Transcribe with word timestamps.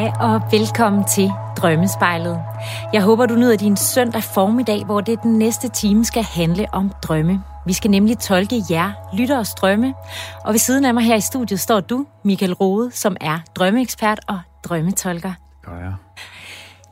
Hej 0.00 0.12
og 0.20 0.42
velkommen 0.52 1.04
til 1.04 1.30
Drømmespejlet. 1.56 2.42
Jeg 2.92 3.02
håber, 3.02 3.26
du 3.26 3.34
nyder 3.34 3.56
din 3.56 3.76
søndag 3.76 4.22
formiddag, 4.22 4.84
hvor 4.84 5.00
det 5.00 5.22
den 5.22 5.38
næste 5.38 5.68
time 5.68 6.04
skal 6.04 6.22
handle 6.22 6.66
om 6.72 6.92
drømme. 7.02 7.42
Vi 7.66 7.72
skal 7.72 7.90
nemlig 7.90 8.18
tolke 8.18 8.62
jer, 8.70 8.92
lytteres 9.16 9.54
drømme. 9.54 9.94
Og 10.44 10.52
ved 10.52 10.58
siden 10.58 10.84
af 10.84 10.94
mig 10.94 11.02
her 11.02 11.16
i 11.16 11.20
studiet 11.20 11.60
står 11.60 11.80
du, 11.80 12.06
Michael 12.24 12.52
Rode, 12.52 12.90
som 12.90 13.16
er 13.20 13.38
drømmeekspert 13.54 14.20
og 14.28 14.40
drømmetolker. 14.64 15.32
Ja, 15.68 15.76
ja. 15.76 15.92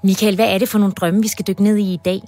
Michael, 0.05 0.35
hvad 0.35 0.55
er 0.55 0.59
det 0.59 0.69
for 0.69 0.79
nogle 0.79 0.95
drømme, 0.95 1.23
vi 1.23 1.29
skal 1.29 1.47
dykke 1.47 1.63
ned 1.63 1.77
i 1.77 1.93
i 1.93 2.01
dag? 2.05 2.21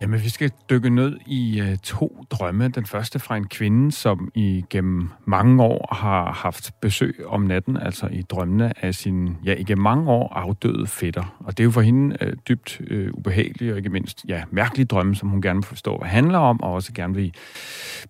Jamen, 0.00 0.22
vi 0.22 0.28
skal 0.28 0.50
dykke 0.70 0.90
ned 0.90 1.18
i 1.26 1.60
uh, 1.60 1.76
to 1.82 2.11
drømme. 2.32 2.68
Den 2.68 2.86
første 2.86 3.18
fra 3.18 3.36
en 3.36 3.46
kvinde, 3.46 3.92
som 3.92 4.30
i 4.34 4.64
gennem 4.70 5.08
mange 5.24 5.62
år 5.62 5.94
har 5.94 6.32
haft 6.32 6.80
besøg 6.80 7.24
om 7.26 7.42
natten, 7.42 7.76
altså 7.76 8.06
i 8.06 8.22
drømmene 8.22 8.84
af 8.84 8.94
sin, 8.94 9.36
ja, 9.44 9.54
igennem 9.54 9.82
mange 9.82 10.10
år 10.10 10.32
afdøde 10.32 10.86
fætter. 10.86 11.36
Og 11.38 11.58
det 11.58 11.62
er 11.62 11.64
jo 11.64 11.70
for 11.70 11.80
hende 11.80 12.16
øh, 12.20 12.32
dybt 12.48 12.80
øh, 12.86 13.10
ubehageligt 13.14 13.72
og 13.72 13.78
ikke 13.78 13.90
mindst, 13.90 14.24
ja, 14.28 14.42
mærkelige 14.50 14.86
drømme, 14.86 15.14
som 15.14 15.28
hun 15.28 15.42
gerne 15.42 15.56
vil 15.56 15.66
forstå, 15.66 15.98
hvad 15.98 16.08
handler 16.08 16.38
om, 16.38 16.62
og 16.62 16.72
også 16.72 16.92
gerne 16.92 17.14
vil 17.14 17.34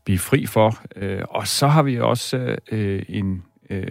blive 0.04 0.18
fri 0.18 0.46
for. 0.46 0.78
Øh, 0.96 1.22
og 1.30 1.48
så 1.48 1.68
har 1.68 1.82
vi 1.82 2.00
også 2.00 2.56
øh, 2.72 3.02
en 3.08 3.42
øh, 3.70 3.86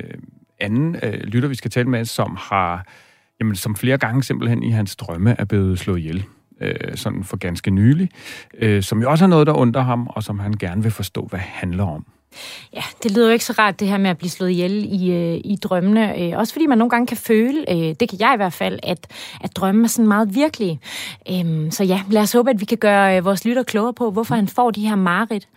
anden 0.60 0.96
øh, 1.04 1.14
lytter, 1.14 1.50
vi 1.50 1.56
skal 1.56 1.72
tale 1.72 1.90
med, 1.90 2.06
som 2.06 2.38
har, 2.40 2.86
jamen, 3.40 3.56
som 3.56 3.76
flere 3.76 3.98
gange 3.98 4.24
simpelthen 4.24 4.64
i 4.64 4.70
hans 4.72 4.96
drømme 4.96 5.36
er 5.40 5.46
blevet 5.46 5.80
slået 5.80 6.00
ihjel 6.00 6.26
øh, 6.62 6.96
sådan 6.96 7.24
for 7.24 7.38
ganske 7.38 7.72
nylig, 7.72 8.10
øh, 8.58 8.84
som 8.84 9.02
jo 9.02 9.12
også 9.12 9.26
er 9.26 9.30
noget, 9.30 9.48
der 9.48 9.54
undrer 9.54 9.82
ham, 9.82 10.08
og 10.08 10.24
som 10.24 10.40
han 10.40 10.54
gerne 10.54 10.84
vil 10.84 10.92
forstå, 10.92 11.28
hvad 11.30 11.40
handler 11.40 11.84
om. 11.84 12.06
Ja, 12.74 12.84
det 13.04 13.12
lyder 13.12 13.28
jo 13.28 13.34
ikke 13.34 13.46
så 13.46 13.54
rart, 13.60 13.80
det 13.80 13.88
her 13.88 13.98
med 13.98 14.10
at 14.10 14.18
blive 14.18 14.30
slået 14.30 14.50
ihjel 14.50 14.86
i, 15.02 15.12
øh, 15.12 15.42
i 15.44 15.58
drømmene. 15.64 16.20
Øh, 16.20 16.38
også 16.38 16.54
fordi 16.54 16.66
man 16.68 16.78
nogle 16.78 16.90
gange 16.90 17.08
kan 17.08 17.18
føle, 17.18 17.72
øh, 17.72 17.96
det 18.00 18.10
kan 18.10 18.20
jeg 18.20 18.32
i 18.34 18.38
hvert 18.38 18.54
fald, 18.54 18.80
at, 18.84 19.08
at 19.42 19.56
drømme 19.56 19.84
er 19.84 19.88
sådan 19.88 20.08
meget 20.08 20.36
virkelige. 20.36 20.80
Øh, 21.32 21.72
så 21.72 21.84
ja, 21.84 22.02
lad 22.10 22.22
os 22.22 22.32
håbe, 22.32 22.50
at 22.50 22.60
vi 22.60 22.66
kan 22.66 22.78
gøre 22.78 23.18
øh, 23.18 23.26
vores 23.26 23.46
lytter 23.46 23.64
klogere 23.64 23.94
på, 23.94 24.12
hvorfor 24.12 24.36
han 24.36 24.48
får 24.48 24.72
de 24.72 24.88
her 24.88 24.96
mareridt. 24.96 25.48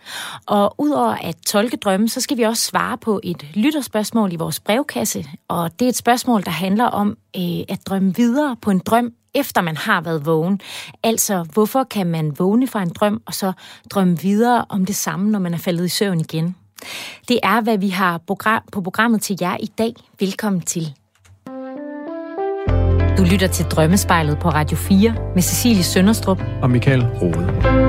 Og 0.45 0.75
udover 0.77 1.15
at 1.21 1.35
tolke 1.45 1.77
drømme, 1.77 2.09
så 2.09 2.21
skal 2.21 2.37
vi 2.37 2.43
også 2.43 2.63
svare 2.63 2.97
på 2.97 3.19
et 3.23 3.45
lytterspørgsmål 3.53 4.33
i 4.33 4.35
vores 4.35 4.59
brevkasse. 4.59 5.25
Og 5.47 5.79
det 5.79 5.85
er 5.85 5.89
et 5.89 5.95
spørgsmål, 5.95 6.43
der 6.43 6.51
handler 6.51 6.85
om 6.85 7.17
øh, 7.37 7.65
at 7.69 7.79
drømme 7.85 8.15
videre 8.15 8.55
på 8.61 8.71
en 8.71 8.79
drøm, 8.79 9.13
efter 9.35 9.61
man 9.61 9.77
har 9.77 10.01
været 10.01 10.25
vågen. 10.25 10.59
Altså, 11.03 11.45
hvorfor 11.53 11.83
kan 11.83 12.07
man 12.07 12.39
vågne 12.39 12.67
fra 12.67 12.81
en 12.81 12.89
drøm, 12.89 13.21
og 13.25 13.33
så 13.33 13.51
drømme 13.89 14.19
videre 14.19 14.65
om 14.69 14.85
det 14.85 14.95
samme, 14.95 15.31
når 15.31 15.39
man 15.39 15.53
er 15.53 15.57
faldet 15.57 15.85
i 15.85 15.89
søvn 15.89 16.19
igen? 16.19 16.55
Det 17.27 17.39
er, 17.43 17.61
hvad 17.61 17.77
vi 17.77 17.89
har 17.89 18.17
på 18.71 18.81
programmet 18.81 19.21
til 19.21 19.37
jer 19.41 19.57
i 19.59 19.69
dag. 19.77 19.93
Velkommen 20.19 20.61
til. 20.61 20.93
Du 23.17 23.23
lytter 23.23 23.47
til 23.47 23.65
Drømmespejlet 23.65 24.39
på 24.39 24.49
Radio 24.49 24.77
4 24.77 25.15
med 25.33 25.41
Cecilie 25.41 25.83
Sønderstrup 25.83 26.41
og 26.61 26.69
Michael 26.69 27.05
Rode. 27.05 27.84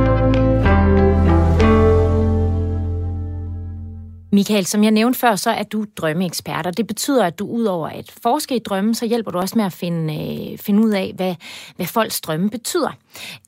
Michael, 4.32 4.66
som 4.66 4.84
jeg 4.84 4.90
nævnte 4.90 5.18
før, 5.18 5.36
så 5.36 5.50
er 5.50 5.62
du 5.62 5.84
drømmeekspert, 5.96 6.66
og 6.66 6.76
det 6.76 6.86
betyder, 6.86 7.24
at 7.24 7.38
du 7.38 7.46
udover 7.46 7.88
at 7.88 8.14
forske 8.22 8.56
i 8.56 8.58
drømme, 8.58 8.94
så 8.94 9.06
hjælper 9.06 9.30
du 9.30 9.38
også 9.38 9.58
med 9.58 9.64
at 9.64 9.72
finde, 9.72 10.14
øh, 10.14 10.58
finde 10.58 10.82
ud 10.82 10.90
af, 10.90 11.12
hvad, 11.16 11.34
hvad 11.76 11.86
folks 11.86 12.20
drømme 12.20 12.50
betyder. 12.50 12.90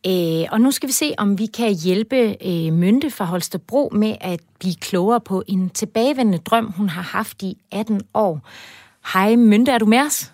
Øh, 0.07 0.47
og 0.53 0.61
nu 0.61 0.71
skal 0.71 0.87
vi 0.87 0.93
se, 0.93 1.15
om 1.19 1.39
vi 1.39 1.47
kan 1.47 1.75
hjælpe 1.75 2.37
øh, 2.47 2.73
Mynte 2.73 3.11
fra 3.11 3.25
Holstebro 3.25 3.89
med 3.93 4.17
at 4.21 4.41
blive 4.59 4.75
klogere 4.75 5.21
på 5.21 5.43
en 5.47 5.71
tilbagevendende 5.71 6.39
drøm, 6.39 6.73
hun 6.73 6.89
har 6.89 7.03
haft 7.03 7.43
i 7.43 7.59
18 7.73 8.01
år. 8.15 8.41
Hej 9.13 9.37
Mynte, 9.37 9.73
er 9.73 9.79
du 9.79 9.87
med 9.87 9.99
os? 9.99 10.33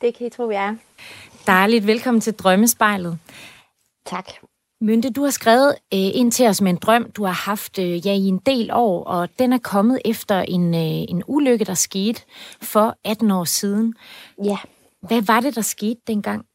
Det 0.00 0.14
kan 0.14 0.26
I 0.26 0.30
tro, 0.30 0.50
jeg 0.50 0.64
er. 0.64 0.74
Dejligt. 1.46 1.86
Velkommen 1.86 2.20
til 2.20 2.34
Drømmespejlet. 2.34 3.18
Tak. 4.06 4.26
Mynte, 4.82 5.10
du 5.10 5.22
har 5.22 5.30
skrevet 5.30 5.70
øh, 5.94 6.10
ind 6.20 6.32
til 6.32 6.46
os 6.46 6.60
med 6.60 6.70
en 6.70 6.76
drøm, 6.76 7.10
du 7.10 7.24
har 7.24 7.50
haft 7.50 7.78
øh, 7.78 8.06
ja, 8.06 8.12
i 8.12 8.26
en 8.26 8.38
del 8.38 8.70
år, 8.72 9.04
og 9.04 9.28
den 9.38 9.52
er 9.52 9.58
kommet 9.58 10.00
efter 10.04 10.40
en, 10.40 10.74
øh, 10.74 11.04
en 11.08 11.22
ulykke, 11.26 11.64
der 11.64 11.74
skete 11.74 12.22
for 12.62 12.96
18 13.04 13.30
år 13.30 13.44
siden. 13.44 13.94
Ja. 14.44 14.58
Hvad 15.00 15.22
var 15.26 15.40
det, 15.40 15.54
der 15.54 15.60
skete 15.60 16.00
dengang? 16.06 16.46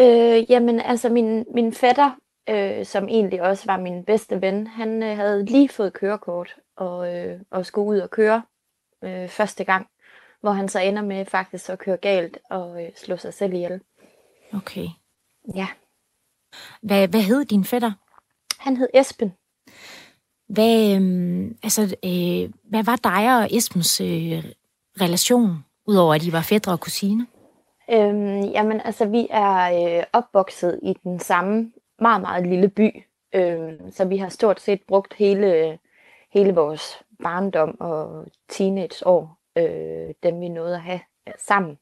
Øh, 0.00 0.50
jamen, 0.50 0.80
altså 0.80 1.08
min, 1.08 1.44
min 1.54 1.72
fætter, 1.72 2.10
øh, 2.48 2.86
som 2.86 3.08
egentlig 3.08 3.42
også 3.42 3.62
var 3.66 3.80
min 3.80 4.04
bedste 4.04 4.40
ven, 4.42 4.66
han 4.66 5.02
øh, 5.02 5.16
havde 5.16 5.44
lige 5.44 5.68
fået 5.68 5.92
kørekort 5.92 6.56
og, 6.76 7.16
øh, 7.16 7.40
og 7.50 7.66
skulle 7.66 7.88
ud 7.88 7.98
og 7.98 8.10
køre 8.10 8.42
øh, 9.04 9.28
første 9.28 9.64
gang, 9.64 9.86
hvor 10.40 10.50
han 10.50 10.68
så 10.68 10.78
ender 10.78 11.02
med 11.02 11.24
faktisk 11.24 11.70
at 11.70 11.78
køre 11.78 11.96
galt 11.96 12.38
og 12.50 12.84
øh, 12.84 12.90
slå 12.96 13.16
sig 13.16 13.34
selv 13.34 13.52
ihjel. 13.52 13.80
Okay. 14.54 14.86
Ja. 15.54 15.66
Hvad, 16.82 17.08
hvad 17.08 17.20
hed 17.20 17.44
din 17.44 17.64
fætter? 17.64 17.92
Han 18.58 18.76
hed 18.76 18.88
Esben. 18.94 19.32
Hvad, 20.48 21.00
øh, 21.00 21.50
altså, 21.62 21.82
øh, 21.82 22.50
hvad 22.64 22.84
var 22.84 22.96
dig 22.96 23.36
og 23.38 23.48
Esbens 23.50 24.00
øh, 24.00 24.44
relation, 25.00 25.64
udover 25.86 26.14
at 26.14 26.24
I 26.24 26.32
var 26.32 26.42
fædre 26.42 26.72
og 26.72 26.80
kusine? 26.80 27.26
Øhm, 27.92 28.42
jamen, 28.42 28.80
altså, 28.80 29.06
vi 29.06 29.26
er 29.30 29.58
øh, 29.98 30.04
opvokset 30.12 30.80
i 30.82 30.94
den 31.04 31.20
samme 31.20 31.72
meget, 32.00 32.20
meget 32.20 32.46
lille 32.46 32.68
by. 32.68 33.04
Øhm, 33.34 33.90
så 33.90 34.04
vi 34.04 34.16
har 34.16 34.28
stort 34.28 34.60
set 34.60 34.80
brugt 34.88 35.14
hele, 35.14 35.78
hele 36.32 36.54
vores 36.54 37.02
barndom 37.22 37.76
og 37.80 38.26
teenageår, 38.48 39.38
øh, 39.58 40.14
dem 40.22 40.40
vi 40.40 40.48
nåede 40.48 40.74
at 40.74 40.80
have 40.80 41.00
øh, 41.28 41.34
sammen. 41.38 41.78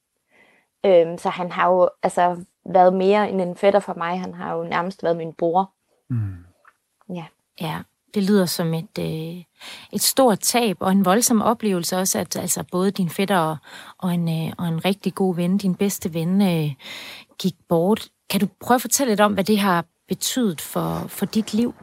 Øhm, 0.86 1.18
så 1.18 1.28
han 1.28 1.50
har 1.52 1.70
jo 1.72 1.90
altså 2.02 2.44
været 2.72 2.92
mere 2.92 3.30
end 3.30 3.40
en 3.40 3.56
fætter 3.56 3.80
for 3.80 3.94
mig. 3.96 4.20
Han 4.20 4.34
har 4.34 4.54
jo 4.54 4.64
nærmest 4.64 5.02
været 5.02 5.16
min 5.16 5.32
bror. 5.32 5.72
Mm. 6.10 6.36
Ja. 7.14 7.24
Ja, 7.60 7.78
det 8.14 8.22
lyder 8.22 8.46
som 8.46 8.74
et, 8.74 8.98
øh, 8.98 9.42
et 9.92 10.02
stort 10.02 10.40
tab 10.40 10.76
og 10.80 10.92
en 10.92 11.04
voldsom 11.04 11.42
oplevelse 11.42 11.96
også, 11.96 12.18
at 12.18 12.36
altså, 12.36 12.64
både 12.72 12.90
din 12.90 13.10
fætter 13.10 13.38
og, 13.38 13.56
og, 13.98 14.14
en, 14.14 14.28
øh, 14.28 14.52
og 14.58 14.68
en 14.68 14.84
rigtig 14.84 15.14
god 15.14 15.36
ven, 15.36 15.58
din 15.58 15.74
bedste 15.74 16.14
ven, 16.14 16.42
øh, 16.42 16.74
gik 17.38 17.54
bort. 17.68 18.08
Kan 18.30 18.40
du 18.40 18.46
prøve 18.60 18.76
at 18.76 18.80
fortælle 18.80 19.10
lidt 19.10 19.20
om, 19.20 19.32
hvad 19.34 19.44
det 19.44 19.58
har 19.58 19.84
betydet 20.08 20.60
for, 20.60 21.04
for 21.08 21.26
dit 21.26 21.54
liv? 21.54 21.74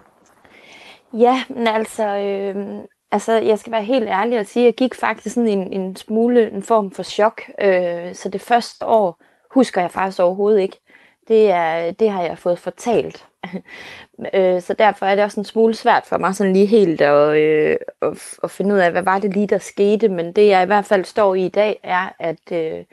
Ja, 1.14 1.44
men 1.50 1.68
altså, 1.68 2.08
øh, 2.08 2.80
altså, 3.12 3.34
jeg 3.34 3.60
skal 3.60 3.72
være 3.72 3.84
helt 3.84 4.08
ærlig 4.08 4.40
og 4.40 4.46
sige, 4.46 4.64
at 4.64 4.66
jeg 4.66 4.76
gik 4.76 4.96
faktisk 4.96 5.36
sådan 5.36 5.50
en, 5.50 5.74
en 5.74 5.96
smule 5.96 6.52
en 6.52 6.64
form 6.64 6.92
for 6.92 7.04
chok. 7.04 7.42
Øh, 7.62 8.16
så 8.16 8.30
det 8.30 8.42
første 8.42 8.86
år 8.86 9.22
husker 9.56 9.82
jeg 9.82 9.92
faktisk 9.92 10.20
overhovedet 10.20 10.62
ikke. 10.62 10.80
Det, 11.28 11.52
er, 11.52 11.92
det 11.92 12.10
har 12.10 12.24
jeg 12.24 12.38
fået 12.38 12.60
fortalt. 12.60 13.28
øh, 14.34 14.62
så 14.62 14.76
derfor 14.80 15.06
er 15.06 15.16
det 15.16 15.24
også 15.24 15.40
en 15.40 15.46
smule 15.46 15.76
svært 15.76 16.06
for 16.06 16.18
mig 16.18 16.36
sådan 16.36 16.54
lige 16.54 16.66
helt 16.66 17.02
at, 17.02 17.38
øh, 17.38 17.78
at, 18.02 18.38
at 18.44 18.52
finde 18.52 18.76
ud 18.76 18.80
af, 18.80 18.92
hvad 18.92 19.02
var 19.02 19.20
det 19.20 19.34
lige, 19.34 19.48
der 19.48 19.58
skete. 19.58 20.10
Men 20.10 20.34
det 20.34 20.48
jeg 20.48 20.64
i 20.64 20.66
hvert 20.66 20.86
fald 20.86 21.06
står 21.06 21.36
i 21.36 21.46
i 21.46 21.50
dag, 21.50 21.80
er, 21.84 22.10
at, 22.20 22.52
øh, 22.52 22.86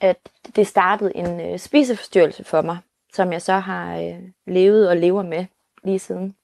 at 0.00 0.16
det 0.56 0.66
startede 0.66 1.16
en 1.16 1.40
øh, 1.40 1.58
spiseforstyrrelse 1.58 2.44
for 2.44 2.62
mig, 2.62 2.78
som 3.12 3.32
jeg 3.32 3.42
så 3.42 3.52
har 3.52 3.98
øh, 3.98 4.18
levet 4.46 4.88
og 4.88 4.96
lever 4.96 5.22
med 5.22 5.44
lige 5.84 5.98
siden. 5.98 6.36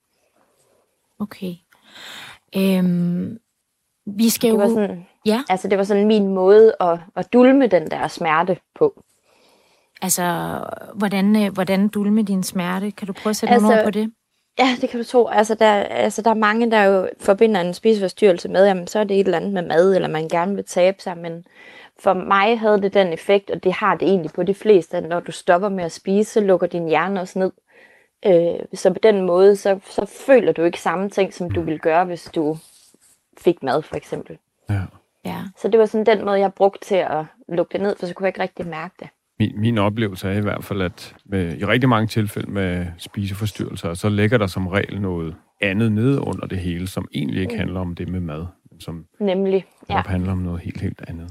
Okay. 1.21 1.55
Øhm, 2.57 3.39
vi 4.07 4.29
skal 4.29 4.51
det 4.51 4.57
jo... 4.57 4.61
var 4.61 4.69
sådan, 4.69 5.07
Ja, 5.29 5.43
altså 5.49 5.69
det 5.69 5.79
var 5.79 5.85
sådan 5.85 6.07
min 6.07 6.29
måde 6.29 6.75
at, 6.81 6.99
at 7.17 7.33
dulme 7.33 7.67
den 7.67 7.91
der 7.91 8.09
smerte 8.09 8.59
på. 8.75 9.03
Altså, 10.03 10.59
hvordan, 10.95 11.45
øh, 11.45 11.53
hvordan 11.53 11.89
dulme 11.89 12.23
din 12.23 12.43
smerte? 12.43 12.91
Kan 12.91 13.07
du 13.07 13.13
prøve 13.13 13.31
at 13.31 13.37
sætte 13.37 13.53
altså, 13.53 13.69
nogle 13.69 13.81
ord 13.81 13.85
på 13.85 13.91
det? 13.91 14.13
Ja, 14.59 14.77
det 14.81 14.91
kan 14.91 15.01
du 15.01 15.05
tro. 15.05 15.27
Altså 15.27 15.55
der, 15.55 15.73
altså, 15.73 16.23
der 16.23 16.31
er 16.31 16.35
mange, 16.35 16.71
der 16.71 16.83
jo 16.83 17.09
forbinder 17.21 17.61
en 17.61 17.75
spiseforstyrrelse 17.75 18.49
med, 18.49 18.67
jamen 18.67 18.87
så 18.87 18.99
er 18.99 19.05
det 19.05 19.21
et 19.21 19.25
eller 19.25 19.39
andet 19.39 19.53
med 19.53 19.63
mad, 19.63 19.95
eller 19.95 20.09
man 20.09 20.29
gerne 20.29 20.55
vil 20.55 20.65
tabe 20.65 21.03
sig, 21.03 21.19
men 21.19 21.45
for 21.99 22.13
mig 22.13 22.59
havde 22.59 22.83
det 22.83 22.95
den 22.95 23.13
effekt, 23.13 23.51
og 23.51 23.65
det 23.65 23.73
har 23.73 23.95
det 23.95 24.09
egentlig 24.09 24.33
på 24.33 24.43
de 24.43 24.55
fleste, 24.55 24.97
at 24.97 25.09
når 25.09 25.21
du 25.21 25.33
stopper 25.33 25.69
med 25.69 25.85
at 25.85 25.93
spise, 25.93 26.33
så 26.33 26.41
lukker 26.41 26.67
din 26.67 26.89
hjerne 26.89 27.21
også 27.21 27.39
ned. 27.39 27.53
Øh, 28.27 28.67
så 28.75 28.93
på 28.93 28.99
den 29.03 29.27
måde, 29.27 29.57
så, 29.57 29.79
så 29.85 30.05
føler 30.27 30.53
du 30.53 30.63
ikke 30.63 30.81
samme 30.81 31.11
ting, 31.11 31.35
som 31.35 31.51
du 31.51 31.61
ville 31.61 31.79
gøre, 31.79 32.05
hvis 32.05 32.31
du 32.35 32.59
fik 33.39 33.63
mad, 33.63 33.83
for 33.83 33.97
eksempel. 33.97 34.39
Ja. 34.71 34.81
Ja. 35.25 35.43
Så 35.57 35.69
det 35.69 35.81
var 35.81 35.87
sådan 35.87 36.07
den 36.07 36.25
måde, 36.25 36.41
jeg 36.41 36.55
brugte 36.55 36.87
til 36.87 36.95
at 36.95 37.25
lukke 37.49 37.73
det 37.73 37.81
ned, 37.81 37.97
for 37.99 38.07
så 38.07 38.15
kunne 38.15 38.25
jeg 38.25 38.29
ikke 38.29 38.43
rigtig 38.43 38.67
mærke 38.67 38.95
det. 39.01 39.09
Min, 39.39 39.61
min 39.61 39.79
oplevelse 39.79 40.29
er 40.29 40.39
i 40.39 40.41
hvert 40.41 40.65
fald, 40.65 40.83
at 40.83 41.15
med, 41.25 41.59
i 41.59 41.65
rigtig 41.65 41.89
mange 41.89 42.07
tilfælde 42.07 42.51
med 42.51 42.87
spiseforstyrrelser, 42.99 43.95
så 43.95 44.09
ligger 44.09 44.39
der 44.39 44.47
som 44.47 44.67
regel 44.67 45.01
noget 45.01 45.35
andet 45.61 45.93
nede 45.93 46.21
under 46.21 46.47
det 46.47 46.59
hele, 46.59 46.87
som 46.87 47.09
egentlig 47.15 47.43
ikke 47.43 47.57
handler 47.57 47.81
om 47.81 47.95
det 47.95 48.09
med 48.09 48.21
mad, 48.21 48.47
men 48.71 48.81
som 48.81 49.05
Nemlig, 49.21 49.65
ja. 49.89 49.97
ja. 49.97 50.03
handler 50.07 50.33
om 50.33 50.39
noget 50.39 50.61
helt, 50.61 50.81
helt 50.81 51.05
andet. 51.09 51.31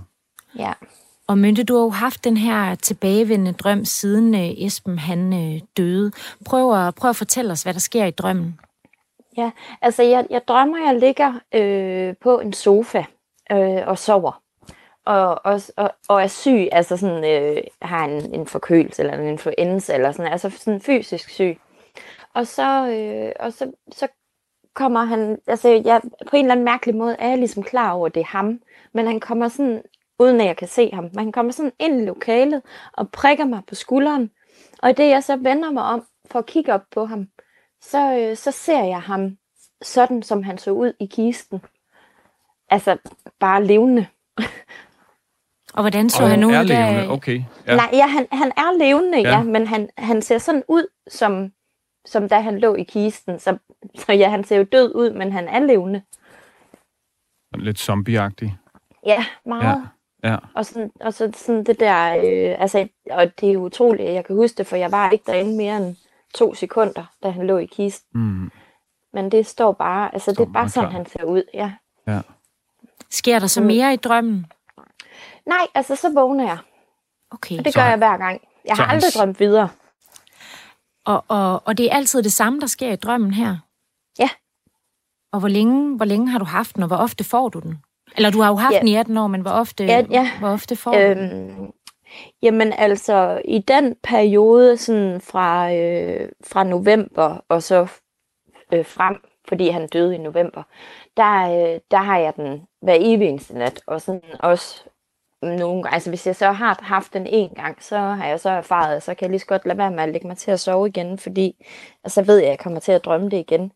ja. 0.59 0.74
Og 1.30 1.38
Mynte, 1.38 1.63
du 1.63 1.75
har 1.75 1.83
jo 1.83 1.89
haft 1.89 2.24
den 2.24 2.38
her 2.38 2.75
tilbagevendende 2.75 3.51
drøm, 3.51 3.86
siden 3.86 4.36
øh, 4.36 4.65
Esben 4.65 5.00
han 5.00 5.33
øh, 5.33 5.62
døde. 5.77 6.12
Prøv 6.45 6.88
at, 6.88 6.95
prøv 6.95 7.09
at 7.09 7.15
fortælle 7.15 7.51
os, 7.51 7.63
hvad 7.63 7.74
der 7.74 7.80
sker 7.80 8.06
i 8.06 8.12
drømmen. 8.12 8.59
Ja, 9.38 9.51
altså 9.81 10.04
jeg, 10.04 10.27
jeg 10.30 10.42
drømmer, 10.48 10.77
jeg 10.77 11.00
ligger 11.00 11.33
øh, 11.56 12.15
på 12.21 12.39
en 12.39 12.54
sofa 12.54 13.04
øh, 13.51 13.88
og 13.88 13.98
sover 13.98 14.42
og, 15.07 15.45
og, 15.45 15.62
og, 15.77 15.92
og 16.07 16.24
er 16.24 16.27
syg, 16.27 16.68
altså 16.71 16.98
sådan, 16.98 17.24
øh, 17.25 17.63
har 17.81 18.06
en, 18.06 18.33
en 18.33 18.48
forkølelse 18.48 19.01
eller 19.01 19.18
en 19.18 19.27
influenza, 19.27 19.94
eller 19.94 20.12
sådan, 20.12 20.31
altså 20.31 20.50
sådan 20.50 20.81
fysisk 20.81 21.30
syg. 21.30 21.57
Og 22.33 22.48
så, 22.48 22.88
øh, 22.89 23.31
og 23.39 23.54
så, 23.54 23.71
så 23.92 24.07
kommer 24.74 25.04
han, 25.04 25.39
altså 25.48 25.69
jeg, 25.86 26.01
på 26.30 26.36
en 26.36 26.45
eller 26.45 26.51
anden 26.51 26.65
mærkelig 26.65 26.95
måde 26.95 27.15
er 27.19 27.30
jeg 27.30 27.38
ligesom 27.38 27.63
klar 27.63 27.92
over, 27.92 28.07
at 28.07 28.15
det 28.15 28.21
er 28.21 28.38
ham, 28.38 28.59
men 28.94 29.07
han 29.07 29.19
kommer 29.19 29.48
sådan, 29.48 29.81
uden 30.19 30.42
at 30.42 30.48
jeg 30.48 30.57
kan 30.57 30.68
se 30.68 30.92
ham, 30.94 31.04
men 31.04 31.19
han 31.19 31.31
kommer 31.31 31.51
sådan 31.51 31.71
ind 31.80 32.01
i 32.01 32.06
lokalet 32.06 32.62
og 32.94 33.12
prikker 33.12 33.45
mig 33.45 33.62
på 33.68 33.75
skulderen, 33.75 34.31
og 34.83 34.89
i 34.89 34.94
det 34.94 35.09
jeg 35.09 35.24
så 35.24 35.36
vender 35.36 35.71
mig 35.71 35.83
om 35.83 36.06
for 36.31 36.39
at 36.39 36.45
kigge 36.45 36.74
op 36.74 36.83
på 36.92 37.06
ham, 37.06 37.27
så, 37.81 38.18
øh, 38.18 38.38
så 38.38 38.51
ser 38.51 38.83
jeg 38.83 39.01
ham 39.01 39.38
sådan, 39.81 40.24
som 40.24 40.44
han 40.44 40.57
så 40.57 40.71
ud 40.71 40.94
i 41.00 41.06
kisten. 41.06 41.62
Altså, 42.69 42.98
bare 43.39 43.63
levende. 43.63 44.07
Og 45.77 45.83
hvordan 45.83 46.09
så 46.09 46.24
Og 46.24 46.29
han 46.29 46.44
ud? 46.44 46.51
er 46.51 46.63
der- 46.63 46.91
levende, 46.91 47.09
okay. 47.09 47.41
Ja. 47.68 47.75
Nej, 47.75 47.89
ja, 47.94 48.07
han, 48.07 48.27
han 48.31 48.51
er 48.57 48.77
levende, 48.77 49.21
ja, 49.21 49.29
Ja. 49.29 49.44
men 49.44 49.68
han, 49.68 49.89
han 49.97 50.21
ser 50.21 50.38
sådan 50.38 50.63
ud, 50.68 50.88
som, 51.07 51.51
som 52.06 52.29
da 52.29 52.39
han 52.39 52.59
lå 52.59 52.75
i 52.75 52.83
kisten. 52.83 53.39
Så, 53.39 53.57
så 53.95 54.13
ja, 54.13 54.29
han 54.29 54.44
ser 54.44 54.57
jo 54.57 54.63
død 54.71 54.95
ud, 54.95 55.12
men 55.12 55.31
han 55.31 55.47
er 55.47 55.59
levende. 55.59 56.01
Lidt 57.56 57.79
zombieagtig. 57.79 58.57
Ja, 59.06 59.25
meget. 59.45 59.83
Ja. 60.24 60.29
Ja. 60.29 60.38
Og, 60.56 60.65
sådan, 60.65 60.91
og 61.00 61.13
så 61.13 61.31
sådan 61.35 61.63
det 61.63 61.80
der, 61.80 62.15
øh, 62.18 62.62
altså, 62.62 62.88
og 63.12 63.39
det 63.41 63.51
er 63.51 63.57
utroligt, 63.57 64.09
at 64.09 64.15
jeg 64.15 64.25
kan 64.25 64.35
huske 64.35 64.57
det, 64.57 64.68
for 64.68 64.75
jeg 64.75 64.91
var 64.91 65.09
ikke 65.09 65.23
derinde 65.27 65.57
mere 65.57 65.77
end 65.77 65.95
to 66.35 66.53
sekunder, 66.53 67.06
da 67.23 67.30
han 67.30 67.47
lå 67.47 67.57
i 67.57 67.65
kisten. 67.65 68.21
Mm. 68.21 68.51
Men 69.13 69.31
det 69.31 69.45
står 69.47 69.71
bare, 69.71 70.13
altså 70.13 70.33
Står 70.33 70.44
det 70.44 70.50
er 70.50 70.53
bare 70.53 70.69
sådan, 70.69 70.89
klart. 70.89 70.94
han 70.94 71.06
ser 71.06 71.23
ud, 71.23 71.44
ja. 71.53 71.71
ja. 72.07 72.19
Sker 73.09 73.39
der 73.39 73.47
så 73.47 73.62
mere 73.62 73.94
i 73.94 73.97
drømmen? 73.97 74.45
Nej, 75.47 75.67
altså 75.75 75.95
så 75.95 76.11
vågner 76.13 76.44
jeg, 76.47 76.57
Okay. 77.31 77.57
og 77.59 77.65
det 77.65 77.73
Så 77.73 77.79
gør 77.79 77.85
jeg 77.88 77.97
hver 77.97 78.17
gang. 78.17 78.41
Jeg 78.65 78.75
så 78.75 78.83
har 78.83 78.91
aldrig 78.94 79.11
drømt 79.17 79.39
videre. 79.39 79.69
Og, 81.05 81.23
og, 81.27 81.61
og 81.65 81.77
det 81.77 81.91
er 81.91 81.95
altid 81.95 82.23
det 82.23 82.31
samme, 82.33 82.59
der 82.61 82.67
sker 82.67 82.91
i 82.91 82.95
drømmen 82.95 83.33
her? 83.33 83.57
Ja. 84.19 84.29
Og 85.33 85.39
hvor 85.39 85.47
længe, 85.49 85.95
hvor 85.95 86.05
længe 86.05 86.27
har 86.29 86.39
du 86.39 86.45
haft 86.45 86.75
den, 86.75 86.83
og 86.83 86.88
hvor 86.88 86.97
ofte 86.97 87.23
får 87.23 87.49
du 87.49 87.59
den? 87.59 87.77
Eller 88.17 88.29
du 88.29 88.41
har 88.41 88.49
jo 88.49 88.55
haft 88.55 88.73
Ja. 88.73 88.79
den 88.79 88.88
i 88.88 88.95
18 88.95 89.17
år, 89.17 89.27
men 89.27 89.41
hvor 89.41 89.51
ofte, 89.51 89.83
Ja, 89.83 90.05
ja. 90.09 90.31
Hvor 90.39 90.49
ofte 90.49 90.75
får 90.75 90.91
du 90.91 90.97
den? 90.99 91.49
Øhm, 91.49 91.71
jamen 92.41 92.73
altså, 92.73 93.41
i 93.45 93.59
den 93.59 93.95
periode 94.03 94.77
sådan 94.77 95.21
fra, 95.21 95.73
øh, 95.73 96.29
fra 96.47 96.63
november 96.63 97.38
og 97.49 97.63
så 97.63 97.88
øh, 98.73 98.85
frem, 98.85 99.15
fordi 99.47 99.69
han 99.69 99.88
døde 99.88 100.15
i 100.15 100.17
november, 100.17 100.63
der, 101.17 101.44
øh, 101.73 101.79
der 101.91 101.97
har 101.97 102.17
jeg 102.17 102.35
den 102.35 102.61
hver 102.81 102.97
evig 102.99 103.27
eneste 103.27 103.57
nat. 103.57 103.81
Og 103.88 104.01
sådan 104.01 104.21
også 104.39 104.83
nogle 105.41 105.93
altså 105.93 106.09
hvis 106.09 106.27
jeg 106.27 106.35
så 106.35 106.51
har 106.51 106.79
haft 106.81 107.13
den 107.13 107.27
en 107.27 107.49
gang, 107.49 107.83
så 107.83 107.97
har 107.99 108.25
jeg 108.25 108.39
så 108.39 108.49
erfaret, 108.49 108.95
at 108.95 109.03
så 109.03 109.13
kan 109.13 109.25
jeg 109.25 109.29
lige 109.29 109.39
så 109.39 109.45
godt 109.45 109.65
lade 109.65 109.77
være 109.77 109.91
med 109.91 110.03
at 110.03 110.09
lægge 110.09 110.27
mig 110.27 110.37
til 110.37 110.51
at 110.51 110.59
sove 110.59 110.87
igen, 110.87 111.17
fordi 111.17 111.65
så 112.07 112.21
ved 112.21 112.37
jeg, 112.37 112.45
at 112.45 112.51
jeg 112.51 112.59
kommer 112.59 112.79
til 112.79 112.91
at 112.91 113.05
drømme 113.05 113.29
det 113.29 113.37
igen. 113.37 113.71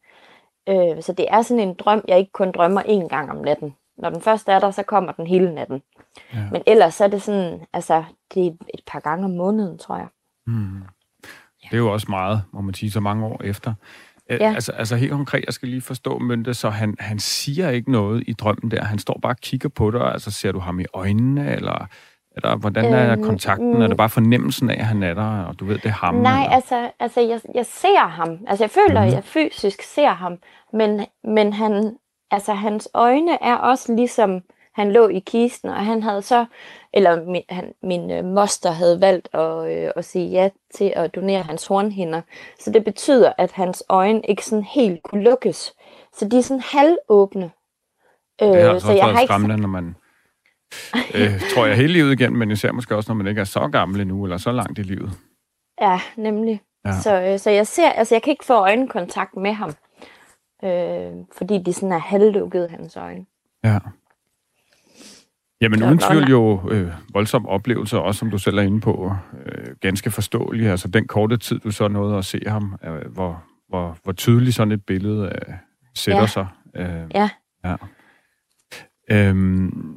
Øh, 0.69 1.03
så 1.03 1.13
det 1.13 1.25
er 1.29 1.41
sådan 1.41 1.67
en 1.67 1.73
drøm, 1.73 2.03
jeg 2.07 2.19
ikke 2.19 2.31
kun 2.31 2.51
drømmer 2.51 2.81
én 2.81 3.07
gang 3.07 3.31
om 3.31 3.37
natten. 3.37 3.75
Når 3.97 4.09
den 4.09 4.21
først 4.21 4.49
er 4.49 4.59
der, 4.59 4.71
så 4.71 4.83
kommer 4.83 5.11
den 5.11 5.27
hele 5.27 5.55
natten. 5.55 5.81
Ja. 6.33 6.49
Men 6.51 6.61
ellers 6.67 6.93
så 6.93 7.03
er 7.03 7.07
det 7.07 7.21
sådan, 7.21 7.65
altså, 7.73 8.03
det 8.33 8.47
er 8.47 8.51
et 8.73 8.81
par 8.87 8.99
gange 8.99 9.25
om 9.25 9.31
måneden, 9.31 9.77
tror 9.77 9.97
jeg. 9.97 10.07
Mm. 10.47 10.81
Det 11.61 11.73
er 11.73 11.77
jo 11.77 11.93
også 11.93 12.07
meget, 12.09 12.43
må 12.51 12.61
man 12.61 12.73
sige, 12.73 12.91
så 12.91 12.99
mange 12.99 13.25
år 13.25 13.41
efter. 13.43 13.73
Ja. 14.39 14.48
Ja. 14.48 14.54
Altså, 14.54 14.72
altså 14.72 14.95
helt 14.95 15.12
konkret, 15.12 15.44
jeg 15.45 15.54
skal 15.54 15.68
lige 15.69 15.81
forstå 15.81 16.19
Mønte, 16.19 16.54
så 16.54 16.69
han, 16.69 16.95
han 17.00 17.19
siger 17.19 17.69
ikke 17.69 17.92
noget 17.92 18.24
i 18.28 18.33
drømmen 18.33 18.72
der. 18.72 18.83
Han 18.83 19.00
står 19.00 19.19
bare 19.22 19.31
og 19.33 19.38
kigger 19.38 19.69
på 19.69 19.92
dig, 19.92 20.01
altså 20.13 20.31
ser 20.31 20.51
du 20.51 20.60
ham 20.60 20.80
i 20.80 20.86
øjnene, 20.94 21.56
eller, 21.56 21.88
eller 22.36 22.56
hvordan 22.56 22.86
er 22.94 23.12
Øhm, 23.12 23.24
kontakten? 23.24 23.74
mm. 23.74 23.81
Er 23.81 23.88
det 23.88 23.98
bare 23.98 24.10
fornemmelsen 24.10 24.69
af, 24.69 24.74
at 24.80 24.86
han 24.86 25.04
er 25.04 25.13
der, 25.13 25.44
og 25.44 25.60
du 25.60 25.66
ved, 25.66 25.75
det 25.75 25.86
er 25.86 25.89
ham? 25.89 26.16
Nej, 26.16 26.44
eller? 26.44 26.56
altså, 26.56 26.89
altså 27.00 27.22
jeg, 27.22 27.39
jeg 27.56 27.66
ser 27.66 28.07
ham. 28.07 28.38
Altså, 28.48 28.63
jeg 28.63 28.72
føler, 28.72 29.01
at 29.01 29.13
jeg 29.13 29.24
fysisk 29.24 29.81
ser 29.81 30.10
ham. 30.10 30.38
Men, 30.74 31.06
men 31.24 31.54
han, 31.54 31.98
altså, 32.31 32.54
hans 32.54 32.89
øjne 32.94 33.44
er 33.44 33.56
også 33.56 33.95
ligesom, 33.95 34.42
han 34.73 34.91
lå 34.91 35.07
i 35.07 35.19
kisten, 35.19 35.69
og 35.69 35.85
han 35.85 36.03
havde 36.03 36.21
så, 36.21 36.45
eller 36.94 37.25
min, 37.25 37.44
han, 37.50 37.73
min 37.83 38.12
øh, 38.12 38.25
moster 38.25 38.71
havde 38.71 39.01
valgt 39.01 39.29
at, 39.33 39.71
øh, 39.71 39.91
at 39.95 40.06
sige 40.06 40.29
ja 40.29 40.50
til 40.73 40.94
at 40.95 41.15
donere 41.15 41.41
hans 41.41 41.68
hornhinder. 41.68 42.21
Så 42.59 42.71
det 42.71 42.83
betyder, 42.83 43.33
at 43.38 43.51
hans 43.51 43.83
øjne 43.89 44.21
ikke 44.21 44.45
sådan 44.45 44.63
helt 44.63 45.03
kunne 45.03 45.23
lukkes. 45.23 45.73
Så 46.13 46.27
de 46.27 46.38
er 46.38 46.41
sådan 46.41 46.63
halvåbne. 46.65 47.51
Øh, 48.41 48.47
det 48.47 48.63
har 48.63 48.79
så 48.79 48.91
jeg 48.91 49.06
har 49.06 49.19
ikke 49.19 49.62
når 49.62 49.68
man, 49.68 49.95
øh, 51.15 51.41
tror 51.56 51.65
jeg, 51.65 51.75
hele 51.75 51.94
livet 51.94 52.12
igen, 52.12 52.38
men 52.38 52.51
især 52.51 52.71
måske 52.71 52.95
også, 52.95 53.12
når 53.12 53.15
man 53.15 53.27
ikke 53.27 53.41
er 53.41 53.45
så 53.45 53.69
gammel 53.71 54.01
endnu, 54.01 54.23
eller 54.23 54.38
så 54.38 54.51
langt 54.51 54.79
i 54.79 54.83
livet. 54.83 55.12
Ja, 55.81 56.00
nemlig. 56.18 56.62
Ja. 56.85 56.91
Så, 57.01 57.21
øh, 57.21 57.39
så 57.39 57.50
jeg 57.50 57.68
ser, 57.68 57.89
altså 57.89 58.15
jeg 58.15 58.23
kan 58.23 58.31
ikke 58.31 58.45
få 58.45 58.53
øjenkontakt 58.53 59.35
med 59.35 59.53
ham, 59.53 59.73
øh, 60.63 61.12
fordi 61.38 61.57
de 61.57 61.73
sådan 61.73 61.91
er 61.91 61.97
halvlukkede 61.97 62.69
hans 62.69 62.97
øjne. 62.97 63.25
Ja. 63.63 63.79
Jamen 65.61 65.83
uden 65.83 65.97
tvivl 65.97 66.29
jo 66.29 66.69
øh, 66.71 66.91
voldsom 67.13 67.45
oplevelse, 67.45 67.99
også 67.99 68.19
som 68.19 68.31
du 68.31 68.37
selv 68.37 68.57
er 68.57 68.61
inde 68.61 68.81
på, 68.81 69.13
øh, 69.45 69.75
ganske 69.81 70.11
forståelig. 70.11 70.67
Altså 70.69 70.87
den 70.87 71.07
korte 71.07 71.37
tid, 71.37 71.59
du 71.59 71.71
så 71.71 71.87
nåede 71.87 72.17
at 72.17 72.25
se 72.25 72.41
ham, 72.47 72.75
øh, 72.83 73.11
hvor, 73.13 73.43
hvor, 73.69 73.97
hvor 74.03 74.11
tydeligt 74.13 74.55
sådan 74.55 74.71
et 74.71 74.85
billede 74.85 75.23
øh, 75.25 75.53
sætter 75.95 76.21
Ja. 76.21 76.27
sig. 76.27 76.47
Øh, 76.75 76.85
Ja. 77.15 77.29
ja. 77.65 77.75
Øhm, 79.11 79.95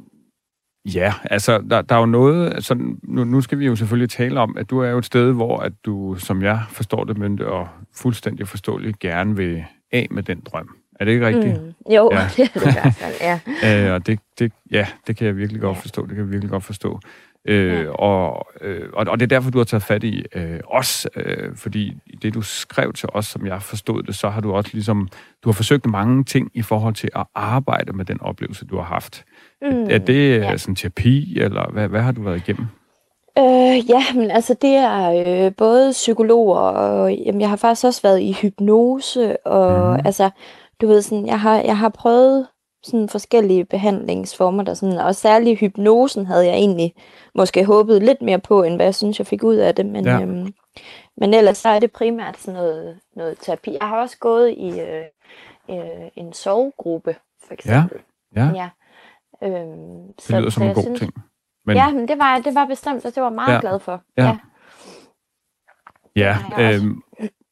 ja, 0.95 1.13
altså 1.23 1.57
der, 1.69 1.81
der 1.81 1.95
er 1.95 1.99
jo 1.99 2.05
noget, 2.05 2.63
sådan, 2.65 2.99
nu, 3.03 3.23
nu 3.23 3.41
skal 3.41 3.59
vi 3.59 3.65
jo 3.65 3.75
selvfølgelig 3.75 4.09
tale 4.09 4.39
om, 4.39 4.57
at 4.57 4.69
du 4.69 4.79
er 4.79 4.89
jo 4.89 4.97
et 4.97 5.05
sted, 5.05 5.31
hvor 5.33 5.57
at 5.57 5.73
du, 5.85 6.15
som 6.19 6.41
jeg 6.41 6.61
forstår 6.69 7.03
det, 7.03 7.17
Mønte, 7.17 7.47
og 7.47 7.67
fuldstændig 7.95 8.47
forståeligt, 8.47 8.99
gerne 8.99 9.35
vil 9.35 9.65
af 9.91 10.07
med 10.11 10.23
den 10.23 10.39
drøm. 10.39 10.75
Er 10.99 11.05
det 11.05 11.11
ikke 11.11 11.27
rigtigt? 11.27 11.61
Mm. 11.61 11.93
Jo, 11.93 12.09
Ja. 12.13 12.27
det 12.37 12.39
er 12.55 12.59
det 12.59 12.67
i 12.69 12.71
hvert 12.81 12.93
fald, 12.93 13.13
ja. 13.21 13.39
Øh, 13.87 13.93
og 13.93 14.07
det, 14.07 14.19
det, 14.39 14.51
ja, 14.71 14.87
det 15.07 15.17
kan 15.17 15.27
jeg 15.27 15.37
virkelig 15.37 15.61
godt 15.61 15.77
Ja. 15.77 15.81
forstå. 15.81 16.01
Det 16.01 16.09
kan 16.09 16.19
jeg 16.19 16.31
virkelig 16.31 16.49
godt 16.51 16.63
forstå. 16.63 16.99
Øh, 17.47 17.67
Ja. 17.83 17.89
og, 17.89 18.47
øh, 18.61 18.89
og, 18.93 19.05
og 19.09 19.19
det 19.19 19.25
er 19.25 19.27
derfor, 19.27 19.51
du 19.51 19.57
har 19.57 19.65
taget 19.65 19.83
fat 19.83 20.03
i 20.03 20.25
øh, 20.35 20.59
os, 20.67 21.07
øh, 21.15 21.55
fordi 21.55 21.93
det, 22.21 22.33
du 22.33 22.41
skrev 22.41 22.93
til 22.93 23.09
os, 23.13 23.25
som 23.25 23.47
jeg 23.47 23.61
forstod 23.61 24.03
det, 24.03 24.15
så 24.15 24.29
har 24.29 24.41
du 24.41 24.53
også 24.53 24.69
ligesom, 24.73 25.07
du 25.43 25.49
har 25.49 25.53
forsøgt 25.53 25.85
mange 25.85 26.23
ting 26.23 26.51
i 26.53 26.61
forhold 26.61 26.93
til 26.93 27.09
at 27.15 27.25
arbejde 27.35 27.93
med 27.93 28.05
den 28.05 28.21
oplevelse, 28.21 28.65
du 28.65 28.75
har 28.77 28.83
haft. 28.83 29.23
Mm, 29.61 29.83
er 29.89 29.97
det 29.97 30.29
ja. 30.29 30.35
ja. 30.51 30.57
sådan 30.57 30.75
terapi, 30.75 31.39
eller 31.39 31.71
hvad, 31.71 31.87
hvad 31.87 32.01
har 32.01 32.11
du 32.11 32.21
været 32.23 32.37
igennem? 32.37 32.65
Øh, 33.37 33.89
ja, 33.89 34.03
men 34.15 34.31
altså 34.31 34.55
det 34.61 34.69
er 34.75 35.23
øh, 35.45 35.51
både 35.57 35.91
psykologer, 35.91 36.57
og 36.59 37.13
jamen, 37.13 37.41
jeg 37.41 37.49
har 37.49 37.55
faktisk 37.55 37.85
også 37.85 38.01
været 38.01 38.19
i 38.21 38.31
hypnose, 38.41 39.47
og 39.47 39.93
mm. 39.93 40.01
altså, 40.05 40.29
du 40.81 40.87
ved 40.87 41.01
sådan, 41.01 41.25
jeg 41.27 41.39
har, 41.41 41.55
jeg 41.61 41.77
har 41.77 41.89
prøvet 41.89 42.47
sådan 42.83 43.09
forskellige 43.09 43.65
behandlingsformer, 43.65 44.63
der 44.63 44.73
sådan, 44.73 44.97
og 44.97 45.15
særligt 45.15 45.59
hypnosen 45.59 46.25
havde 46.25 46.45
jeg 46.45 46.53
egentlig 46.53 46.93
måske 47.35 47.65
håbet 47.65 48.03
lidt 48.03 48.21
mere 48.21 48.39
på, 48.39 48.63
end 48.63 48.75
hvad 48.75 48.85
jeg 48.85 48.95
synes, 48.95 49.19
jeg 49.19 49.27
fik 49.27 49.43
ud 49.43 49.55
af 49.55 49.75
det, 49.75 49.85
men, 49.85 50.05
Ja. 50.05 50.11
ja. 50.17 50.21
øhm, 50.21 50.53
men 51.17 51.33
ellers 51.33 51.57
så 51.57 51.69
er 51.69 51.79
det 51.79 51.91
primært 51.91 52.37
sådan 52.37 52.53
noget, 52.59 52.99
noget 53.15 53.37
terapi. 53.41 53.77
Jeg 53.81 53.87
har 53.89 54.01
også 54.01 54.17
gået 54.17 54.51
i 54.57 54.79
øh, 54.81 55.03
øh, 55.69 56.07
en 56.15 56.33
sovegruppe, 56.33 57.15
for 57.47 57.53
eksempel. 57.53 57.99
Ja, 58.35 58.51
ja. 58.55 58.69
Øhm, 59.43 60.13
det 60.13 60.29
lyder 60.29 60.49
som 60.49 60.63
en 60.63 60.73
god 60.73 60.97
ting. 60.97 61.13
Men, 61.65 61.77
Ja, 61.77 61.91
men 61.91 62.07
det 62.07 62.17
var, 62.19 62.39
det 62.39 62.55
var 62.55 62.65
bestemt, 62.65 63.05
og 63.05 63.15
det 63.15 63.23
var 63.23 63.29
jeg 63.29 63.35
meget 63.35 63.49
Ja. 63.49 63.53
ja. 63.53 63.59
glad 63.61 63.79
for. 63.79 64.01
Ja. 64.17 64.37
Ja, 66.15 66.37
jeg 66.57 66.73
også. 66.73 66.95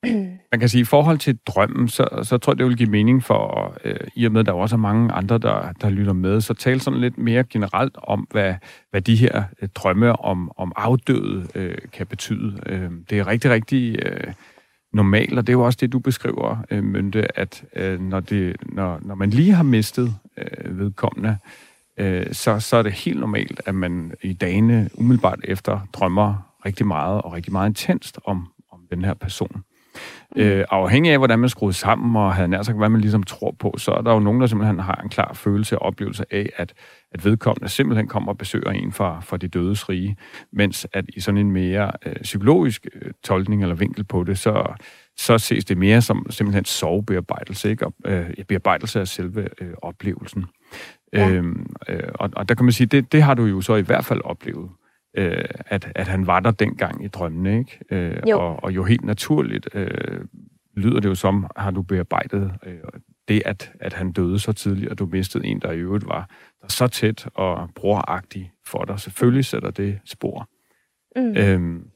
man 0.51 0.60
kan 0.60 0.69
sige, 0.69 0.81
i 0.81 0.86
forhold 0.86 1.17
til 1.17 1.38
drømmen, 1.48 1.88
så, 1.88 2.07
så 2.24 2.38
tror 2.38 2.53
jeg, 2.53 2.57
det 2.57 2.65
vil 2.65 2.77
give 2.77 2.89
mening 2.89 3.24
for, 3.24 3.74
øh, 3.83 3.95
i 4.15 4.25
og 4.25 4.31
med, 4.31 4.39
at 4.39 4.45
der 4.45 4.51
også 4.51 4.75
er 4.75 4.79
mange 4.79 5.12
andre, 5.12 5.38
der, 5.38 5.74
der 5.81 5.89
lytter 5.89 6.13
med, 6.13 6.41
så 6.41 6.53
tal 6.53 6.81
sådan 6.81 7.00
lidt 7.00 7.17
mere 7.17 7.43
generelt 7.43 7.95
om, 7.98 8.27
hvad, 8.31 8.55
hvad 8.91 9.01
de 9.01 9.15
her 9.15 9.43
øh, 9.62 9.69
drømme 9.75 10.19
om, 10.19 10.51
om 10.57 10.72
afdøde 10.75 11.48
øh, 11.55 11.77
kan 11.93 12.07
betyde. 12.07 12.60
Øh, 12.65 12.91
det 13.10 13.19
er 13.19 13.27
rigtig, 13.27 13.51
rigtig 13.51 14.00
øh, 14.05 14.33
normalt, 14.93 15.38
og 15.38 15.48
det 15.48 15.53
er 15.53 15.57
jo 15.57 15.65
også 15.65 15.77
det, 15.81 15.91
du 15.91 16.00
beskriver, 16.00 16.57
øh, 16.72 16.83
Mønte, 16.83 17.39
at 17.39 17.63
øh, 17.75 18.01
når, 18.01 18.19
det, 18.19 18.55
når, 18.65 19.00
når 19.01 19.15
man 19.15 19.29
lige 19.29 19.51
har 19.51 19.63
mistet 19.63 20.15
øh, 20.38 20.79
vedkommende, 20.79 21.38
øh, 21.98 22.33
så, 22.33 22.60
så 22.60 22.77
er 22.77 22.81
det 22.81 22.91
helt 22.91 23.19
normalt, 23.19 23.62
at 23.65 23.75
man 23.75 24.13
i 24.22 24.33
dagene 24.33 24.89
umiddelbart 24.93 25.39
efter 25.43 25.79
drømmer 25.93 26.53
rigtig 26.65 26.88
meget 26.88 27.22
og 27.22 27.33
rigtig 27.33 27.51
meget 27.51 27.69
intenst 27.69 28.19
om, 28.25 28.48
om 28.72 28.79
den 28.91 29.05
her 29.05 29.13
person. 29.13 29.63
Mm. 30.36 30.42
Øh, 30.42 30.66
afhængig 30.70 31.12
af, 31.12 31.18
hvordan 31.18 31.40
man 31.40 31.50
skruer 31.50 31.72
sammen, 31.72 32.16
og 32.16 32.36
havde 32.36 32.48
nær 32.48 32.62
sagt, 32.62 32.78
hvad 32.78 32.90
man 32.90 33.02
ligesom 33.02 33.24
tror 33.24 33.56
på, 33.60 33.76
så 33.78 33.92
er 33.92 34.02
der 34.02 34.14
jo 34.14 34.20
nogen, 34.20 34.42
der 34.42 34.48
simpelthen 34.48 34.80
har 34.80 34.96
en 35.04 35.10
klar 35.10 35.34
følelse 35.34 35.80
og 35.80 35.86
oplevelse 35.86 36.26
af, 36.32 36.50
at, 36.58 36.74
at 37.12 37.26
vedkommende 37.26 37.70
simpelthen 37.70 38.08
kommer 38.08 38.32
og 38.32 38.38
besøger 38.38 38.72
en 38.72 38.92
fra, 38.92 39.20
fra 39.22 39.38
de 39.38 39.48
dødes 39.48 39.90
rige, 39.90 40.18
mens 40.52 40.88
at 40.94 41.06
i 41.16 41.20
sådan 41.20 41.38
en 41.38 41.52
mere 41.52 41.92
øh, 42.06 42.16
psykologisk 42.22 42.88
øh, 42.96 43.12
tolkning 43.24 43.62
eller 43.62 43.76
vinkel 43.76 44.04
på 44.04 44.24
det, 44.24 44.38
så, 44.38 44.74
så 45.18 45.38
ses 45.38 45.66
det 45.66 45.78
mere 45.78 46.02
som 46.02 46.26
simpelthen 46.30 46.66
sovebearbejdelse, 46.66 47.70
ikke? 47.70 47.86
Og, 47.86 47.94
øh, 48.06 48.30
bearbejdelse 48.48 49.00
af 49.00 49.08
selve 49.08 49.48
øh, 49.62 49.74
oplevelsen. 49.82 50.46
Ja. 51.14 51.30
Øhm, 51.30 51.66
øh, 51.90 52.10
og, 52.16 52.30
og 52.36 52.50
der 52.50 52.56
kan 52.56 52.66
man 52.66 52.72
sige, 52.72 52.88
det, 52.88 53.12
det 53.12 53.24
har 53.24 53.34
du 53.34 53.46
jo 53.46 53.62
så 53.62 53.76
i 53.76 53.82
hvert 53.82 54.06
fald 54.06 54.22
oplevet, 54.24 54.70
øh, 55.17 55.46
at, 55.65 55.91
at 55.96 56.08
han 56.08 56.27
var 56.27 56.39
der 56.39 56.51
dengang 56.51 57.05
i 57.05 57.08
drømmene, 57.08 57.60
ikke? 57.60 57.79
Øh, 57.91 58.17
jo. 58.29 58.39
Og, 58.39 58.63
og 58.63 58.75
jo 58.75 58.84
helt 58.84 59.05
naturligt 59.05 59.70
øh, 59.74 60.22
lyder 60.75 61.00
det 61.00 61.10
jo 61.10 61.15
som, 61.15 61.48
har 61.55 61.72
du 61.72 61.82
bearbejdet 61.82 62.53
øh, 62.65 62.79
det, 63.27 63.41
at, 63.46 63.72
at 63.79 63.93
han 63.93 64.12
døde 64.12 64.39
så 64.39 64.53
tidligt, 64.53 64.91
og 64.91 65.00
du 65.00 65.05
mistede 65.05 65.46
en, 65.46 65.60
der 65.60 65.72
i 65.72 65.79
øvrigt 65.79 66.05
var 66.05 66.29
der 66.62 66.67
så 66.67 66.88
tæt 66.88 67.27
og 67.34 67.70
broragtig 67.75 68.51
for 68.65 68.86
dig. 68.86 69.00
Selvfølgelig 69.00 69.46
sætter 69.46 69.72
det 69.72 70.00
spor. 70.05 70.50
Mm. 71.15 71.38
Øhm, 71.38 71.88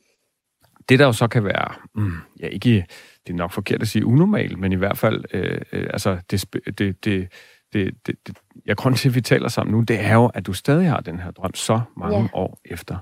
det, 0.89 1.00
der 1.00 1.05
jo 1.05 1.12
så 1.12 1.27
kan 1.27 1.43
være, 1.43 1.74
mm, 1.95 2.12
ja, 2.39 2.47
ikke, 2.47 2.86
det 3.27 3.33
er 3.33 3.38
nok 3.38 3.51
forkert 3.51 3.81
at 3.81 3.88
sige 3.88 4.05
unormalt, 4.05 4.59
men 4.59 4.71
i 4.71 4.75
hvert 4.75 4.97
fald, 4.97 5.24
øh, 5.33 5.62
øh, 5.71 5.88
altså, 5.89 6.17
det, 6.31 6.45
det, 6.77 7.05
det, 7.05 7.31
det, 7.74 7.93
det, 8.07 8.15
det, 8.27 8.38
ja, 8.67 8.74
grunden 8.74 8.97
til, 8.97 9.09
at 9.09 9.15
vi 9.15 9.21
taler 9.21 9.47
sammen 9.47 9.75
nu, 9.75 9.81
det 9.81 10.00
er 10.00 10.13
jo, 10.13 10.25
at 10.25 10.45
du 10.45 10.53
stadig 10.53 10.89
har 10.89 11.00
den 11.00 11.19
her 11.19 11.31
drøm 11.31 11.55
så 11.55 11.81
mange 11.97 12.17
ja. 12.17 12.27
år 12.33 12.59
efter. 12.65 12.97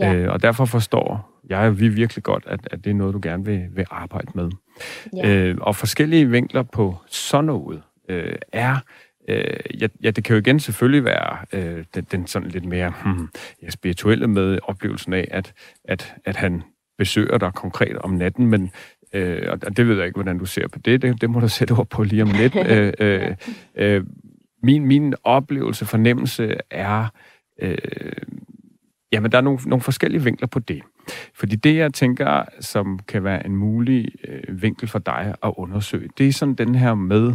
Ja. 0.00 0.14
Øh, 0.14 0.32
og 0.32 0.42
derfor 0.42 0.64
forstår 0.64 1.40
jeg 1.48 1.80
vi 1.80 1.88
virkelig 1.88 2.24
godt, 2.24 2.44
at, 2.46 2.68
at 2.70 2.84
det 2.84 2.90
er 2.90 2.94
noget, 2.94 3.14
du 3.14 3.20
gerne 3.22 3.44
vil, 3.44 3.68
vil 3.72 3.84
arbejde 3.90 4.32
med. 4.34 4.50
Ja. 5.16 5.28
Øh, 5.28 5.56
og 5.60 5.76
forskellige 5.76 6.30
vinkler 6.30 6.62
på 6.62 6.96
sådan 7.06 7.44
noget 7.44 7.82
øh, 8.08 8.36
er 8.52 8.76
Øh, 9.28 9.80
ja, 9.80 9.86
ja, 10.02 10.10
det 10.10 10.24
kan 10.24 10.34
jo 10.34 10.40
igen 10.40 10.60
selvfølgelig 10.60 11.04
være 11.04 11.38
øh, 11.52 11.84
den, 11.94 12.04
den 12.12 12.26
sådan 12.26 12.48
lidt 12.48 12.64
mere 12.64 12.92
hmm, 13.04 13.28
ja, 13.62 13.70
spirituelle 13.70 14.26
med 14.26 14.58
oplevelsen 14.62 15.12
af, 15.12 15.28
at, 15.30 15.52
at, 15.84 16.14
at 16.24 16.36
han 16.36 16.62
besøger 16.98 17.38
dig 17.38 17.52
konkret 17.54 17.98
om 17.98 18.10
natten, 18.10 18.46
men 18.46 18.70
øh, 19.12 19.48
og 19.50 19.76
det 19.76 19.88
ved 19.88 19.96
jeg 19.96 20.06
ikke, 20.06 20.16
hvordan 20.16 20.38
du 20.38 20.44
ser 20.44 20.68
på 20.68 20.78
det, 20.78 21.02
det, 21.02 21.20
det 21.20 21.30
må 21.30 21.40
du 21.40 21.48
sætte 21.48 21.72
ord 21.72 21.88
på 21.88 22.02
lige 22.02 22.22
om 22.22 22.30
lidt. 22.30 22.56
øh, 22.70 22.92
øh, 22.98 23.36
øh, 23.74 24.04
min, 24.62 24.86
min 24.86 25.14
oplevelse, 25.24 25.84
fornemmelse 25.84 26.56
er, 26.70 27.06
øh, 27.62 27.76
jamen 29.12 29.32
der 29.32 29.38
er 29.38 29.42
nogle, 29.42 29.58
nogle 29.66 29.82
forskellige 29.82 30.24
vinkler 30.24 30.48
på 30.48 30.58
det. 30.58 30.82
Fordi 31.34 31.56
det, 31.56 31.76
jeg 31.76 31.94
tænker, 31.94 32.44
som 32.60 32.98
kan 33.08 33.24
være 33.24 33.46
en 33.46 33.56
mulig 33.56 34.08
øh, 34.28 34.62
vinkel 34.62 34.88
for 34.88 34.98
dig 34.98 35.34
at 35.42 35.52
undersøge, 35.56 36.08
det 36.18 36.28
er 36.28 36.32
sådan 36.32 36.54
den 36.54 36.74
her 36.74 36.94
med, 36.94 37.34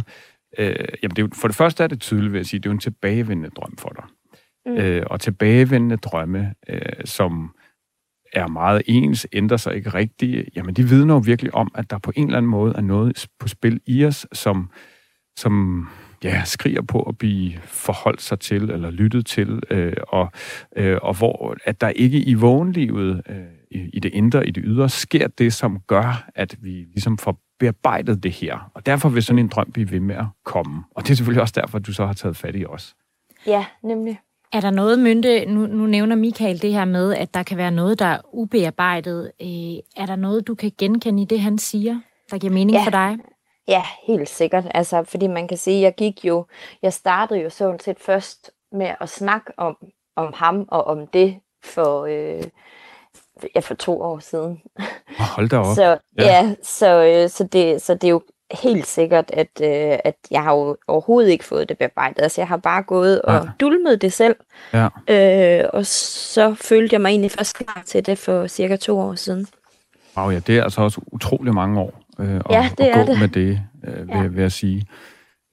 øh, 0.58 0.74
jamen 1.02 1.16
det 1.16 1.24
er 1.24 1.28
for 1.34 1.48
det 1.48 1.56
første 1.56 1.84
er 1.84 1.88
det 1.88 2.00
tydeligt 2.00 2.32
ved 2.32 2.40
at 2.40 2.46
sige, 2.46 2.60
det 2.60 2.66
er 2.66 2.70
jo 2.70 2.74
en 2.74 2.80
tilbagevendende 2.80 3.50
drøm 3.50 3.76
for 3.78 3.88
dig. 3.88 4.04
Mm. 4.66 4.76
Øh, 4.76 5.02
og 5.06 5.20
tilbagevendende 5.20 5.96
drømme, 5.96 6.54
øh, 6.68 6.80
som 7.04 7.55
er 8.32 8.46
meget 8.46 8.82
ens, 8.86 9.26
ændrer 9.32 9.56
sig 9.56 9.74
ikke 9.74 9.90
rigtigt, 9.90 10.48
jamen 10.56 10.74
de 10.74 10.88
vidner 10.88 11.14
jo 11.14 11.18
virkelig 11.24 11.54
om, 11.54 11.70
at 11.74 11.90
der 11.90 11.98
på 11.98 12.12
en 12.16 12.26
eller 12.26 12.38
anden 12.38 12.50
måde 12.50 12.74
er 12.76 12.80
noget 12.80 13.26
på 13.38 13.48
spil 13.48 13.80
i 13.86 14.04
os, 14.04 14.26
som, 14.32 14.70
som 15.36 15.86
ja, 16.24 16.44
skriger 16.44 16.82
på 16.82 17.02
at 17.02 17.18
blive 17.18 17.52
forholdt 17.64 18.22
sig 18.22 18.40
til 18.40 18.70
eller 18.70 18.90
lyttet 18.90 19.26
til, 19.26 19.60
øh, 19.70 19.96
og, 20.08 20.32
øh, 20.76 20.98
og 21.02 21.14
hvor 21.18 21.56
at 21.64 21.80
der 21.80 21.88
ikke 21.88 22.18
i 22.18 22.34
vågenlivet, 22.34 23.22
øh, 23.28 23.36
i, 23.70 23.90
i 23.92 24.00
det 24.00 24.14
indre, 24.14 24.46
i 24.46 24.50
det 24.50 24.62
ydre, 24.66 24.88
sker 24.88 25.28
det, 25.28 25.52
som 25.52 25.80
gør, 25.86 26.28
at 26.34 26.56
vi 26.60 26.70
ligesom 26.70 27.18
får 27.18 27.40
bearbejdet 27.58 28.22
det 28.22 28.32
her. 28.32 28.70
Og 28.74 28.86
derfor 28.86 29.08
vil 29.08 29.22
sådan 29.22 29.38
en 29.38 29.48
drøm 29.48 29.72
blive 29.72 29.90
ved 29.90 30.00
med 30.00 30.16
at 30.16 30.26
komme. 30.44 30.84
Og 30.90 31.02
det 31.02 31.10
er 31.10 31.14
selvfølgelig 31.14 31.42
også 31.42 31.60
derfor, 31.60 31.78
at 31.78 31.86
du 31.86 31.92
så 31.92 32.06
har 32.06 32.12
taget 32.12 32.36
fat 32.36 32.56
i 32.56 32.64
os. 32.66 32.94
Ja, 33.46 33.64
nemlig. 33.84 34.18
Er 34.56 34.60
der 34.60 34.70
noget, 34.70 34.98
Mynte, 34.98 35.46
nu, 35.46 35.66
nu 35.66 35.86
nævner 35.86 36.16
Michael 36.16 36.62
det 36.62 36.72
her 36.72 36.84
med, 36.84 37.14
at 37.14 37.34
der 37.34 37.42
kan 37.42 37.56
være 37.56 37.70
noget, 37.70 37.98
der 37.98 38.06
er 38.06 38.20
ubearbejdet. 38.32 39.32
Øh, 39.42 39.46
er 39.96 40.06
der 40.06 40.16
noget, 40.16 40.46
du 40.46 40.54
kan 40.54 40.72
genkende 40.78 41.22
i 41.22 41.24
det, 41.24 41.40
han 41.40 41.58
siger, 41.58 42.00
der 42.30 42.38
giver 42.38 42.52
mening 42.52 42.78
ja. 42.78 42.84
for 42.84 42.90
dig? 42.90 43.18
Ja, 43.68 43.82
helt 44.06 44.28
sikkert. 44.28 44.64
Altså, 44.74 45.04
fordi 45.04 45.26
man 45.26 45.48
kan 45.48 45.56
sige, 45.56 45.82
jeg 45.82 45.94
gik 45.94 46.24
jo, 46.24 46.46
jeg 46.82 46.92
startede 46.92 47.40
jo 47.40 47.50
sådan 47.50 47.80
set 47.80 48.00
først 48.00 48.50
med 48.72 48.94
at 49.00 49.08
snakke 49.08 49.52
om, 49.56 49.76
om 50.16 50.32
ham 50.36 50.64
og 50.68 50.84
om 50.84 51.06
det 51.06 51.36
for, 51.64 52.04
øh, 52.04 52.44
ja, 53.54 53.60
for 53.60 53.74
to 53.74 54.02
år 54.02 54.18
siden. 54.18 54.62
Hold 55.18 55.48
da 55.48 55.58
op. 55.58 55.74
så, 55.74 55.82
ja, 55.82 55.98
ja 56.18 56.54
så, 56.62 57.04
øh, 57.04 57.28
så, 57.30 57.44
det, 57.44 57.82
så 57.82 57.94
det 57.94 58.04
er 58.04 58.10
jo 58.10 58.22
helt 58.50 58.86
sikkert, 58.86 59.30
at, 59.32 59.48
øh, 59.62 59.98
at 60.04 60.16
jeg 60.30 60.42
har 60.42 60.54
jo 60.54 60.76
overhovedet 60.88 61.30
ikke 61.30 61.44
fået 61.44 61.68
det 61.68 61.78
bearbejdet. 61.78 62.22
Altså, 62.22 62.40
jeg 62.40 62.48
har 62.48 62.56
bare 62.56 62.82
gået 62.82 63.22
og 63.22 63.34
ja. 63.34 63.40
dulmet 63.60 64.02
det 64.02 64.12
selv. 64.12 64.36
Ja. 64.72 64.88
Øh, 65.08 65.64
og 65.72 65.86
så 65.86 66.54
følte 66.54 66.94
jeg 66.94 67.00
mig 67.00 67.08
egentlig 67.08 67.30
først 67.30 67.56
klar 67.56 67.82
til 67.86 68.06
det 68.06 68.18
for 68.18 68.46
cirka 68.46 68.76
to 68.76 68.98
år 68.98 69.14
siden. 69.14 69.46
Wow, 70.16 70.30
ja, 70.30 70.38
det 70.38 70.58
er 70.58 70.62
altså 70.62 70.80
også 70.80 71.00
utrolig 71.12 71.54
mange 71.54 71.80
år 71.80 72.02
øh, 72.18 72.40
ja, 72.50 72.64
at, 72.64 72.78
det 72.78 72.84
at 72.84 73.06
gå 73.06 73.12
det. 73.12 73.20
med 73.20 73.28
det, 73.28 73.60
øh, 73.84 74.08
vil, 74.08 74.16
ja. 74.16 74.26
vil 74.26 74.40
jeg 74.40 74.52
sige. 74.52 74.86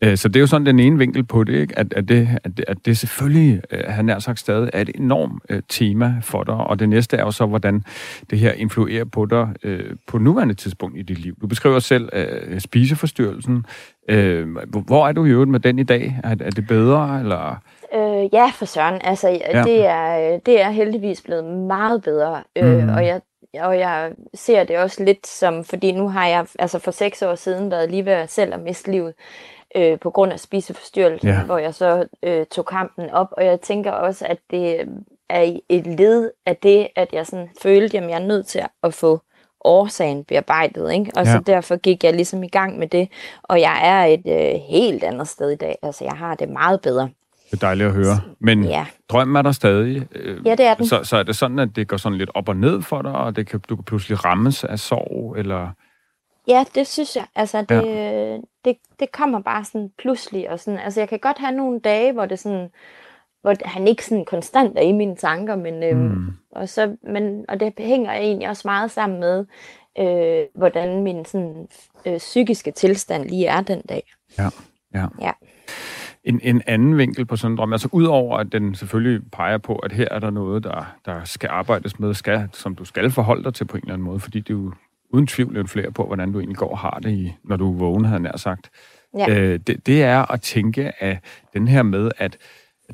Øh, 0.04 0.18
så 0.18 0.28
det 0.28 0.36
er 0.36 0.40
jo 0.40 0.48
sådan 0.48 0.66
den 0.66 0.80
ene 0.80 0.98
vinkel 0.98 1.24
på 1.24 1.44
det, 1.44 1.54
ikke? 1.54 1.80
At, 1.80 1.94
at, 1.94 2.10
det, 2.10 2.30
at, 2.44 2.58
det, 2.58 2.66
at 2.68 2.78
det 2.86 2.98
selvfølgelig, 2.98 3.62
øh, 3.72 3.84
han 3.88 4.10
er 4.10 4.20
sagt 4.20 4.40
stadig, 4.40 4.70
er 4.74 4.82
et 4.82 4.92
enormt 4.96 5.44
øh, 5.50 5.62
tema 5.70 6.16
for 6.22 6.44
dig. 6.44 6.56
Og 6.56 6.80
det 6.80 6.90
næste 6.90 7.18
er 7.18 7.22
jo 7.22 7.32
så, 7.32 7.46
hvordan 7.46 7.84
det 8.30 8.40
her 8.40 8.52
influerer 8.52 9.06
på 9.06 9.26
dig 9.26 9.48
øh, 9.64 9.96
på 10.08 10.18
nuværende 10.18 10.54
tidspunkt 10.54 10.98
i 10.98 11.02
dit 11.02 11.20
liv. 11.20 11.36
Du 11.42 11.48
beskriver 11.48 11.80
selv 11.80 12.10
øh, 12.14 12.60
spiseforstyrrelsen. 12.60 13.66
Øh, 14.10 14.48
hvor 14.88 15.08
er 15.08 15.12
du 15.12 15.26
i 15.26 15.30
øvrigt 15.30 15.52
med 15.52 15.60
den 15.60 15.80
i 15.80 15.84
dag? 15.84 16.20
Er, 16.24 16.30
er 16.30 16.50
det 16.50 16.68
bedre, 16.68 17.20
eller... 17.20 17.58
Øh, 17.96 18.34
ja, 18.34 18.52
for 18.56 18.66
søren. 18.66 19.02
Altså, 19.04 19.30
ja. 19.30 19.64
det, 19.64 19.86
er, 19.86 20.40
det 20.46 20.62
er 20.62 20.70
heldigvis 20.70 21.22
blevet 21.22 21.46
meget 21.46 22.04
bedre. 22.04 22.44
Øh, 22.56 22.84
mm. 22.84 22.90
Og 22.90 23.06
jeg 23.06 23.22
og 23.62 23.80
jeg 23.80 24.12
ser 24.34 24.64
det 24.64 24.78
også 24.78 25.04
lidt 25.04 25.28
som, 25.28 25.64
fordi 25.64 25.92
nu 25.92 26.10
har 26.10 26.28
jeg 26.28 26.46
altså 26.60 26.80
for 26.80 26.92
seks 26.92 27.22
år 27.22 27.36
siden 27.36 27.72
været 27.72 27.92
lige 27.92 28.06
ved 28.06 28.28
selv 28.28 28.54
at 28.54 28.60
miste 28.60 28.92
livet 28.92 29.14
øh, 29.76 30.00
på 30.00 30.10
grund 30.10 30.34
af 30.34 30.40
spiseforstyrrelsen, 30.40 31.30
ja. 31.30 31.44
hvor 31.44 31.58
jeg 31.58 31.74
så 31.74 32.06
øh, 32.24 32.46
tog 32.46 32.66
kampen 32.66 33.10
op, 33.10 33.28
og 33.32 33.46
jeg 33.46 33.62
tænker 33.62 33.92
også, 33.92 34.26
at 34.26 34.38
det 34.52 34.88
er 35.30 35.60
et 35.70 35.88
led 35.88 36.32
af 36.46 36.56
det, 36.58 36.88
at 36.96 37.14
jeg 37.14 37.28
sådan 37.28 37.50
følte, 37.62 37.98
at 37.98 38.10
jeg 38.10 38.22
er 38.22 38.28
nødt 38.28 38.48
til 38.48 38.62
at 38.84 38.94
få 38.94 39.22
årsagen 39.64 40.24
bearbejdet, 40.24 40.94
ikke? 40.94 41.12
Og 41.16 41.26
ja. 41.26 41.32
så 41.32 41.40
derfor 41.40 41.76
gik 41.76 42.04
jeg 42.04 42.14
ligesom 42.14 42.44
i 42.44 42.48
gang 42.48 42.80
med 42.80 42.88
det, 42.88 43.10
og 43.44 43.62
jeg 43.62 43.80
er 43.84 44.06
et 44.06 44.54
øh, 44.56 44.62
helt 44.70 45.04
andet 45.04 45.28
sted 45.28 45.50
i 45.50 45.56
dag, 45.56 45.78
altså 45.84 46.04
jeg 46.04 46.14
har 46.14 46.36
det 46.36 46.50
meget 46.50 46.82
bedre. 46.82 47.10
Det 47.52 47.64
er 47.64 47.68
dejligt 47.68 47.88
at 47.88 47.94
høre. 47.94 48.22
Men 48.40 48.64
ja. 48.64 48.86
drømmen 49.10 49.36
er 49.36 49.42
der 49.42 49.52
stadig. 49.52 50.08
Øh, 50.16 50.48
ja, 50.48 50.52
det 50.52 50.66
er 50.66 50.74
den. 50.74 50.88
Så, 50.88 51.04
så 51.04 51.18
er 51.18 51.24
det 51.24 51.36
sådan, 51.36 51.60
at 51.60 51.70
det 51.76 51.88
går 51.88 51.98
sådan 51.98 52.18
lidt 52.18 52.30
op 52.34 52.50
og 52.50 52.56
ned 52.56 52.82
for 52.82 53.02
dig, 53.02 53.12
og 53.12 53.36
det 53.36 53.48
kan, 53.48 53.60
du 53.70 53.76
kan 53.76 53.84
pludselig 53.84 54.26
rammes 54.26 54.64
af 54.64 54.80
sorg, 54.80 55.36
eller... 55.38 55.70
Ja, 56.48 56.66
det 56.76 56.88
synes 56.88 57.16
jeg. 57.16 57.26
Altså, 57.36 57.62
det, 57.70 57.86
ja. 57.86 58.38
det, 58.66 58.78
det 59.00 59.12
kommer 59.12 59.40
bare 59.40 59.66
sådan 59.66 59.92
pludselig. 59.98 60.50
Og 60.50 60.60
sådan, 60.60 60.80
altså, 60.80 61.02
jeg 61.02 61.10
kan 61.10 61.20
godt 61.20 61.38
have 61.38 61.56
nogle 61.56 61.80
dage, 61.80 62.14
hvor 62.14 62.26
det 62.26 62.40
sådan, 62.40 62.70
hvor 63.42 63.56
han 63.66 63.88
ikke 63.88 64.06
sådan 64.06 64.26
konstant 64.26 64.78
er 64.78 64.82
i 64.82 64.92
mine 64.92 65.16
tanker, 65.16 65.56
men, 65.56 65.84
øhm, 65.84 66.00
mm. 66.00 66.34
og, 66.52 66.70
så, 66.70 66.96
men, 67.04 67.46
og 67.48 67.60
det 67.60 67.74
hænger 67.78 68.14
egentlig 68.14 68.50
også 68.50 68.62
meget 68.66 68.92
sammen 68.92 69.20
med, 69.20 69.46
øh, 70.00 70.46
hvordan 70.56 71.04
min 71.04 71.26
sådan, 71.26 71.68
øh, 72.06 72.18
psykiske 72.18 72.72
tilstand 72.72 73.30
lige 73.30 73.48
er 73.48 73.62
den 73.62 73.82
dag. 73.82 74.14
Ja, 74.38 74.50
ja. 74.94 75.06
ja 75.22 75.32
en, 76.24 76.40
en 76.44 76.62
anden 76.68 76.98
vinkel 76.98 77.26
på 77.26 77.36
sådan 77.36 77.52
en 77.52 77.58
drøm? 77.58 77.74
Altså 77.74 77.90
udover 77.92 78.38
at 78.38 78.52
den 78.52 78.76
selvfølgelig 78.76 79.32
peger 79.32 79.58
på, 79.58 79.76
at 79.76 79.92
her 79.92 80.08
er 80.12 80.20
der 80.20 80.30
noget, 80.30 80.64
der, 80.64 80.96
der 81.06 81.24
skal 81.24 81.50
arbejdes 81.50 82.00
med, 82.00 82.14
skal, 82.14 82.50
som 82.54 82.76
du 82.76 82.86
skal 82.86 83.12
forholde 83.12 83.44
dig 83.44 83.54
til 83.54 83.66
på 83.66 83.78
en 83.78 83.84
eller 83.84 83.94
anden 83.94 84.06
måde, 84.06 84.20
fordi 84.20 84.40
det 84.40 84.50
jo 84.50 84.74
uden 85.14 85.28
tvivl 85.28 85.68
flere 85.68 85.92
på, 85.92 86.06
hvordan 86.06 86.32
du 86.32 86.40
egentlig 86.40 86.58
går 86.58 86.70
og 86.72 86.78
har 86.78 87.00
det, 87.04 87.12
i, 87.12 87.34
når 87.44 87.58
du 87.58 87.74
er 87.74 87.78
vågen, 87.78 88.06
havde 88.06 88.24
nær 88.24 88.38
sagt. 88.38 88.70
Ja. 89.18 89.30
Øh, 89.30 89.60
det, 89.68 89.86
det 89.88 90.04
er 90.04 90.32
at 90.32 90.42
tænke 90.42 91.04
af 91.04 91.20
den 91.54 91.68
her 91.68 91.84
med, 91.84 92.12
at 92.18 92.38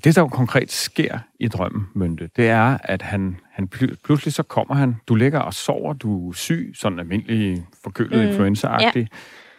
det, 0.04 0.16
der 0.16 0.22
jo 0.22 0.28
konkret 0.28 0.72
sker 0.72 1.20
i 1.40 1.48
drømmen, 1.48 1.88
Mønte, 1.96 2.30
det 2.36 2.50
er, 2.50 2.78
at 2.84 3.02
han, 3.02 3.38
han 3.52 3.68
pludselig 4.04 4.34
så 4.34 4.44
kommer 4.44 4.76
han, 4.76 4.96
du 5.08 5.16
ligger 5.16 5.40
og 5.40 5.54
sover, 5.54 5.94
du 5.94 6.30
er 6.30 6.34
syg, 6.34 6.74
sådan 6.76 7.00
almindelig 7.00 7.66
forkølet 7.84 8.24
mm. 8.24 8.30
influenza-agtig, 8.30 9.08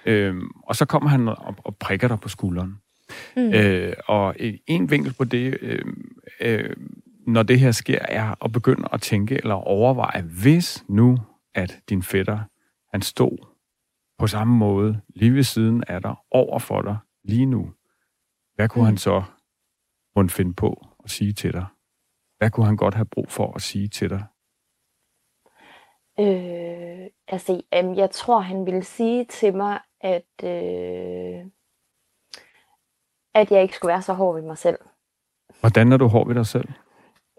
ja. 0.07 0.12
øhm, 0.12 0.49
og 0.67 0.76
så 0.76 0.85
kommer 0.85 1.09
han 1.11 1.29
og, 1.29 1.55
og 1.64 1.76
prikker 1.76 2.09
dig 2.09 2.21
på 2.21 2.29
skulderen. 2.29 2.76
Mm. 3.37 3.52
Øh, 3.55 3.93
og 4.07 4.35
en 4.67 4.90
vinkel 4.90 5.12
på 5.12 5.25
det, 5.25 5.59
øh, 5.62 5.85
øh, 6.40 6.76
når 7.26 7.43
det 7.43 7.61
her 7.61 7.71
sker, 7.71 7.99
er 8.09 8.45
at 8.45 8.52
begynde 8.52 8.88
at 8.93 9.00
tænke 9.00 9.35
eller 9.35 9.55
overveje, 9.55 10.23
hvis 10.23 10.85
nu, 10.88 11.19
at 11.55 11.79
din 11.88 12.02
fætter, 12.02 12.38
han 12.93 13.03
stod 13.03 13.47
på 14.19 14.27
samme 14.27 14.57
måde 14.57 15.01
lige 15.09 15.35
ved 15.35 15.43
siden 15.43 15.85
af 15.89 16.03
dig, 16.03 16.15
over 16.31 16.59
for 16.59 16.83
dig 16.83 16.99
lige 17.25 17.47
nu, 17.47 17.73
hvad 18.55 18.69
kunne 18.69 18.83
mm. 18.83 18.87
han 18.87 18.97
så 18.97 19.23
rundt 20.17 20.33
finde 20.33 20.55
på 20.55 20.87
at 21.05 21.11
sige 21.11 21.33
til 21.33 21.53
dig? 21.53 21.67
Hvad 22.39 22.51
kunne 22.51 22.67
han 22.67 22.77
godt 22.77 22.95
have 22.95 23.07
brug 23.07 23.29
for 23.29 23.53
at 23.55 23.63
sige 23.63 23.89
til 23.89 24.11
dig? 24.11 24.25
Øh, 26.21 27.07
altså, 27.29 27.63
jeg 27.73 28.11
tror, 28.11 28.41
han 28.41 28.67
ville 28.67 28.85
sige 28.85 29.25
til 29.25 29.57
mig, 29.57 29.81
at 30.01 30.45
øh, 30.45 31.47
at 33.35 33.51
jeg 33.51 33.63
ikke 33.63 33.75
skulle 33.75 33.93
være 33.93 34.03
så 34.03 34.13
hård 34.13 34.35
ved 34.35 34.43
mig 34.43 34.59
selv. 34.59 34.79
Hvordan 35.61 35.93
er 35.93 35.97
du 35.97 36.07
hård 36.07 36.27
ved 36.27 36.35
dig 36.35 36.47
selv? 36.47 36.69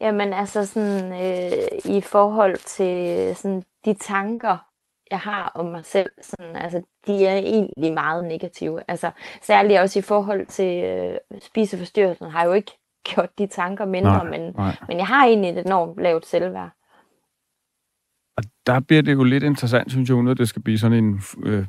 Jamen 0.01 0.34
altså 0.34 0.65
sådan 0.65 1.12
øh, 1.12 1.96
i 1.98 2.01
forhold 2.01 2.58
til 2.58 3.36
sådan 3.36 3.63
de 3.86 3.93
tanker, 3.93 4.70
jeg 5.11 5.19
har 5.19 5.51
om 5.55 5.65
mig 5.65 5.85
selv, 5.85 6.09
sådan, 6.21 6.55
altså, 6.55 6.81
de 7.07 7.25
er 7.25 7.35
egentlig 7.35 7.93
meget 7.93 8.23
negative. 8.25 8.81
Altså, 8.87 9.11
særligt 9.41 9.79
også 9.79 9.99
i 9.99 10.01
forhold 10.01 10.45
til 10.45 10.83
øh, 10.83 11.17
spiseforstyrrelsen, 11.41 12.29
har 12.29 12.39
jeg 12.39 12.47
jo 12.47 12.53
ikke 12.53 12.71
gjort 13.09 13.29
de 13.37 13.47
tanker 13.47 13.85
mindre, 13.85 14.11
nej, 14.11 14.29
men, 14.29 14.53
nej. 14.57 14.75
men 14.87 14.97
jeg 14.97 15.07
har 15.07 15.25
egentlig 15.25 15.51
et 15.51 15.65
enormt 15.65 16.01
lavt 16.01 16.25
selvværd. 16.25 16.69
Og 18.37 18.43
der 18.65 18.79
bliver 18.79 19.01
det 19.01 19.13
jo 19.13 19.23
lidt 19.23 19.43
interessant, 19.43 19.91
synes 19.91 20.09
jeg, 20.09 20.15
uden 20.15 20.27
at 20.27 20.37
det 20.37 20.49
skal 20.49 20.61
blive 20.61 20.77
sådan 20.77 21.03
en 21.03 21.21
øh, 21.43 21.65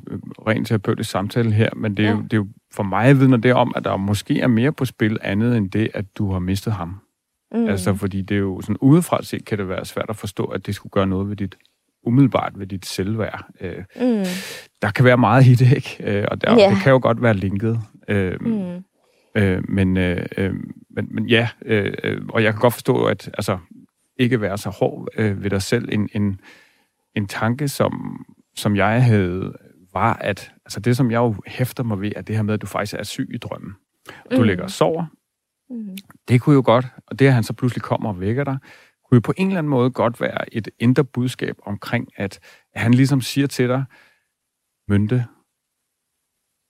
ren 0.47 0.65
terapeutisk 0.65 1.09
samtale 1.09 1.51
her, 1.51 1.69
men 1.75 1.97
det 1.97 2.05
er, 2.05 2.09
ja. 2.09 2.15
jo, 2.15 2.21
det 2.21 2.33
er 2.33 2.37
jo 2.37 2.47
for 2.73 2.83
mig 2.83 3.19
vidner 3.19 3.37
det 3.37 3.53
om, 3.53 3.73
at 3.75 3.83
der 3.83 3.97
måske 3.97 4.39
er 4.41 4.47
mere 4.47 4.71
på 4.71 4.85
spil 4.85 5.17
andet 5.21 5.57
end 5.57 5.71
det, 5.71 5.89
at 5.93 6.05
du 6.17 6.31
har 6.31 6.39
mistet 6.39 6.73
ham. 6.73 6.99
Mm. 7.51 7.67
Altså, 7.67 7.93
fordi 7.93 8.21
det 8.21 8.35
er 8.35 8.39
jo 8.39 8.61
sådan 8.61 8.77
udefra 8.81 9.23
set, 9.23 9.45
kan 9.45 9.57
det 9.57 9.69
være 9.69 9.85
svært 9.85 10.09
at 10.09 10.15
forstå, 10.15 10.45
at 10.45 10.65
det 10.65 10.75
skulle 10.75 10.91
gøre 10.91 11.07
noget 11.07 11.29
ved 11.29 11.35
dit 11.35 11.55
umiddelbart 12.03 12.53
ved 12.55 12.67
dit 12.67 12.85
selvværd. 12.85 13.45
Øh, 13.61 13.83
mm. 13.95 14.25
Der 14.81 14.91
kan 14.95 15.05
være 15.05 15.17
meget 15.17 15.45
i 15.45 15.55
det, 15.55 15.75
ikke? 15.75 15.97
Øh, 15.99 16.27
og 16.31 16.41
der, 16.41 16.59
yeah. 16.59 16.71
det 16.71 16.83
kan 16.83 16.91
jo 16.91 16.99
godt 17.01 17.21
være 17.21 17.33
linket. 17.33 17.79
Øh, 18.07 18.37
mm. 18.41 18.83
øh, 19.35 19.69
men, 19.69 19.97
øh, 19.97 20.25
øh, 20.37 20.53
men, 20.89 21.07
men 21.11 21.29
ja, 21.29 21.49
øh, 21.65 21.93
øh, 22.03 22.21
og 22.29 22.43
jeg 22.43 22.53
kan 22.53 22.61
godt 22.61 22.73
forstå, 22.73 23.03
at 23.03 23.27
altså, 23.33 23.57
ikke 24.17 24.41
være 24.41 24.57
så 24.57 24.69
hård 24.69 25.07
øh, 25.17 25.43
ved 25.43 25.49
dig 25.49 25.61
selv. 25.61 25.89
En, 25.91 26.09
en, 26.13 26.39
en 27.15 27.27
tanke, 27.27 27.67
som, 27.67 28.25
som 28.55 28.75
jeg 28.75 29.03
havde, 29.03 29.53
var, 29.93 30.13
at 30.13 30.51
altså 30.65 30.79
det, 30.79 30.97
som 30.97 31.11
jeg 31.11 31.17
jo 31.17 31.35
hæfter 31.47 31.83
mig 31.83 32.01
ved, 32.01 32.11
er 32.15 32.21
det 32.21 32.35
her 32.35 32.43
med, 32.43 32.53
at 32.53 32.61
du 32.61 32.67
faktisk 32.67 32.95
er 32.99 33.03
syg 33.03 33.29
i 33.33 33.37
drømmen. 33.37 33.73
Og 34.25 34.31
du 34.31 34.37
mm. 34.37 34.43
ligger 34.43 34.63
og 34.63 34.71
sover. 34.71 35.05
Mm. 35.69 35.97
Det 36.27 36.41
kunne 36.41 36.55
jo 36.55 36.61
godt, 36.65 36.85
og 37.07 37.19
det, 37.19 37.27
at 37.27 37.33
han 37.33 37.43
så 37.43 37.53
pludselig 37.53 37.81
kommer 37.81 38.09
og 38.09 38.19
vækker 38.19 38.43
dig, 38.43 38.57
kunne 39.13 39.17
jo 39.17 39.33
på 39.33 39.33
en 39.37 39.47
eller 39.47 39.57
anden 39.57 39.69
måde 39.69 39.91
godt 39.91 40.21
være 40.21 40.53
et 40.53 40.69
indre 40.79 41.03
budskab 41.03 41.55
omkring, 41.65 42.07
at 42.15 42.39
han 42.75 42.93
ligesom 42.93 43.21
siger 43.21 43.47
til 43.47 43.69
dig, 43.69 43.83
Mynte, 44.87 45.25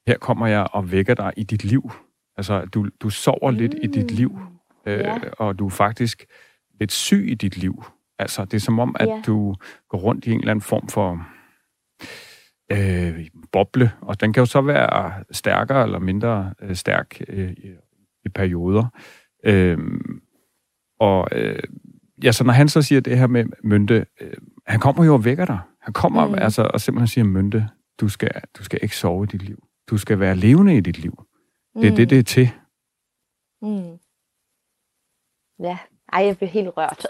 her 0.07 0.17
kommer 0.17 0.47
jeg 0.47 0.67
og 0.73 0.91
vækker 0.91 1.13
dig 1.13 1.33
i 1.37 1.43
dit 1.43 1.63
liv. 1.63 1.91
Altså, 2.37 2.65
du, 2.65 2.89
du 2.99 3.09
sover 3.09 3.51
mm. 3.51 3.57
lidt 3.57 3.75
i 3.81 3.87
dit 3.87 4.11
liv, 4.11 4.39
øh, 4.85 4.99
ja. 4.99 5.19
og 5.37 5.59
du 5.59 5.65
er 5.65 5.69
faktisk 5.69 6.25
lidt 6.79 6.91
syg 6.91 7.25
i 7.27 7.33
dit 7.33 7.57
liv. 7.57 7.83
Altså, 8.19 8.45
det 8.45 8.53
er 8.53 8.59
som 8.59 8.79
om, 8.79 8.95
at 8.99 9.07
ja. 9.07 9.21
du 9.25 9.55
går 9.89 9.97
rundt 9.97 10.25
i 10.25 10.31
en 10.31 10.39
eller 10.39 10.51
anden 10.51 10.61
form 10.61 10.87
for 10.87 11.27
øh, 12.71 13.27
boble, 13.51 13.91
og 14.01 14.21
den 14.21 14.33
kan 14.33 14.41
jo 14.41 14.45
så 14.45 14.61
være 14.61 15.23
stærkere 15.31 15.83
eller 15.83 15.99
mindre 15.99 16.53
øh, 16.61 16.75
stærk 16.75 17.21
øh, 17.27 17.51
i, 17.51 17.73
i 18.25 18.29
perioder. 18.29 18.87
Øh, 19.45 19.77
og 20.99 21.27
øh, 21.31 21.63
ja, 22.23 22.31
så 22.31 22.43
når 22.43 22.53
han 22.53 22.69
så 22.69 22.81
siger 22.81 23.01
det 23.01 23.17
her 23.17 23.27
med 23.27 23.45
Mynte, 23.63 24.05
øh, 24.21 24.33
han 24.67 24.79
kommer 24.79 25.05
jo 25.05 25.13
og 25.13 25.25
vækker 25.25 25.45
dig. 25.45 25.59
Han 25.81 25.93
kommer 25.93 26.27
mm. 26.27 26.35
altså 26.35 26.69
og 26.73 26.81
simpelthen 26.81 27.07
siger, 27.07 27.25
Mynte, 27.25 27.69
du 27.99 28.09
skal, 28.09 28.31
du 28.57 28.63
skal 28.63 28.79
ikke 28.81 28.97
sove 28.97 29.23
i 29.23 29.27
dit 29.27 29.41
liv. 29.41 29.63
Du 29.89 29.97
skal 29.97 30.19
være 30.19 30.35
levende 30.35 30.77
i 30.77 30.81
dit 30.81 30.97
liv. 30.97 31.23
Det 31.75 31.85
er 31.87 31.89
mm. 31.89 31.95
det, 31.95 32.09
det 32.09 32.19
er 32.19 32.23
til. 32.23 32.51
Mm. 33.61 33.97
Ja, 35.59 35.77
ej, 36.13 36.25
jeg 36.25 36.37
bliver 36.37 36.49
helt 36.49 36.69
rørt. 36.77 37.05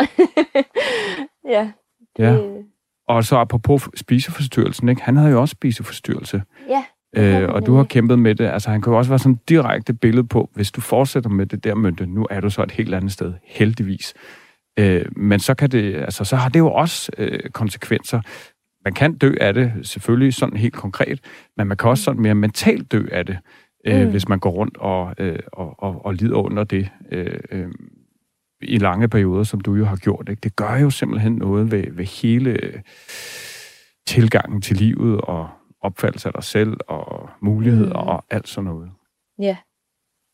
ja. 1.55 1.71
Det... 2.17 2.23
ja. 2.23 2.61
Og 3.07 3.23
så 3.23 3.37
apropos 3.37 3.89
spiseforstyrrelsen, 3.95 4.89
ikke? 4.89 5.01
han 5.01 5.17
havde 5.17 5.31
jo 5.31 5.41
også 5.41 5.51
spiseforstyrrelse. 5.51 6.43
Ja. 6.69 6.83
Øh, 7.15 7.49
og 7.49 7.65
du 7.65 7.75
har 7.75 7.83
kæmpet 7.83 8.19
med 8.19 8.35
det. 8.35 8.45
Altså, 8.45 8.69
han 8.69 8.81
kan 8.81 8.93
jo 8.93 8.97
også 8.97 9.11
være 9.11 9.19
sådan 9.19 9.39
direkte 9.49 9.93
billede 9.93 10.27
på, 10.27 10.49
hvis 10.53 10.71
du 10.71 10.81
fortsætter 10.81 11.29
med 11.29 11.45
det 11.45 11.63
der 11.63 11.75
mønte, 11.75 12.05
nu 12.05 12.27
er 12.29 12.39
du 12.39 12.49
så 12.49 12.63
et 12.63 12.71
helt 12.71 12.93
andet 12.93 13.11
sted, 13.11 13.33
heldigvis. 13.43 14.13
Øh, 14.79 15.05
men 15.15 15.39
så, 15.39 15.53
kan 15.53 15.69
det, 15.69 15.95
altså, 15.95 16.23
så 16.23 16.35
har 16.35 16.49
det 16.49 16.59
jo 16.59 16.71
også 16.71 17.11
øh, 17.17 17.49
konsekvenser. 17.49 18.21
Man 18.85 18.93
kan 18.93 19.17
dø 19.17 19.33
af 19.41 19.53
det, 19.53 19.73
selvfølgelig 19.83 20.33
sådan 20.33 20.57
helt 20.57 20.73
konkret, 20.73 21.19
men 21.57 21.67
man 21.67 21.77
kan 21.77 21.89
også 21.89 22.03
sådan 22.03 22.21
mere 22.21 22.35
mentalt 22.35 22.91
dø 22.91 23.05
af 23.11 23.25
det, 23.25 23.37
øh, 23.85 24.05
mm. 24.05 24.11
hvis 24.11 24.27
man 24.27 24.39
går 24.39 24.49
rundt 24.49 24.77
og, 24.77 25.15
øh, 25.17 25.39
og, 25.53 25.83
og, 25.83 26.05
og 26.05 26.13
lider 26.13 26.37
under 26.37 26.63
det 26.63 26.89
øh, 27.11 27.39
øh, 27.51 27.71
i 28.61 28.77
lange 28.77 29.09
perioder, 29.09 29.43
som 29.43 29.61
du 29.61 29.75
jo 29.75 29.85
har 29.85 29.95
gjort. 29.95 30.29
Ikke? 30.29 30.39
Det 30.39 30.55
gør 30.55 30.75
jo 30.75 30.89
simpelthen 30.89 31.35
noget 31.35 31.71
ved, 31.71 31.91
ved 31.91 32.05
hele 32.05 32.83
tilgangen 34.07 34.61
til 34.61 34.77
livet 34.77 35.21
og 35.21 35.49
opfattelse 35.81 36.29
af 36.29 36.33
dig 36.33 36.43
selv 36.43 36.77
og 36.87 37.29
muligheder 37.41 38.01
mm. 38.03 38.07
og 38.07 38.25
alt 38.29 38.47
sådan 38.47 38.65
noget. 38.65 38.91
Ja, 39.39 39.57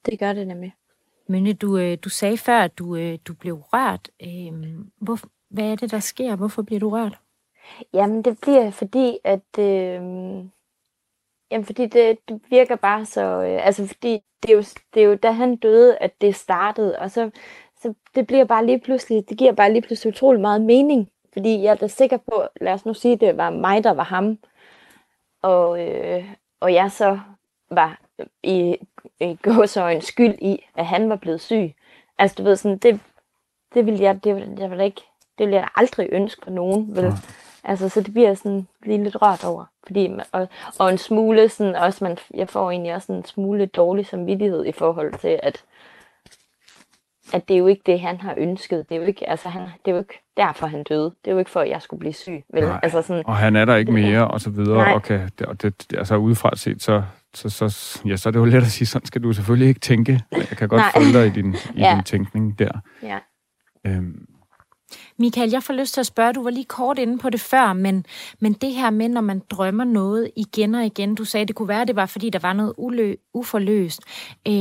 det 0.06 0.20
gør 0.20 0.34
det 0.34 0.48
nemlig. 0.48 0.74
Men 1.30 1.56
du, 1.56 1.78
øh, 1.78 1.98
du 2.04 2.10
sagde 2.10 2.38
før, 2.38 2.60
at 2.60 2.78
du, 2.78 2.96
øh, 2.96 3.18
du 3.28 3.34
blev 3.34 3.56
rørt. 3.56 4.10
Øhm, 4.24 4.92
Hvor, 4.98 5.20
hvad 5.50 5.72
er 5.72 5.76
det, 5.76 5.92
der 5.92 6.00
sker? 6.00 6.36
Hvorfor 6.36 6.62
bliver 6.62 6.80
du 6.80 6.90
rørt? 6.90 7.20
Jamen, 7.94 8.22
det 8.22 8.38
bliver 8.42 8.72
fordi, 8.72 9.18
at... 9.24 9.60
Øh, 9.60 10.02
jamen, 11.52 11.66
fordi 11.66 11.86
det, 11.86 12.18
det 12.30 12.42
virker 12.50 12.76
bare 12.76 13.06
så... 13.06 13.22
Øh, 13.22 13.66
altså, 13.66 13.88
fordi 13.88 14.20
det 14.44 14.52
er, 14.52 14.56
jo, 14.56 14.64
det 14.94 15.04
er 15.04 15.06
jo, 15.08 15.16
da 15.16 15.32
han 15.32 15.56
døde, 15.56 15.98
at 15.98 16.22
det 16.22 16.36
startede. 16.36 17.00
Og 17.00 17.12
så, 17.12 17.32
så 17.82 17.94
det 18.16 18.28
bliver 18.28 18.46
bare 18.46 18.66
lige 18.66 18.80
pludselig... 18.80 19.30
Det 19.30 19.38
giver 19.38 19.52
bare 19.52 19.74
lige 19.74 19.82
pludselig 19.82 20.14
utrolig 20.14 20.42
meget 20.42 20.62
mening. 20.62 21.10
Fordi 21.34 21.62
jeg 21.62 21.72
er 21.72 21.76
da 21.76 21.88
sikker 21.88 22.18
på... 22.18 22.44
Lad 22.62 22.74
os 22.74 22.86
nu 22.86 22.94
sige, 22.94 23.16
det 23.16 23.38
var 23.38 23.50
mig, 23.50 23.84
der 23.84 23.92
var 23.92 24.04
ham. 24.04 24.38
Og, 25.42 25.88
øh, 25.88 26.24
og 26.60 26.74
jeg 26.74 26.92
så 26.92 27.20
var 27.72 28.00
i, 28.44 28.78
i 29.20 29.38
gåsøjne 29.42 30.02
skyld 30.02 30.36
i, 30.42 30.66
at 30.76 30.86
han 30.86 31.10
var 31.10 31.16
blevet 31.16 31.42
syg. 31.42 31.74
Altså, 32.18 32.36
du 32.38 32.44
ved, 32.44 32.56
sådan, 32.56 32.78
det, 32.78 33.00
det 33.74 33.86
ville 33.86 34.04
jeg, 34.04 34.24
det, 34.24 34.60
jeg 34.60 34.72
vil 34.72 34.80
ikke, 34.80 35.02
det 35.38 35.48
ville 35.48 35.56
jeg 35.56 35.68
aldrig 35.76 36.10
ønske 36.12 36.42
for 36.44 36.52
nogen, 36.52 36.96
vel? 36.96 37.04
Ja. 37.04 37.12
Altså, 37.64 37.90
så 37.90 38.02
det 38.02 38.14
bliver 38.14 38.34
sådan 38.34 38.68
lige 38.86 39.04
lidt 39.04 39.22
rørt 39.22 39.46
over. 39.46 39.66
Fordi, 39.88 40.12
og, 40.32 40.48
og 40.80 40.92
en 40.92 40.98
smule 40.98 41.50
sådan, 41.50 41.76
også 41.76 42.04
man, 42.04 42.18
jeg 42.34 42.50
får 42.50 42.72
egentlig 42.72 42.96
også 42.96 43.12
en 43.14 43.26
smule 43.26 43.66
dårlig 43.66 44.06
samvittighed 44.06 44.66
i 44.66 44.72
forhold 44.72 45.14
til, 45.20 45.40
at, 45.44 45.64
at 47.34 47.48
det 47.48 47.54
er 47.54 47.58
jo 47.58 47.68
ikke 47.68 47.82
det, 47.86 48.00
han 48.00 48.22
har 48.22 48.34
ønsket. 48.38 48.90
Det 48.90 48.96
er 48.96 49.00
jo 49.00 49.06
ikke, 49.06 49.30
altså, 49.30 49.50
han, 49.50 49.62
det 49.62 49.92
er 49.92 49.92
jo 49.92 49.98
ikke 49.98 50.22
derfor, 50.38 50.68
han 50.68 50.84
døde. 50.84 51.04
Det 51.26 51.28
er 51.28 51.32
jo 51.32 51.40
ikke 51.40 51.52
for, 51.52 51.60
at 51.60 51.70
jeg 51.70 51.82
skulle 51.82 52.00
blive 52.00 52.14
syg. 52.14 52.44
Vel? 52.54 52.64
Nej. 52.64 52.80
Altså 52.84 53.02
sådan, 53.02 53.24
og 53.26 53.36
han 53.38 53.56
er 53.56 53.66
der 53.66 53.76
ikke 53.76 53.92
mere, 53.92 54.28
og 54.28 54.42
så 54.42 54.50
videre. 54.50 54.78
Nej. 54.78 54.94
Og 54.94 55.04
kan, 55.04 55.30
og 55.48 55.62
det, 55.62 55.94
altså 55.98 56.16
udefra 56.16 56.56
set, 56.56 56.82
så, 56.82 57.04
så, 57.34 57.50
så, 57.50 58.02
ja, 58.06 58.16
så 58.16 58.30
er 58.30 58.32
det 58.32 58.40
jo 58.40 58.46
let 58.46 58.56
at 58.56 58.68
sige, 58.68 58.88
sådan 58.88 59.06
skal 59.06 59.24
du 59.24 59.34
selvfølgelig 59.34 59.68
ikke 59.68 59.80
tænke. 59.80 60.22
Jeg 60.32 60.58
kan 60.58 60.68
godt 60.68 60.84
følge 60.98 61.14
dig 61.14 61.28
i 61.28 61.30
din, 61.30 61.54
i 61.54 61.80
ja. 61.84 61.94
din 61.96 62.04
tænkning 62.04 62.60
der. 62.60 62.72
Ja. 63.04 63.18
Øhm. 63.88 64.26
Michael, 65.18 65.50
jeg 65.50 65.64
får 65.64 65.74
lyst 65.74 65.94
til 65.94 66.00
at 66.02 66.06
spørge, 66.06 66.34
du 66.34 66.44
var 66.44 66.50
lige 66.50 66.66
kort 66.66 67.00
inde 67.00 67.18
på 67.18 67.30
det 67.30 67.42
før, 67.42 67.74
men, 67.74 68.06
men 68.40 68.54
det 68.54 68.74
her 68.74 68.90
med, 68.90 69.10
når 69.10 69.22
man 69.22 69.42
drømmer 69.50 69.84
noget 69.84 70.32
igen 70.36 70.76
og 70.76 70.86
igen, 70.86 71.16
du 71.16 71.26
sagde, 71.26 71.46
det 71.46 71.56
kunne 71.56 71.68
være, 71.68 71.86
det 71.86 71.96
var, 71.96 72.06
fordi 72.06 72.30
der 72.30 72.40
var 72.40 72.54
noget 72.54 72.74
ulø, 72.78 73.16
uforløst. 73.34 74.02
øh, 74.48 74.54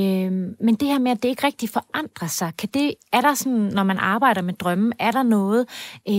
men 0.60 0.74
det 0.74 0.88
her 0.88 0.98
med, 0.98 1.10
at 1.10 1.22
det 1.22 1.28
ikke 1.28 1.46
rigtig 1.46 1.68
forandrer 1.68 2.28
sig, 2.28 2.52
kan 2.58 2.68
det, 2.74 2.94
er 3.12 3.20
der 3.20 3.34
sådan, 3.34 3.58
når 3.58 3.82
man 3.82 3.98
arbejder 3.98 4.42
med 4.42 4.54
drømme, 4.54 4.92
er 4.98 5.10
der 5.10 5.22
noget, 5.22 5.60
øh, 6.08 6.14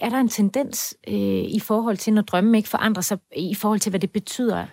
er 0.00 0.08
der 0.08 0.18
en 0.18 0.28
tendens 0.28 0.96
øh, 1.08 1.14
i 1.54 1.60
forhold 1.60 1.96
til, 1.96 2.12
når 2.12 2.22
drømmen 2.22 2.54
ikke 2.54 2.68
forandrer 2.68 3.02
sig, 3.02 3.18
i 3.36 3.54
forhold 3.54 3.80
til, 3.80 3.90
hvad 3.90 4.00
det 4.00 4.10
betyder? 4.10 4.66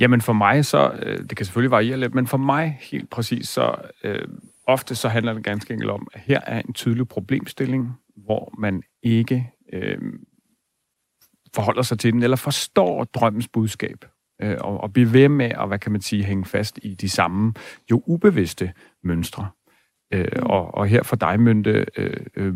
Jamen 0.00 0.20
for 0.20 0.32
mig 0.32 0.64
så, 0.64 0.92
øh, 1.02 1.18
det 1.18 1.36
kan 1.36 1.46
selvfølgelig 1.46 1.70
variere 1.70 1.96
lidt, 1.96 2.14
men 2.14 2.26
for 2.26 2.36
mig 2.36 2.78
helt 2.80 3.10
præcis, 3.10 3.48
så 3.48 3.74
øh, 4.04 4.28
ofte 4.66 4.94
så 4.94 5.08
handler 5.08 5.32
det 5.32 5.44
ganske 5.44 5.72
enkelt 5.72 5.90
om, 5.90 6.08
at 6.12 6.20
her 6.20 6.40
er 6.46 6.62
en 6.62 6.72
tydelig 6.72 7.08
problemstilling, 7.08 7.98
hvor 8.24 8.54
man 8.58 8.82
ikke 9.02 9.50
øh, 9.72 9.98
forholder 11.54 11.82
sig 11.82 11.98
til 11.98 12.12
den, 12.12 12.22
eller 12.22 12.36
forstår 12.36 13.04
drømmens 13.04 13.48
budskab, 13.48 14.04
øh, 14.42 14.56
og, 14.60 14.80
og 14.80 14.92
bliver 14.92 15.08
ved 15.08 15.28
med 15.28 15.46
at, 15.46 15.68
hvad 15.68 15.78
kan 15.78 15.92
man 15.92 16.00
sige, 16.00 16.24
hænge 16.24 16.44
fast 16.44 16.78
i 16.82 16.94
de 16.94 17.08
samme, 17.08 17.54
jo 17.90 18.02
ubevidste 18.06 18.72
mønstre. 19.04 19.48
Øh, 20.12 20.28
mm. 20.36 20.42
og, 20.42 20.74
og 20.74 20.86
her 20.86 21.02
for 21.02 21.16
dig, 21.16 21.40
Mynte, 21.40 21.86
øh, 21.96 22.26
øh, 22.36 22.54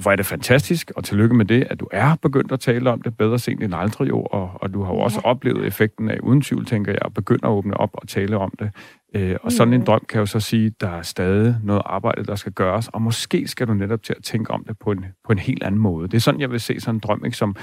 hvor 0.00 0.12
er 0.12 0.16
det 0.16 0.26
fantastisk, 0.26 0.92
og 0.96 1.04
tillykke 1.04 1.34
med 1.34 1.44
det, 1.44 1.66
at 1.70 1.80
du 1.80 1.88
er 1.92 2.14
begyndt 2.22 2.52
at 2.52 2.60
tale 2.60 2.90
om 2.90 3.02
det 3.02 3.16
bedre 3.16 3.38
sent 3.38 3.62
end 3.62 3.74
aldrig 3.74 4.08
jo, 4.08 4.22
og, 4.22 4.50
og 4.54 4.74
du 4.74 4.82
har 4.82 4.92
jo 4.92 4.98
ja. 4.98 5.04
også 5.04 5.20
oplevet 5.24 5.66
effekten 5.66 6.10
af, 6.10 6.18
uden 6.22 6.42
tvivl, 6.42 6.66
tænker 6.66 6.92
jeg, 6.92 7.00
at 7.04 7.14
begynde 7.14 7.46
at 7.46 7.50
åbne 7.50 7.76
op 7.76 7.90
og 7.92 8.08
tale 8.08 8.38
om 8.38 8.52
det. 8.58 8.70
Øh, 9.14 9.36
og 9.42 9.52
sådan 9.52 9.74
en 9.74 9.80
mm. 9.80 9.86
drøm 9.86 10.04
kan 10.08 10.18
jo 10.18 10.26
så 10.26 10.40
sige, 10.40 10.66
at 10.66 10.80
der 10.80 10.88
er 10.88 11.02
stadig 11.02 11.56
noget 11.62 11.82
arbejde, 11.84 12.24
der 12.24 12.34
skal 12.34 12.52
gøres, 12.52 12.88
og 12.88 13.02
måske 13.02 13.48
skal 13.48 13.68
du 13.68 13.74
netop 13.74 14.02
til 14.02 14.14
at 14.18 14.24
tænke 14.24 14.50
om 14.50 14.64
det 14.64 14.78
på 14.78 14.90
en, 14.92 15.04
på 15.24 15.32
en 15.32 15.38
helt 15.38 15.62
anden 15.62 15.80
måde. 15.80 16.08
Det 16.08 16.14
er 16.14 16.20
sådan, 16.20 16.40
jeg 16.40 16.50
vil 16.50 16.60
se 16.60 16.80
sådan 16.80 16.94
en 16.94 17.00
drøm, 17.00 17.24
ikke, 17.24 17.36
som 17.36 17.56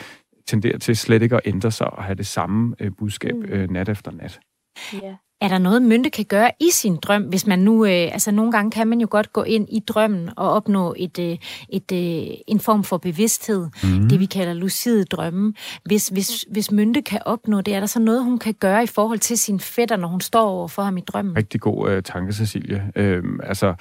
tenderer 0.48 0.78
til 0.78 0.98
slet 0.98 1.22
ikke 1.22 1.36
at 1.36 1.42
ændre 1.46 1.72
sig 1.72 1.94
og 1.94 2.04
have 2.04 2.16
det 2.16 2.28
samme 2.28 2.76
øh, 2.80 2.92
budskab 2.98 3.36
mm. 3.36 3.44
øh, 3.44 3.70
nat 3.70 3.90
efter 3.90 4.12
nat. 4.12 4.40
Ja. 4.94 5.16
Er 5.42 5.48
der 5.48 5.58
noget, 5.58 5.82
Mynte 5.82 6.10
kan 6.10 6.26
gøre 6.26 6.52
i 6.60 6.70
sin 6.72 6.96
drøm, 6.96 7.24
hvis 7.24 7.48
man 7.48 7.60
nu, 7.60 7.86
øh, 7.86 7.92
altså 7.92 8.32
nogle 8.32 8.52
gange 8.52 8.72
kan 8.72 8.88
man 8.88 9.02
jo 9.02 9.08
godt 9.10 9.34
gå 9.34 9.44
ind 9.44 9.68
i 9.72 9.80
drømmen 9.80 10.30
og 10.38 10.52
opnå 10.52 10.96
et, 10.98 11.20
øh, 11.20 11.38
et, 11.70 11.92
øh, 11.92 12.36
en 12.48 12.60
form 12.60 12.84
for 12.84 12.98
bevidsthed, 12.98 13.70
mm. 13.84 14.10
det 14.10 14.20
vi 14.20 14.26
kalder 14.26 14.54
lucide 14.54 15.06
drømme. 15.06 15.54
Hvis, 15.86 16.08
hvis, 16.08 16.46
hvis 16.52 16.72
Mynte 16.72 17.02
kan 17.02 17.20
opnå 17.26 17.62
det, 17.62 17.76
er 17.76 17.80
der 17.80 17.88
så 17.88 18.00
noget, 18.00 18.24
hun 18.24 18.40
kan 18.40 18.54
gøre 18.54 18.84
i 18.84 18.88
forhold 18.88 19.20
til 19.20 19.38
sin 19.38 19.60
fætter, 19.60 19.98
når 19.98 20.08
hun 20.08 20.22
står 20.22 20.50
over 20.50 20.68
for 20.68 20.82
ham 20.82 20.98
i 20.98 21.02
drømmen? 21.02 21.38
Rigtig 21.38 21.62
god 21.62 21.90
øh, 21.90 22.04
tanke, 22.04 22.34
Cecilie. 22.34 22.92
Øh, 22.96 23.24
altså, 23.44 23.74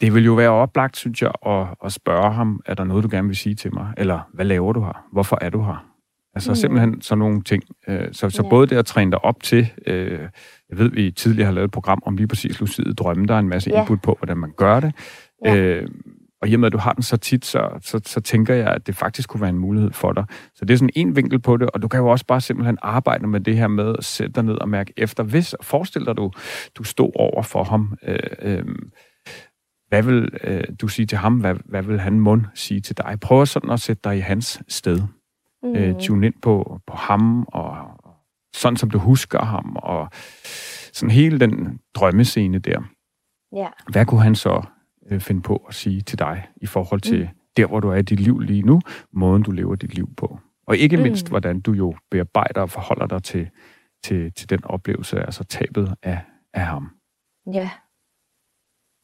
det 0.00 0.14
vil 0.14 0.24
jo 0.24 0.34
være 0.34 0.50
oplagt, 0.50 0.96
synes 0.96 1.22
jeg, 1.22 1.32
at, 1.46 1.66
at 1.84 1.92
spørge 1.92 2.32
ham, 2.32 2.60
er 2.66 2.74
der 2.74 2.84
noget, 2.84 3.04
du 3.04 3.08
gerne 3.12 3.28
vil 3.28 3.36
sige 3.36 3.54
til 3.54 3.74
mig? 3.74 3.92
Eller 3.96 4.20
hvad 4.34 4.44
laver 4.44 4.72
du 4.72 4.80
her? 4.80 5.04
Hvorfor 5.12 5.38
er 5.40 5.50
du 5.50 5.62
her? 5.62 5.95
Altså 6.36 6.50
mm. 6.50 6.54
simpelthen 6.54 7.02
sådan 7.02 7.18
nogle 7.18 7.42
ting. 7.42 7.62
Øh, 7.88 8.08
så, 8.12 8.30
så 8.30 8.42
ja. 8.42 8.48
både 8.48 8.66
det 8.66 8.76
at 8.76 8.86
træne 8.86 9.10
dig 9.10 9.24
op 9.24 9.42
til, 9.42 9.72
øh, 9.86 10.20
jeg 10.70 10.78
ved, 10.78 10.90
vi 10.90 11.10
tidligere 11.10 11.46
har 11.46 11.52
lavet 11.52 11.64
et 11.64 11.70
program 11.70 12.02
om 12.06 12.16
lige 12.16 12.26
præcis 12.26 12.60
lucide 12.60 12.94
drømme, 12.94 13.26
der 13.26 13.34
er 13.34 13.38
en 13.38 13.48
masse 13.48 13.70
ja. 13.70 13.80
input 13.80 14.02
på, 14.02 14.16
hvordan 14.18 14.36
man 14.36 14.52
gør 14.56 14.80
det. 14.80 14.94
Ja. 15.44 15.56
Øh, 15.56 15.88
og 16.42 16.48
i 16.48 16.54
og 16.54 16.60
med, 16.60 16.66
at 16.66 16.72
du 16.72 16.78
har 16.78 16.92
den 16.92 17.02
så 17.02 17.16
tit, 17.16 17.44
så, 17.44 17.78
så, 17.82 18.00
så 18.06 18.20
tænker 18.20 18.54
jeg, 18.54 18.66
at 18.66 18.86
det 18.86 18.96
faktisk 18.96 19.28
kunne 19.28 19.40
være 19.40 19.50
en 19.50 19.58
mulighed 19.58 19.92
for 19.92 20.12
dig. 20.12 20.24
Så 20.54 20.64
det 20.64 20.74
er 20.74 20.78
sådan 20.78 20.90
en 20.96 21.16
vinkel 21.16 21.38
på 21.38 21.56
det, 21.56 21.70
og 21.70 21.82
du 21.82 21.88
kan 21.88 22.00
jo 22.00 22.06
også 22.06 22.26
bare 22.26 22.40
simpelthen 22.40 22.78
arbejde 22.82 23.26
med 23.26 23.40
det 23.40 23.56
her 23.56 23.68
med 23.68 23.94
at 23.98 24.04
sætte 24.04 24.32
dig 24.32 24.44
ned 24.44 24.54
og 24.54 24.68
mærke 24.68 24.92
efter. 24.96 25.22
Hvis, 25.22 25.54
forestil 25.62 26.04
dig, 26.04 26.16
du, 26.16 26.30
du 26.74 26.84
stod 26.84 27.10
over 27.14 27.42
for 27.42 27.64
ham, 27.64 27.98
øh, 28.06 28.18
øh, 28.42 28.64
hvad 29.88 30.02
vil 30.02 30.28
øh, 30.44 30.64
du 30.80 30.88
sige 30.88 31.06
til 31.06 31.18
ham? 31.18 31.34
Hvad, 31.34 31.54
hvad 31.64 31.82
vil 31.82 32.00
han 32.00 32.20
mund 32.20 32.44
sige 32.54 32.80
til 32.80 32.96
dig? 32.96 33.18
Prøv 33.20 33.46
sådan 33.46 33.70
at 33.70 33.80
sætte 33.80 34.00
dig 34.04 34.16
i 34.16 34.20
hans 34.20 34.62
sted. 34.68 35.02
Mm. 35.66 35.76
Øh, 35.76 36.00
tune 36.00 36.26
ind 36.26 36.34
på, 36.42 36.80
på 36.86 36.96
ham, 36.96 37.42
og 37.42 37.88
sådan 38.54 38.76
som 38.76 38.90
du 38.90 38.98
husker 38.98 39.44
ham, 39.44 39.76
og 39.76 40.08
sådan 40.92 41.10
hele 41.10 41.40
den 41.40 41.80
drømmescene 41.94 42.58
der. 42.58 42.82
Ja. 43.52 43.68
Hvad 43.92 44.06
kunne 44.06 44.22
han 44.22 44.34
så 44.34 44.62
øh, 45.10 45.20
finde 45.20 45.42
på 45.42 45.56
at 45.68 45.74
sige 45.74 46.00
til 46.00 46.18
dig 46.18 46.48
i 46.56 46.66
forhold 46.66 47.00
til 47.00 47.20
mm. 47.20 47.28
der, 47.56 47.66
hvor 47.66 47.80
du 47.80 47.88
er 47.88 47.96
i 47.96 48.02
dit 48.02 48.20
liv 48.20 48.38
lige 48.38 48.62
nu, 48.62 48.80
måden 49.12 49.42
du 49.42 49.50
lever 49.50 49.74
dit 49.74 49.94
liv 49.94 50.14
på? 50.16 50.38
Og 50.66 50.76
ikke 50.76 50.96
mindst, 50.96 51.26
mm. 51.26 51.30
hvordan 51.30 51.60
du 51.60 51.72
jo 51.72 51.94
bearbejder 52.10 52.60
og 52.60 52.70
forholder 52.70 53.06
dig 53.06 53.22
til, 53.22 53.50
til, 54.04 54.32
til 54.32 54.50
den 54.50 54.64
oplevelse, 54.64 55.20
altså 55.20 55.44
tabet 55.44 55.94
af, 56.02 56.20
af 56.52 56.66
ham. 56.66 56.90
Ja, 57.52 57.70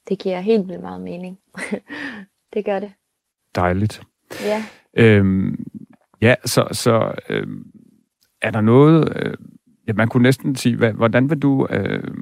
det 0.09 0.18
giver 0.18 0.40
helt 0.40 0.68
vildt 0.68 0.81
meget 0.81 1.01
mening. 1.01 1.38
det 2.55 2.64
gør 2.64 2.81
det. 2.81 2.92
Dejligt. 3.55 4.03
Ja. 4.44 4.64
Øhm, 4.96 5.66
ja, 6.22 6.35
så, 6.44 6.68
så 6.72 7.12
øhm, 7.28 7.62
er 8.42 8.50
der 8.50 8.61
noget, 8.61 9.12
øh, 9.16 9.35
ja, 9.88 9.92
man 9.92 10.08
kunne 10.08 10.22
næsten 10.22 10.56
sige, 10.56 10.76
hvad, 10.76 10.92
hvordan 10.92 11.30
vil 11.30 11.38
du, 11.38 11.66
øh, 11.70 12.14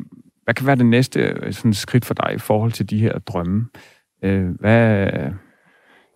hvad 0.44 0.54
kan 0.54 0.66
være 0.66 0.76
det 0.76 0.86
næste 0.86 1.20
øh, 1.20 1.52
sådan, 1.52 1.74
skridt 1.74 2.04
for 2.04 2.14
dig 2.14 2.34
i 2.34 2.38
forhold 2.38 2.72
til 2.72 2.90
de 2.90 2.98
her 2.98 3.18
drømme? 3.18 3.66
Øh, 4.22 4.50
hvad, 4.60 5.08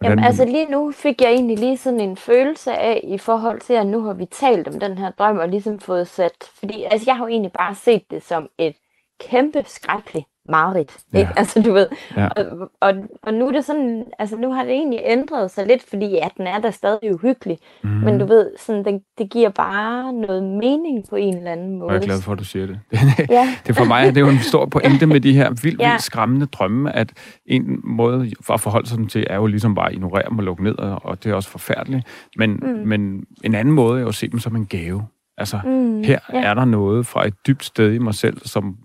Jamen 0.02 0.24
altså 0.24 0.44
lige 0.44 0.70
nu 0.70 0.92
fik 0.92 1.20
jeg 1.20 1.30
egentlig 1.30 1.58
lige 1.58 1.76
sådan 1.76 2.00
en 2.00 2.16
følelse 2.16 2.72
af, 2.72 3.00
i 3.04 3.18
forhold 3.18 3.60
til, 3.60 3.72
at 3.72 3.86
nu 3.86 4.00
har 4.00 4.14
vi 4.14 4.26
talt 4.26 4.68
om 4.68 4.80
den 4.80 4.98
her 4.98 5.10
drøm, 5.10 5.38
og 5.38 5.48
ligesom 5.48 5.78
fået 5.78 6.08
sat, 6.08 6.50
fordi 6.58 6.82
altså 6.90 7.04
jeg 7.10 7.16
har 7.16 7.24
jo 7.24 7.28
egentlig 7.28 7.52
bare 7.52 7.74
set 7.74 8.02
det 8.10 8.22
som 8.22 8.48
et 8.58 8.76
kæmpe 9.20 9.62
skrækkeligt 9.66 10.26
mareridt. 10.48 10.96
Ja. 11.12 11.18
Ikke? 11.18 11.30
Altså, 11.36 11.62
du 11.62 11.72
ved. 11.72 11.86
Ja. 12.16 12.28
Og, 12.28 12.70
og, 12.80 12.94
og, 13.22 13.34
nu 13.34 13.48
er 13.48 13.52
det 13.52 13.64
sådan, 13.64 14.04
altså 14.18 14.36
nu 14.36 14.52
har 14.52 14.62
det 14.62 14.72
egentlig 14.72 15.00
ændret 15.04 15.50
sig 15.50 15.66
lidt, 15.66 15.82
fordi 15.88 16.06
ja, 16.06 16.28
den 16.36 16.46
er 16.46 16.58
da 16.58 16.70
stadig 16.70 17.14
uhyggelig. 17.14 17.58
Mm. 17.82 17.90
Men 17.90 18.18
du 18.18 18.26
ved, 18.26 18.50
sådan, 18.58 18.84
det, 18.84 19.02
det 19.18 19.30
giver 19.30 19.48
bare 19.48 20.12
noget 20.12 20.42
mening 20.42 21.04
på 21.10 21.16
en 21.16 21.36
eller 21.36 21.52
anden 21.52 21.78
måde. 21.78 21.92
Jeg 21.92 22.00
er 22.00 22.04
glad 22.04 22.22
for, 22.22 22.32
at 22.32 22.38
du 22.38 22.44
siger 22.44 22.66
det. 22.66 22.80
ja. 23.30 23.48
det 23.66 23.76
for 23.76 23.84
mig 23.84 24.06
det 24.06 24.16
er 24.16 24.20
jo 24.20 24.28
en 24.28 24.38
stor 24.38 24.66
pointe 24.66 25.06
med 25.06 25.20
de 25.20 25.32
her 25.32 25.50
vildt, 25.50 25.80
ja. 25.80 25.90
vildt 25.90 26.02
skræmmende 26.02 26.46
drømme, 26.46 26.96
at 26.96 27.12
en 27.46 27.80
måde 27.84 28.30
for 28.40 28.54
at 28.54 28.60
forholde 28.60 28.88
sig 28.88 29.08
til, 29.10 29.26
er 29.30 29.36
jo 29.36 29.46
ligesom 29.46 29.74
bare 29.74 29.86
at 29.86 29.92
ignorere 29.92 30.28
dem 30.28 30.38
og 30.38 30.44
lukke 30.44 30.64
ned, 30.64 30.78
og 30.78 31.24
det 31.24 31.30
er 31.30 31.34
også 31.34 31.48
forfærdeligt. 31.48 32.06
Men, 32.36 32.50
mm. 32.50 32.68
men 32.68 33.24
en 33.44 33.54
anden 33.54 33.74
måde 33.74 33.98
er 33.98 34.02
jo 34.02 34.08
at 34.08 34.14
se 34.14 34.28
dem 34.28 34.38
som 34.38 34.56
en 34.56 34.66
gave. 34.66 35.02
Altså, 35.38 35.60
mm, 35.64 36.02
her 36.02 36.18
ja. 36.32 36.42
er 36.42 36.54
der 36.54 36.64
noget 36.64 37.06
fra 37.06 37.26
et 37.26 37.34
dybt 37.46 37.64
sted 37.64 37.92
i 37.92 37.98
mig 37.98 38.14
selv, 38.14 38.38
som 38.44 38.76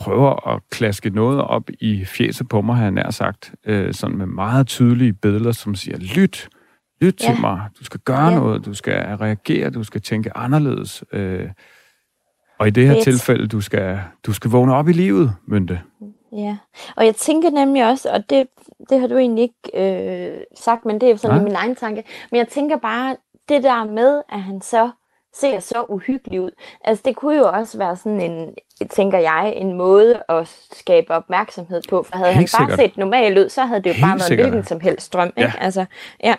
prøver 0.00 0.48
at 0.48 0.62
klaske 0.70 1.10
noget 1.10 1.40
op 1.40 1.70
i 1.80 2.04
fjeset 2.04 2.48
på 2.48 2.60
mig, 2.60 2.76
har 2.76 2.82
jeg 2.82 2.92
nær 2.92 3.10
sagt, 3.10 3.54
øh, 3.66 3.94
sådan 3.94 4.16
med 4.16 4.26
meget 4.26 4.66
tydelige 4.66 5.12
billeder, 5.12 5.52
som 5.52 5.74
siger, 5.74 5.98
lyt, 5.98 6.48
lyt 7.00 7.22
ja. 7.22 7.26
til 7.26 7.40
mig, 7.40 7.68
du 7.78 7.84
skal 7.84 8.00
gøre 8.00 8.28
ja. 8.28 8.38
noget, 8.38 8.64
du 8.64 8.74
skal 8.74 9.16
reagere, 9.16 9.70
du 9.70 9.84
skal 9.84 10.00
tænke 10.00 10.36
anderledes. 10.36 11.04
Øh, 11.12 11.48
og 12.58 12.66
i 12.68 12.70
det 12.70 12.86
her 12.86 12.94
Fedt. 12.94 13.04
tilfælde, 13.04 13.46
du 13.46 13.60
skal, 13.60 14.00
du 14.26 14.32
skal 14.32 14.50
vågne 14.50 14.74
op 14.74 14.88
i 14.88 14.92
livet, 14.92 15.34
Mynte. 15.46 15.80
Ja, 16.32 16.56
og 16.96 17.06
jeg 17.06 17.16
tænker 17.16 17.50
nemlig 17.50 17.88
også, 17.88 18.10
og 18.10 18.30
det, 18.30 18.46
det 18.90 19.00
har 19.00 19.06
du 19.06 19.16
egentlig 19.16 19.42
ikke 19.42 20.34
øh, 20.34 20.40
sagt, 20.56 20.84
men 20.84 21.00
det 21.00 21.10
er 21.10 21.16
sådan 21.16 21.36
ja. 21.36 21.44
min 21.44 21.54
egen 21.54 21.76
tanke, 21.76 22.04
men 22.30 22.38
jeg 22.38 22.48
tænker 22.48 22.76
bare, 22.76 23.16
det 23.48 23.62
der 23.62 23.84
med, 23.84 24.22
at 24.28 24.42
han 24.42 24.60
så 24.60 24.90
ser 25.34 25.60
så 25.60 25.84
uhyggelig 25.88 26.40
ud. 26.40 26.50
Altså 26.84 27.02
det 27.04 27.16
kunne 27.16 27.36
jo 27.36 27.48
også 27.48 27.78
være 27.78 27.96
sådan 27.96 28.20
en, 28.20 28.54
tænker 28.90 29.18
jeg, 29.18 29.52
en 29.56 29.72
måde 29.72 30.22
at 30.28 30.48
skabe 30.72 31.10
opmærksomhed 31.14 31.82
på. 31.88 32.02
For 32.02 32.16
havde 32.16 32.32
Helt 32.32 32.52
han 32.56 32.66
bare 32.66 32.70
sikkert. 32.76 32.90
set 32.90 32.96
normal 32.98 33.38
ud, 33.38 33.48
så 33.48 33.64
havde 33.64 33.82
det 33.82 33.90
jo 33.90 33.94
Helt 33.94 34.04
bare 34.04 34.10
været 34.12 34.22
sikkert. 34.22 34.48
hvilken 34.48 34.66
som 34.68 34.80
helst 34.80 35.06
strøm. 35.06 35.32
Ja. 35.36 35.42
Ikke? 35.46 35.60
Altså, 35.60 35.84
ja. 36.24 36.34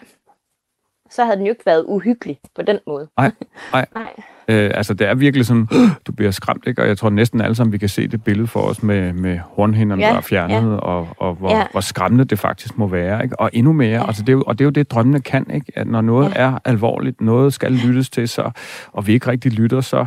Så 1.10 1.24
havde 1.24 1.38
den 1.38 1.46
jo 1.46 1.52
ikke 1.52 1.66
været 1.66 1.86
uhyggelig 1.88 2.40
på 2.56 2.62
den 2.62 2.80
måde. 2.88 3.08
Nej, 3.18 3.32
nej. 3.74 3.86
nej. 3.96 4.14
Øh, 4.48 4.72
altså, 4.74 4.94
det 4.94 5.08
er 5.08 5.16
virkelig 5.16 5.46
sådan, 5.46 5.68
du 6.08 6.12
bliver 6.12 6.32
skræmt, 6.32 6.64
ikke? 6.68 6.82
Og 6.82 6.88
jeg 6.88 6.98
tror 6.98 7.10
næsten 7.10 7.42
alle 7.42 7.56
sammen, 7.56 7.72
vi 7.72 7.78
kan 7.78 7.90
se 7.90 8.08
det 8.08 8.24
billede 8.24 8.48
for 8.48 8.60
os 8.60 8.84
med, 8.84 9.14
med 9.14 9.40
hornhinderne, 9.40 10.02
ja, 10.02 10.10
der 10.10 10.18
er 10.18 10.22
fjernet, 10.22 10.72
ja. 10.72 10.78
og, 10.78 11.08
og 11.18 11.36
hvor, 11.36 11.58
ja. 11.58 11.66
hvor 11.72 11.82
skræmmende 11.82 12.26
det 12.26 12.40
faktisk 12.40 12.78
må 12.78 12.88
være, 12.88 13.24
ikke? 13.24 13.40
Og 13.40 13.50
endnu 13.54 13.74
mere, 13.74 14.02
ja. 14.02 14.08
altså, 14.08 14.22
det 14.22 14.30
er 14.30 14.34
jo, 14.34 14.44
og 14.48 14.60
det 14.60 14.64
er 14.64 14.66
jo 14.66 14.72
det, 14.72 14.92
drømmene 14.92 15.22
kan, 15.22 15.46
ikke? 15.54 15.72
At 15.76 15.88
når 15.88 16.02
noget 16.02 16.30
ja. 16.30 16.42
er 16.42 16.60
alvorligt, 16.66 17.22
noget 17.22 17.54
skal 17.54 17.72
lyttes 17.72 18.10
til, 18.10 18.28
så, 18.28 18.52
og 18.92 19.08
vi 19.08 19.14
ikke 19.14 19.28
rigtig 19.28 19.52
lytter, 19.52 19.82
så, 19.82 20.06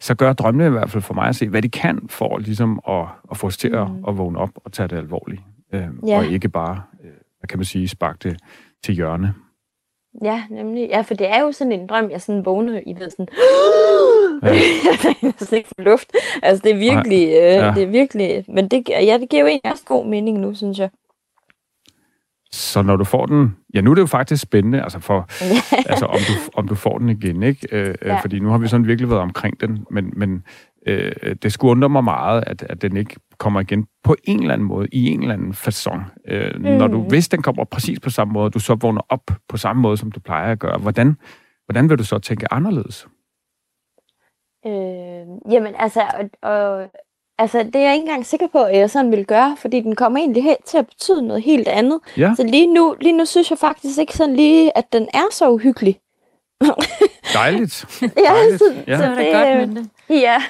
så 0.00 0.14
gør 0.14 0.32
drømmene 0.32 0.66
i 0.66 0.70
hvert 0.70 0.90
fald 0.90 1.02
for 1.02 1.14
mig 1.14 1.28
at 1.28 1.36
se, 1.36 1.48
hvad 1.48 1.62
de 1.62 1.68
kan 1.68 2.00
for 2.10 2.38
ligesom 2.38 2.80
at, 2.88 3.04
at 3.30 3.36
få 3.36 3.46
os 3.46 3.56
til 3.56 3.68
at, 3.68 3.90
mm. 3.90 4.04
at 4.08 4.18
vågne 4.18 4.38
op 4.38 4.50
og 4.54 4.72
tage 4.72 4.88
det 4.88 4.96
alvorligt. 4.96 5.42
Øh, 5.74 5.82
ja. 6.06 6.18
Og 6.18 6.26
ikke 6.26 6.48
bare, 6.48 6.82
øh, 7.04 7.10
hvad 7.40 7.48
kan 7.48 7.58
man 7.58 7.64
sige, 7.64 7.88
sparke 7.88 8.18
det 8.22 8.36
til 8.84 8.94
hjørne. 8.94 9.34
Ja, 10.22 10.42
nemlig. 10.50 10.88
Ja, 10.88 11.00
for 11.00 11.14
det 11.14 11.30
er 11.30 11.40
jo 11.40 11.52
sådan 11.52 11.72
en 11.72 11.86
drøm, 11.86 12.10
jeg 12.10 12.20
sådan 12.20 12.44
vågner 12.44 12.80
i, 12.86 12.94
ved 12.98 13.10
sådan, 13.10 13.28
ja. 14.42 14.48
jeg 15.22 15.32
er 15.52 15.54
ikke 15.56 15.68
for 15.68 15.82
luft. 15.82 16.12
Altså, 16.42 16.62
det 16.64 16.72
er 16.72 16.76
virkelig, 16.76 17.28
øh, 17.28 17.34
ja. 17.34 17.72
det 17.74 17.82
er 17.82 17.86
virkelig, 17.86 18.44
men 18.48 18.68
det, 18.68 18.88
ja, 18.88 19.18
det 19.20 19.28
giver 19.28 19.42
jo 19.42 19.46
egentlig 19.46 19.72
også 19.72 19.84
god 19.86 20.06
mening 20.06 20.38
nu, 20.38 20.54
synes 20.54 20.78
jeg. 20.78 20.90
Så 22.52 22.82
når 22.82 22.96
du 22.96 23.04
får 23.04 23.26
den, 23.26 23.56
ja 23.74 23.80
nu 23.80 23.90
er 23.90 23.94
det 23.94 24.02
jo 24.02 24.06
faktisk 24.06 24.42
spændende, 24.42 24.82
altså, 24.82 24.98
for, 24.98 25.26
altså 25.90 26.06
om, 26.06 26.18
du, 26.18 26.32
om 26.54 26.68
du 26.68 26.74
får 26.74 26.98
den 26.98 27.08
igen, 27.08 27.42
ikke? 27.42 27.68
Øh, 27.72 27.88
øh, 27.88 27.94
ja. 28.04 28.20
Fordi 28.20 28.38
nu 28.38 28.48
har 28.50 28.58
vi 28.58 28.68
sådan 28.68 28.86
virkelig 28.86 29.10
været 29.10 29.22
omkring 29.22 29.60
den, 29.60 29.86
men, 29.90 30.12
men 30.16 30.44
øh, 30.86 31.12
det 31.42 31.52
skulle 31.52 31.70
undre 31.70 31.88
mig 31.88 32.04
meget, 32.04 32.44
at, 32.46 32.62
at 32.68 32.82
den 32.82 32.96
ikke 32.96 33.16
kommer 33.42 33.60
igen 33.60 33.86
på 34.04 34.16
en 34.24 34.40
eller 34.40 34.54
anden 34.54 34.68
måde, 34.68 34.88
i 34.92 35.10
en 35.10 35.22
eller 35.22 35.34
anden 35.34 35.52
façon. 35.52 36.00
Øh, 36.28 36.54
mm. 36.56 36.62
Når 36.62 36.88
du, 36.88 37.02
hvis 37.02 37.28
den 37.28 37.42
kommer 37.42 37.64
præcis 37.64 38.00
på 38.00 38.10
samme 38.10 38.32
måde, 38.32 38.50
du 38.50 38.58
så 38.58 38.74
vågner 38.74 39.00
op 39.08 39.30
på 39.48 39.56
samme 39.56 39.82
måde, 39.82 39.96
som 39.96 40.12
du 40.12 40.20
plejer 40.20 40.52
at 40.52 40.58
gøre, 40.58 40.78
hvordan, 40.78 41.16
hvordan 41.66 41.88
vil 41.90 41.98
du 41.98 42.04
så 42.04 42.18
tænke 42.18 42.52
anderledes? 42.52 43.06
Øh, 44.66 45.52
jamen 45.52 45.74
altså, 45.78 46.02
og, 46.42 46.50
og, 46.50 46.90
altså, 47.38 47.58
det 47.62 47.76
er 47.76 47.80
jeg 47.80 47.94
ikke 47.94 48.04
engang 48.04 48.26
sikker 48.26 48.46
på, 48.52 48.62
at 48.62 48.78
jeg 48.78 48.90
sådan 48.90 49.10
vil 49.10 49.26
gøre, 49.26 49.56
fordi 49.58 49.80
den 49.80 49.94
kommer 49.94 50.18
egentlig 50.18 50.42
helt 50.42 50.64
til 50.64 50.78
at 50.78 50.86
betyde 50.86 51.22
noget 51.26 51.42
helt 51.42 51.68
andet. 51.68 52.00
Ja. 52.16 52.34
Så 52.36 52.44
lige 52.44 52.74
nu, 52.74 52.96
lige 53.00 53.16
nu 53.16 53.24
synes 53.24 53.50
jeg 53.50 53.58
faktisk 53.58 53.98
ikke 53.98 54.16
sådan 54.16 54.36
lige, 54.36 54.78
at 54.78 54.92
den 54.92 55.08
er 55.14 55.28
så 55.30 55.50
uhyggelig. 55.50 56.00
Dejligt. 57.34 57.84
ja, 58.02 58.32
Dejligt. 58.32 58.58
Så, 58.58 58.74
ja. 58.86 58.96
så 58.96 59.04
det, 59.10 59.18
det 59.18 59.32
godt, 59.32 59.76
det. 59.76 59.90
Ja, 60.20 60.42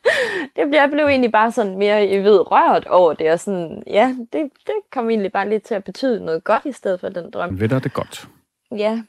det 0.56 0.68
blev, 0.68 0.80
jeg 0.80 0.88
blev 0.92 1.06
egentlig 1.06 1.32
bare 1.32 1.52
sådan 1.52 1.78
mere, 1.78 1.96
jeg 1.96 2.24
ved, 2.24 2.52
rørt 2.52 2.86
over 2.86 3.12
det, 3.12 3.32
og 3.32 3.40
sådan, 3.40 3.82
ja, 3.86 4.16
det, 4.32 4.50
det 4.66 4.74
kom 4.92 5.10
egentlig 5.10 5.32
bare 5.32 5.48
lidt 5.48 5.62
til 5.62 5.74
at 5.74 5.84
betyde 5.84 6.24
noget 6.24 6.44
godt 6.44 6.64
i 6.64 6.72
stedet 6.72 7.00
for 7.00 7.08
den 7.08 7.30
drøm. 7.30 7.60
Ved 7.60 7.68
det 7.68 7.92
godt. 7.92 8.28
Ja. 8.76 9.02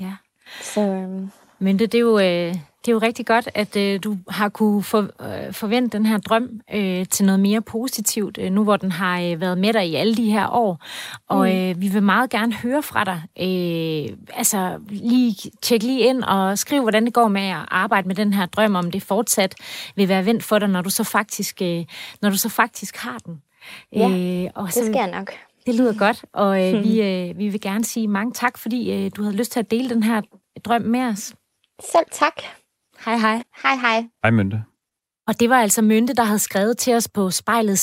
Ja. 0.00 0.12
Så, 0.60 0.80
øhm. 0.80 1.30
Men 1.58 1.78
det, 1.78 1.92
det 1.92 1.98
er 1.98 2.02
jo, 2.02 2.18
øh, 2.18 2.54
det 2.80 2.88
er 2.88 2.92
jo 2.92 2.98
rigtig 2.98 3.26
godt, 3.26 3.48
at 3.54 3.76
øh, 3.76 4.00
du 4.04 4.16
har 4.28 4.48
kunne 4.48 4.82
for, 4.82 4.98
øh, 5.00 5.52
forvente 5.52 5.98
den 5.98 6.06
her 6.06 6.18
drøm 6.18 6.60
øh, 6.74 7.06
til 7.06 7.26
noget 7.26 7.40
mere 7.40 7.60
positivt, 7.60 8.38
øh, 8.38 8.52
nu 8.52 8.64
hvor 8.64 8.76
den 8.76 8.92
har 8.92 9.20
øh, 9.20 9.40
været 9.40 9.58
med 9.58 9.72
dig 9.72 9.88
i 9.88 9.94
alle 9.94 10.16
de 10.16 10.30
her 10.30 10.48
år. 10.48 10.84
Og 11.28 11.46
mm. 11.48 11.52
øh, 11.52 11.80
vi 11.80 11.88
vil 11.88 12.02
meget 12.02 12.30
gerne 12.30 12.54
høre 12.54 12.82
fra 12.82 13.04
dig. 13.04 13.22
Øh, 13.40 14.16
altså, 14.34 14.78
lige 14.88 15.50
tjek 15.62 15.82
lige 15.82 16.00
ind 16.00 16.22
og 16.24 16.58
skriv, 16.58 16.82
hvordan 16.82 17.04
det 17.04 17.14
går 17.14 17.28
med 17.28 17.42
at 17.42 17.66
arbejde 17.68 18.08
med 18.08 18.14
den 18.16 18.32
her 18.32 18.46
drøm, 18.46 18.74
om 18.74 18.90
det 18.90 19.02
fortsat 19.02 19.54
vil 19.96 20.08
være 20.08 20.26
vendt 20.26 20.44
for 20.44 20.58
dig, 20.58 20.68
når 20.68 20.82
du 20.82 20.90
så 20.90 21.04
faktisk, 21.04 21.62
øh, 21.62 21.84
når 22.22 22.30
du 22.30 22.36
så 22.36 22.48
faktisk 22.48 22.96
har 22.96 23.18
den. 23.18 23.42
Ja, 23.92 24.08
øh, 24.08 24.50
og 24.54 24.72
så, 24.72 24.80
det 24.80 24.86
skal 24.86 24.98
jeg 24.98 25.18
nok. 25.18 25.32
Det 25.66 25.74
lyder 25.74 25.98
godt, 25.98 26.24
og 26.32 26.74
øh, 26.74 26.84
vi, 26.84 27.02
øh, 27.08 27.38
vi 27.38 27.48
vil 27.48 27.60
gerne 27.60 27.84
sige 27.84 28.08
mange 28.08 28.32
tak, 28.32 28.58
fordi 28.58 28.92
øh, 28.92 29.10
du 29.16 29.22
havde 29.22 29.36
lyst 29.36 29.52
til 29.52 29.60
at 29.60 29.70
dele 29.70 29.88
den 29.88 30.02
her 30.02 30.22
drøm 30.64 30.82
med 30.82 31.00
os. 31.00 31.34
Selv 31.92 32.06
tak. 32.12 32.42
Hej 33.04 33.16
hej. 33.18 33.42
Hej 33.62 33.76
hej. 33.76 34.08
Hej 34.22 34.30
Mynte. 34.30 34.64
Og 35.26 35.40
det 35.40 35.50
var 35.50 35.56
altså 35.56 35.82
Mynte, 35.82 36.14
der 36.14 36.24
havde 36.24 36.38
skrevet 36.38 36.78
til 36.78 36.94
os 36.94 37.08
på 37.08 37.30
spejlet 37.30 37.78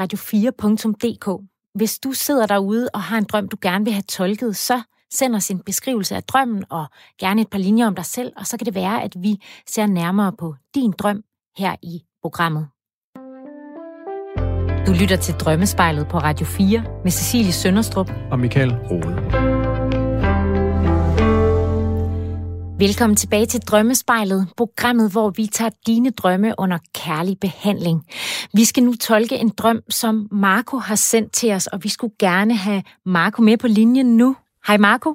radio4.dk. 0.00 1.44
Hvis 1.74 1.98
du 1.98 2.12
sidder 2.12 2.46
derude 2.46 2.88
og 2.94 3.02
har 3.02 3.18
en 3.18 3.24
drøm, 3.24 3.48
du 3.48 3.56
gerne 3.62 3.84
vil 3.84 3.92
have 3.92 4.02
tolket, 4.02 4.56
så 4.56 4.82
send 5.12 5.34
os 5.34 5.50
en 5.50 5.60
beskrivelse 5.60 6.16
af 6.16 6.22
drømmen 6.22 6.64
og 6.70 6.86
gerne 7.20 7.40
et 7.40 7.50
par 7.50 7.58
linjer 7.58 7.86
om 7.86 7.94
dig 7.94 8.04
selv, 8.04 8.32
og 8.36 8.46
så 8.46 8.56
kan 8.56 8.66
det 8.66 8.74
være, 8.74 9.02
at 9.02 9.16
vi 9.18 9.42
ser 9.66 9.86
nærmere 9.86 10.32
på 10.38 10.54
din 10.74 10.92
drøm 10.92 11.22
her 11.58 11.76
i 11.82 12.00
programmet. 12.22 12.68
Du 14.86 14.92
lytter 15.00 15.16
til 15.16 15.34
Drømmespejlet 15.34 16.08
på 16.08 16.18
Radio 16.18 16.46
4 16.46 16.84
med 17.04 17.10
Cecilie 17.10 17.52
Sønderstrup 17.52 18.10
og 18.30 18.38
Michael 18.38 18.74
Rode. 18.90 19.37
Velkommen 22.78 23.16
tilbage 23.16 23.46
til 23.46 23.60
Drømmespejlet, 23.60 24.48
programmet, 24.56 25.12
hvor 25.12 25.30
vi 25.30 25.46
tager 25.46 25.70
dine 25.86 26.10
drømme 26.10 26.54
under 26.58 26.78
kærlig 26.94 27.38
behandling. 27.40 28.06
Vi 28.54 28.64
skal 28.64 28.82
nu 28.82 28.94
tolke 28.94 29.36
en 29.36 29.48
drøm, 29.48 29.80
som 29.88 30.28
Marco 30.32 30.76
har 30.76 30.94
sendt 30.94 31.32
til 31.32 31.52
os, 31.52 31.66
og 31.66 31.84
vi 31.84 31.88
skulle 31.88 32.14
gerne 32.18 32.56
have 32.56 32.82
Marco 33.06 33.42
med 33.42 33.56
på 33.56 33.66
linjen 33.66 34.16
nu. 34.16 34.36
Hej 34.66 34.76
Marco. 34.76 35.14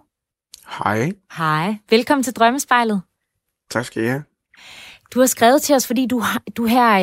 Hej. 0.67 1.11
Hej. 1.37 1.75
Velkommen 1.89 2.23
til 2.23 2.33
Drømmespejlet. 2.33 3.01
Tak 3.71 3.85
skal 3.85 4.03
I 4.03 4.07
have. 4.07 4.23
Du 5.13 5.19
har 5.19 5.27
skrevet 5.27 5.61
til 5.61 5.75
os, 5.75 5.87
fordi 5.87 6.05
du, 6.05 6.23
du 6.57 6.65
her 6.65 6.93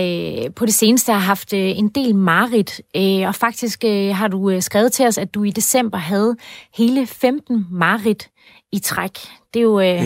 øh, 0.47 0.55
på 0.55 0.67
det 0.67 0.75
seneste 0.75 1.13
har 1.13 1.19
haft 1.19 1.53
øh, 1.53 1.79
en 1.79 1.89
del 1.89 2.15
marit, 2.15 2.81
øh, 2.97 3.29
og 3.29 3.35
faktisk 3.35 3.85
øh, 3.85 4.17
har 4.17 4.29
du 4.29 4.51
øh, 4.51 4.63
skrevet 4.63 4.93
til 4.93 5.07
os, 5.07 5.19
at 5.19 5.35
du 5.35 5.45
i 5.45 5.51
december 5.51 5.99
havde 5.99 6.37
hele 6.75 7.07
15 7.07 7.67
marit 7.71 8.31
i 8.73 8.79
træk. 8.79 9.19
Det 9.55 9.61
er 9.61 9.65
jo, 9.65 9.81
øh, 9.81 9.87
yeah. 9.87 10.05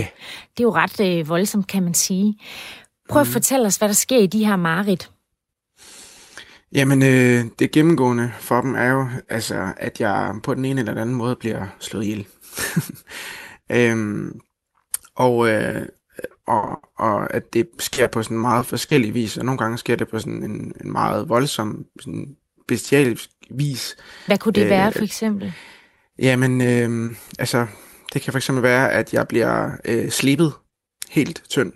det 0.56 0.60
er 0.60 0.62
jo 0.62 0.74
ret 0.74 1.00
øh, 1.00 1.28
voldsomt, 1.28 1.66
kan 1.66 1.82
man 1.82 1.94
sige. 1.94 2.38
Prøv 3.08 3.20
at 3.22 3.26
mm. 3.26 3.32
fortælle 3.32 3.66
os, 3.66 3.76
hvad 3.76 3.88
der 3.88 3.94
sker 3.94 4.18
i 4.18 4.26
de 4.26 4.46
her 4.46 4.56
marit. 4.56 5.10
Jamen, 6.72 7.02
øh, 7.02 7.44
det 7.58 7.70
gennemgående 7.70 8.32
for 8.38 8.60
dem 8.60 8.74
er 8.74 8.88
jo, 8.88 9.08
altså, 9.28 9.72
at 9.76 10.00
jeg 10.00 10.34
på 10.42 10.54
den 10.54 10.64
ene 10.64 10.80
eller 10.80 10.92
den 10.92 11.02
anden 11.02 11.16
måde 11.16 11.36
bliver 11.36 11.66
slået 11.80 12.04
ihjel. 12.04 12.26
øhm, 13.72 14.40
og, 15.16 15.48
øh, 15.48 15.86
og, 16.46 16.80
og 16.98 17.34
at 17.34 17.52
det 17.52 17.68
sker 17.78 18.06
på 18.06 18.22
sådan 18.22 18.38
meget 18.38 18.66
forskellig 18.66 19.14
vis, 19.14 19.36
og 19.36 19.44
nogle 19.44 19.58
gange 19.58 19.78
sker 19.78 19.96
det 19.96 20.08
på 20.08 20.18
sådan 20.18 20.42
en, 20.42 20.72
en 20.84 20.92
meget 20.92 21.28
voldsom, 21.28 21.84
sådan 22.00 22.36
bestialisk 22.68 23.30
vis. 23.50 23.96
Hvad 24.26 24.38
kunne 24.38 24.52
det 24.52 24.64
øh, 24.64 24.70
være, 24.70 24.92
for 24.92 25.04
eksempel? 25.04 25.52
Jamen, 26.18 26.60
øh, 26.60 27.16
altså, 27.38 27.66
det 28.14 28.22
kan 28.22 28.36
eksempel 28.36 28.62
være, 28.62 28.92
at 28.92 29.14
jeg 29.14 29.28
bliver 29.28 29.70
øh, 29.84 30.10
slibet 30.10 30.52
helt 31.10 31.42
tynd. 31.48 31.72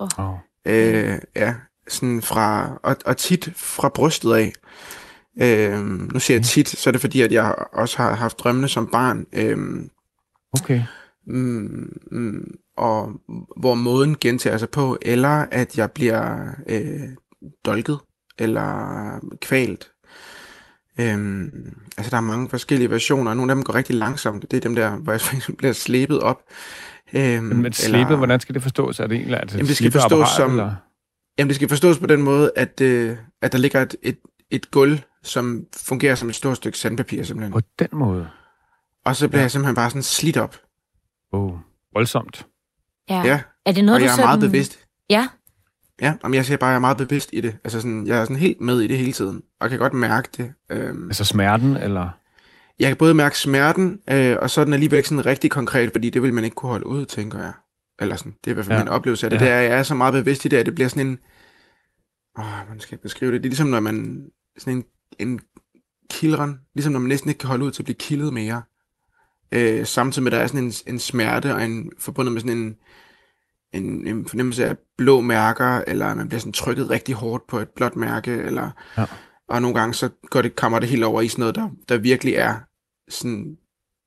Oh. 0.00 0.34
Øh, 0.66 1.18
ja, 1.36 1.54
sådan 1.88 2.22
fra, 2.22 2.78
og, 2.82 2.96
og 3.04 3.16
tit 3.16 3.48
fra 3.56 3.88
brystet 3.88 4.34
af. 4.34 4.52
Øh, 5.40 5.84
nu 6.12 6.20
siger 6.20 6.38
jeg 6.38 6.44
tit, 6.44 6.68
så 6.68 6.90
er 6.90 6.92
det 6.92 7.00
fordi, 7.00 7.20
at 7.20 7.32
jeg 7.32 7.54
også 7.72 7.96
har 7.96 8.14
haft 8.14 8.38
drømmene 8.38 8.68
som 8.68 8.86
barn. 8.86 9.26
Øh, 9.32 9.58
okay. 10.52 10.82
Mm, 11.26 12.00
mm, 12.10 12.54
og 12.76 13.12
hvor 13.60 13.74
måden 13.74 14.16
gentager 14.20 14.58
sig 14.58 14.70
på, 14.70 14.98
eller 15.02 15.46
at 15.50 15.78
jeg 15.78 15.92
bliver 15.92 16.48
øh, 16.66 17.08
dolket, 17.64 17.98
eller 18.38 19.36
kvalt. 19.40 19.90
Øhm, 21.00 21.74
altså 21.96 22.10
der 22.10 22.16
er 22.16 22.20
mange 22.20 22.48
forskellige 22.48 22.90
versioner, 22.90 23.30
og 23.30 23.36
nogle 23.36 23.52
af 23.52 23.56
dem 23.56 23.64
går 23.64 23.74
rigtig 23.74 23.96
langsomt. 23.96 24.50
Det 24.50 24.56
er 24.56 24.60
dem 24.60 24.74
der, 24.74 24.90
hvor 24.90 25.12
jeg 25.12 25.20
bliver 25.58 25.72
slæbet 25.72 26.20
op. 26.20 26.42
Øhm, 27.12 27.44
men, 27.44 27.62
men 27.62 27.72
slæbet, 27.72 28.06
eller, 28.06 28.16
hvordan 28.16 28.40
skal 28.40 28.54
det 28.54 28.62
forstås? 28.62 29.00
Er 29.00 29.06
det 29.06 29.16
egentlig 29.16 29.40
altså 29.40 29.56
jamen, 29.56 29.68
det 29.68 29.76
skal 29.76 29.92
forstås 29.92 30.28
som, 30.28 30.50
eller? 30.50 30.74
Jamen 31.38 31.48
det 31.48 31.56
skal 31.56 31.68
forstås 31.68 31.98
på 31.98 32.06
den 32.06 32.22
måde, 32.22 32.50
at, 32.56 32.80
øh, 32.80 33.16
at 33.42 33.52
der 33.52 33.58
ligger 33.58 33.82
et, 33.82 33.96
et, 34.02 34.18
et 34.50 34.70
gulv, 34.70 34.98
som 35.22 35.64
fungerer 35.76 36.14
som 36.14 36.28
et 36.28 36.34
stort 36.34 36.56
stykke 36.56 36.78
sandpapir 36.78 37.22
simpelthen. 37.22 37.52
På 37.52 37.60
den 37.78 37.88
måde? 37.92 38.28
Og 39.04 39.16
så 39.16 39.28
bliver 39.28 39.40
ja. 39.40 39.42
jeg 39.42 39.50
simpelthen 39.50 39.74
bare 39.74 39.90
sådan 39.90 40.02
slidt 40.02 40.36
op. 40.36 40.56
Oh, 41.32 41.52
voldsomt. 41.94 42.46
Ja. 43.10 43.22
ja. 43.24 43.40
Er 43.66 43.72
det 43.72 43.84
noget, 43.84 43.96
og 43.96 44.00
du 44.00 44.04
jeg 44.04 44.10
er 44.10 44.16
sådan... 44.16 44.26
meget 44.26 44.40
bevidst. 44.40 44.78
Ja. 45.10 45.28
Ja, 46.02 46.14
men 46.22 46.34
jeg 46.34 46.44
siger 46.44 46.56
bare, 46.56 46.70
at 46.70 46.72
jeg 46.72 46.76
er 46.76 46.80
meget 46.80 46.96
bevidst 46.96 47.30
i 47.32 47.40
det. 47.40 47.56
Altså 47.64 47.80
sådan, 47.80 48.06
jeg 48.06 48.18
er 48.18 48.24
sådan 48.24 48.36
helt 48.36 48.60
med 48.60 48.80
i 48.80 48.86
det 48.86 48.98
hele 48.98 49.12
tiden, 49.12 49.42
og 49.60 49.70
kan 49.70 49.78
godt 49.78 49.92
mærke 49.92 50.28
det. 50.36 50.52
Øhm, 50.70 51.04
altså 51.04 51.24
smerten, 51.24 51.76
eller? 51.76 52.08
Jeg 52.78 52.88
kan 52.88 52.96
både 52.96 53.14
mærke 53.14 53.38
smerten, 53.38 54.00
øh, 54.10 54.36
og 54.42 54.50
så 54.50 54.60
er 54.60 54.64
den 54.64 54.74
alligevel 54.74 54.96
ikke 54.96 55.08
sådan 55.08 55.26
rigtig 55.26 55.50
konkret, 55.50 55.90
fordi 55.92 56.10
det 56.10 56.22
vil 56.22 56.34
man 56.34 56.44
ikke 56.44 56.54
kunne 56.54 56.70
holde 56.70 56.86
ud, 56.86 57.06
tænker 57.06 57.38
jeg. 57.38 57.52
Eller 58.00 58.16
sådan, 58.16 58.34
det 58.44 58.50
er 58.50 58.50
i 58.50 58.54
hvert 58.54 58.66
fald 58.66 58.78
ja. 58.78 58.84
min 58.84 58.92
oplevelse 58.92 59.26
af 59.26 59.30
det. 59.30 59.40
Ja. 59.40 59.44
Det 59.44 59.52
er, 59.52 59.60
jeg 59.60 59.78
er 59.78 59.82
så 59.82 59.94
meget 59.94 60.12
bevidst 60.12 60.44
i 60.44 60.48
det, 60.48 60.56
at 60.56 60.66
det 60.66 60.74
bliver 60.74 60.88
sådan 60.88 61.06
en... 61.06 61.18
Åh, 62.38 62.68
man 62.68 62.80
skal 62.80 62.98
beskrive 62.98 63.32
det. 63.32 63.42
Det 63.42 63.48
er 63.48 63.50
ligesom, 63.50 63.68
når 63.68 63.80
man... 63.80 64.26
Sådan 64.58 64.74
en, 64.76 64.84
en 65.18 65.40
kildren, 66.10 66.58
ligesom 66.74 66.92
når 66.92 67.00
man 67.00 67.08
næsten 67.08 67.30
ikke 67.30 67.38
kan 67.38 67.48
holde 67.48 67.64
ud 67.64 67.70
til 67.70 67.82
at 67.82 67.84
blive 67.84 67.96
kildet 67.96 68.32
mere. 68.32 68.62
Øh, 69.52 69.86
samtidig 69.86 70.22
med, 70.24 70.32
at 70.32 70.36
der 70.36 70.42
er 70.42 70.46
sådan 70.46 70.64
en, 70.64 70.72
en 70.86 70.98
smerte, 70.98 71.54
og 71.54 71.64
en, 71.64 71.90
forbundet 71.98 72.32
med 72.32 72.40
sådan 72.40 72.58
en 72.58 72.76
en, 73.72 74.06
en 74.06 74.26
fornemmelse 74.26 74.66
af 74.66 74.76
blå 74.96 75.20
mærker, 75.20 75.82
eller 75.86 76.14
man 76.14 76.28
bliver 76.28 76.40
sådan 76.40 76.52
trykket 76.52 76.90
rigtig 76.90 77.14
hårdt 77.14 77.46
på 77.46 77.58
et 77.58 77.68
blåt 77.68 77.96
mærke, 77.96 78.30
eller, 78.30 78.70
ja. 78.98 79.04
og 79.48 79.62
nogle 79.62 79.80
gange 79.80 79.94
så 79.94 80.08
går 80.30 80.42
det, 80.42 80.56
kommer 80.56 80.78
det 80.78 80.88
helt 80.88 81.04
over 81.04 81.20
i 81.20 81.28
sådan 81.28 81.42
noget, 81.42 81.54
der, 81.54 81.68
der 81.88 81.98
virkelig 81.98 82.34
er 82.34 82.54
sådan 83.08 83.56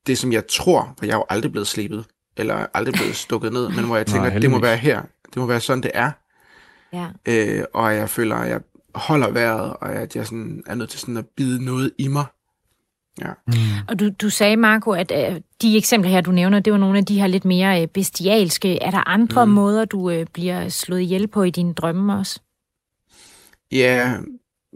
det, 0.06 0.18
som 0.18 0.32
jeg 0.32 0.46
tror, 0.46 0.94
for 0.98 1.06
jeg 1.06 1.12
er 1.12 1.16
jo 1.16 1.24
aldrig 1.28 1.52
blevet 1.52 1.68
slebet, 1.68 2.04
eller 2.36 2.66
aldrig 2.74 2.94
blevet 2.94 3.16
stukket 3.16 3.52
ned, 3.52 3.68
men 3.68 3.84
hvor 3.84 3.96
jeg 3.96 4.06
tænker, 4.06 4.32
Nå, 4.32 4.38
det 4.38 4.50
må 4.50 4.60
være 4.60 4.76
her, 4.76 5.02
det 5.26 5.36
må 5.36 5.46
være 5.46 5.60
sådan, 5.60 5.82
det 5.82 5.90
er. 5.94 6.10
Ja. 6.92 7.08
Øh, 7.28 7.64
og 7.74 7.94
jeg 7.94 8.10
føler, 8.10 8.36
at 8.36 8.50
jeg 8.50 8.60
holder 8.94 9.30
vejret, 9.30 9.72
og 9.80 9.92
at 9.92 10.16
jeg 10.16 10.26
sådan 10.26 10.62
er 10.66 10.74
nødt 10.74 10.90
til 10.90 11.00
sådan 11.00 11.16
at 11.16 11.26
bide 11.36 11.64
noget 11.64 11.92
i 11.98 12.08
mig, 12.08 12.24
Ja. 13.20 13.32
Mm. 13.46 13.54
Og 13.88 14.00
du, 14.00 14.10
du 14.10 14.30
sagde, 14.30 14.56
Marco, 14.56 14.90
at 14.90 15.12
uh, 15.30 15.36
de 15.62 15.76
eksempler 15.76 16.10
her, 16.10 16.20
du 16.20 16.32
nævner, 16.32 16.60
det 16.60 16.72
var 16.72 16.78
nogle 16.78 16.98
af 16.98 17.04
de 17.04 17.20
her 17.20 17.26
lidt 17.26 17.44
mere 17.44 17.82
uh, 17.82 17.88
bestialske. 17.88 18.82
Er 18.82 18.90
der 18.90 19.08
andre 19.08 19.46
mm. 19.46 19.52
måder, 19.52 19.84
du 19.84 20.10
uh, 20.10 20.26
bliver 20.32 20.68
slået 20.68 21.00
ihjel 21.00 21.28
på 21.28 21.42
i 21.42 21.50
dine 21.50 21.74
drømme 21.74 22.14
også? 22.14 22.40
Ja, 23.72 24.16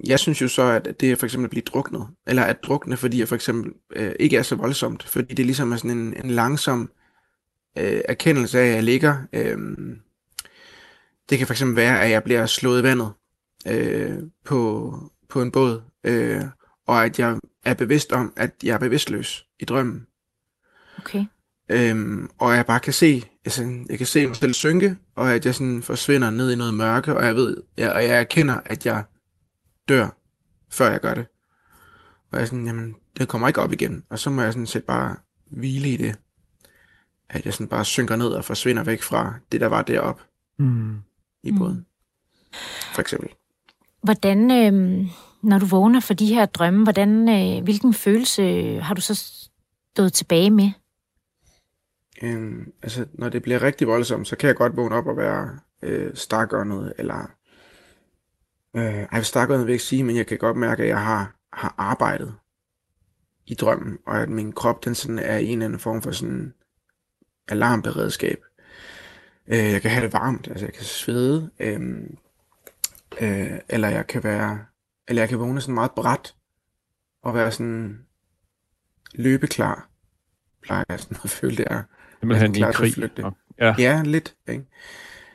jeg 0.07 0.18
synes 0.18 0.42
jo 0.42 0.49
så, 0.49 0.62
at 0.62 1.01
det 1.01 1.12
er 1.12 1.16
for 1.16 1.27
eksempel 1.27 1.44
at 1.44 1.51
blive 1.51 1.62
druknet. 1.62 2.07
Eller 2.27 2.42
at 2.42 2.57
drukne, 2.62 2.96
fordi 2.96 3.18
jeg 3.18 3.29
for 3.29 3.35
eksempel 3.35 3.72
uh, 4.01 4.12
ikke 4.20 4.37
er 4.37 4.42
så 4.42 4.55
voldsomt. 4.55 5.03
Fordi 5.03 5.35
det 5.35 5.46
ligesom 5.46 5.72
er 5.72 5.77
sådan 5.77 5.90
en, 5.90 6.14
en 6.25 6.31
langsom 6.31 6.90
uh, 7.81 7.85
erkendelse 7.85 8.59
af, 8.59 8.66
at 8.66 8.75
jeg 8.75 8.83
ligger. 8.83 9.16
Uh, 9.33 9.77
det 11.31 11.38
kan 11.38 11.46
for 11.46 11.55
eksempel 11.55 11.77
være, 11.77 12.01
at 12.01 12.11
jeg 12.11 12.22
bliver 12.22 12.46
slået 12.46 12.81
i 12.81 12.83
vandet 12.83 13.11
uh, 13.70 14.29
på, 14.44 14.92
på 15.29 15.42
en 15.42 15.51
båd. 15.51 15.83
Uh, 16.09 16.49
og 16.87 17.05
at 17.05 17.18
jeg 17.18 17.38
er 17.66 17.74
bevidst 17.74 18.12
om, 18.12 18.33
at 18.37 18.55
jeg 18.62 18.74
er 18.74 18.79
bevidstløs 18.79 19.46
i 19.61 19.64
drømmen. 19.64 20.07
Okay. 20.98 21.24
Øhm, 21.68 22.31
og 22.38 22.55
jeg 22.55 22.66
bare 22.66 22.81
kan 22.81 22.92
se, 22.92 23.22
altså, 23.44 23.85
jeg 23.88 23.98
kan 23.98 24.07
se 24.07 24.26
mig 24.26 24.37
selv 24.37 24.52
synke, 24.52 24.96
og 25.14 25.35
at 25.35 25.46
jeg 25.46 25.55
sådan 25.55 25.83
forsvinder 25.83 26.31
ned 26.31 26.52
i 26.52 26.57
noget 26.57 26.74
mørke, 26.74 27.16
og 27.16 27.24
jeg 27.24 27.35
ved, 27.35 27.62
ja, 27.79 27.88
og 27.88 28.05
jeg 28.05 28.20
erkender, 28.20 28.61
at 28.64 28.87
jeg 28.87 29.05
dør, 29.88 30.09
før 30.70 30.90
jeg 30.90 31.00
gør 31.00 31.14
det. 31.14 31.26
Og 32.31 32.38
jeg 32.38 32.42
er 32.42 32.46
sådan, 32.46 32.66
jamen, 32.66 32.96
det 33.18 33.29
kommer 33.29 33.48
ikke 33.48 33.61
op 33.61 33.72
igen. 33.72 34.05
Og 34.11 34.18
så 34.18 34.31
må 34.31 34.42
jeg 34.42 34.52
sådan 34.52 34.66
set 34.66 34.85
bare 34.85 35.16
hvile 35.46 35.88
i 35.88 35.96
det. 35.96 36.16
At 37.29 37.44
jeg 37.44 37.55
sådan 37.55 37.68
bare 37.68 37.85
synker 37.85 38.16
ned 38.16 38.29
og 38.29 38.44
forsvinder 38.44 38.85
væk 38.85 39.02
fra 39.02 39.35
det, 39.52 39.61
der 39.61 39.66
var 39.66 39.83
deroppe 39.83 40.22
mm. 40.59 40.96
i 41.42 41.52
båden. 41.52 41.76
Mm. 41.76 41.85
For 42.94 43.00
eksempel. 43.00 43.31
Hvordan, 44.07 44.51
øh, 44.51 45.07
når 45.42 45.59
du 45.59 45.66
vågner 45.66 46.01
for 46.01 46.14
de 46.14 46.27
her 46.27 46.47
drømme, 46.47 46.83
hvordan, 46.83 47.29
øh, 47.29 47.64
hvilken 47.64 47.95
følelse 47.95 48.42
har 48.81 48.95
du 48.95 49.01
så 49.01 49.14
stået 49.95 50.12
tilbage 50.12 50.51
med? 50.51 50.71
Øhm, 52.23 52.73
altså, 52.83 53.07
når 53.12 53.29
det 53.29 53.42
bliver 53.42 53.62
rigtig 53.62 53.87
voldsomt, 53.87 54.29
så 54.29 54.37
kan 54.37 54.49
jeg 54.49 54.57
godt 54.57 54.77
vågne 54.77 54.95
op 54.95 55.07
og 55.07 55.16
være 55.16 55.59
øh, 55.83 56.66
noget. 56.66 56.92
eller... 56.99 57.31
Øh, 58.77 59.07
ej, 59.12 59.23
stakåndet 59.23 59.66
vil 59.66 59.73
jeg 59.73 59.75
ikke 59.75 59.85
sige, 59.85 60.05
men 60.05 60.16
jeg 60.16 60.27
kan 60.27 60.38
godt 60.38 60.57
mærke, 60.57 60.83
at 60.83 60.88
jeg 60.88 61.05
har, 61.05 61.35
har 61.53 61.75
arbejdet 61.79 62.35
i 63.47 63.55
drømmen, 63.55 63.99
og 64.07 64.23
at 64.23 64.29
min 64.29 64.53
krop, 64.53 64.85
den 64.85 64.95
sådan 64.95 65.19
er 65.19 65.37
i 65.37 65.47
en 65.47 65.53
eller 65.53 65.64
anden 65.64 65.81
form 65.81 66.03
for 66.03 66.11
sådan 66.11 66.55
alarmberedskab. 67.49 68.45
Øh, 69.49 69.73
jeg 69.73 69.83
kan 69.83 69.90
have 69.90 70.05
det 70.05 70.12
varmt, 70.12 70.49
altså 70.49 70.66
jeg 70.66 70.75
kan 70.75 70.85
svede, 70.85 71.51
øh, 71.61 71.81
øh, 73.20 73.59
eller 73.68 73.88
jeg 73.88 74.07
kan 74.07 74.24
være 74.24 74.59
eller 75.09 75.22
jeg 75.22 75.29
kan 75.29 75.38
vågne 75.38 75.61
sådan 75.61 75.74
meget 75.74 75.90
bræt, 75.90 76.35
og 77.22 77.35
være 77.35 77.52
sådan 77.52 78.07
løbeklar, 79.14 79.90
plejer 80.62 80.85
jeg 80.88 81.00
sådan 81.00 81.16
at 81.24 81.31
føle, 81.31 81.57
det 81.57 81.66
er. 81.70 81.83
Simpelthen 82.20 82.55
i 82.55 82.62
krig. 82.72 83.11
Ja. 83.59 83.74
ja, 83.79 84.02
lidt. 84.05 84.37
Ikke? 84.48 84.64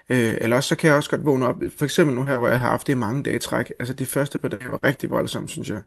Øh, 0.09 0.37
eller 0.41 0.55
også 0.55 0.67
så 0.67 0.75
kan 0.75 0.87
jeg 0.87 0.97
også 0.97 1.09
godt 1.09 1.25
vågne 1.25 1.47
op, 1.47 1.55
for 1.77 1.85
eksempel 1.85 2.15
nu 2.15 2.23
her, 2.23 2.37
hvor 2.37 2.47
jeg 2.47 2.59
har 2.59 2.69
haft 2.69 2.87
det 2.87 2.93
i 2.93 2.95
mange 2.95 3.23
dage 3.23 3.39
træk, 3.39 3.71
altså 3.79 3.93
de 3.93 4.05
første 4.05 4.39
par 4.39 4.47
dage 4.47 4.71
var 4.71 4.83
rigtig 4.83 5.09
voldsomt, 5.09 5.49
synes 5.49 5.69
jeg, 5.69 5.81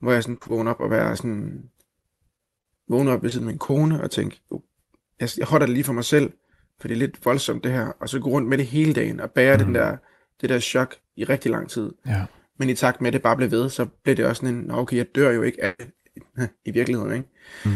hvor 0.00 0.12
jeg 0.12 0.22
sådan 0.22 0.36
kunne 0.36 0.56
vågne 0.56 0.70
op 0.70 0.80
og 0.80 0.90
være 0.90 1.16
sådan, 1.16 1.70
vågne 2.88 3.10
op 3.10 3.22
ved 3.22 3.30
siden 3.30 3.46
af 3.46 3.52
min 3.52 3.58
kone 3.58 4.02
og 4.02 4.10
tænke, 4.10 4.40
jeg, 5.20 5.28
jeg 5.38 5.46
holder 5.46 5.66
det 5.66 5.74
lige 5.74 5.84
for 5.84 5.92
mig 5.92 6.04
selv, 6.04 6.32
for 6.80 6.88
det 6.88 6.94
er 6.94 6.98
lidt 6.98 7.24
voldsomt 7.26 7.64
det 7.64 7.72
her, 7.72 7.86
og 7.86 8.08
så 8.08 8.20
gå 8.20 8.30
rundt 8.30 8.48
med 8.48 8.58
det 8.58 8.66
hele 8.66 8.92
dagen 8.92 9.20
og 9.20 9.30
bære 9.30 9.56
mm. 9.56 9.64
den 9.64 9.74
der, 9.74 9.96
det 10.40 10.48
der 10.48 10.58
chok 10.58 10.96
i 11.16 11.24
rigtig 11.24 11.50
lang 11.50 11.70
tid. 11.70 11.92
Ja. 12.06 12.24
Men 12.58 12.68
i 12.68 12.74
takt 12.74 13.00
med, 13.00 13.08
at 13.08 13.12
det 13.12 13.22
bare 13.22 13.36
blev 13.36 13.50
ved, 13.50 13.70
så 13.70 13.86
blev 14.04 14.16
det 14.16 14.26
også 14.26 14.40
sådan 14.40 14.54
en, 14.54 14.70
okay, 14.70 14.96
jeg 14.96 15.06
dør 15.14 15.30
jo 15.30 15.42
ikke 15.42 15.64
af 15.64 15.74
i 16.66 16.70
virkeligheden, 16.70 17.12
ikke? 17.12 17.28
Mm. 17.64 17.72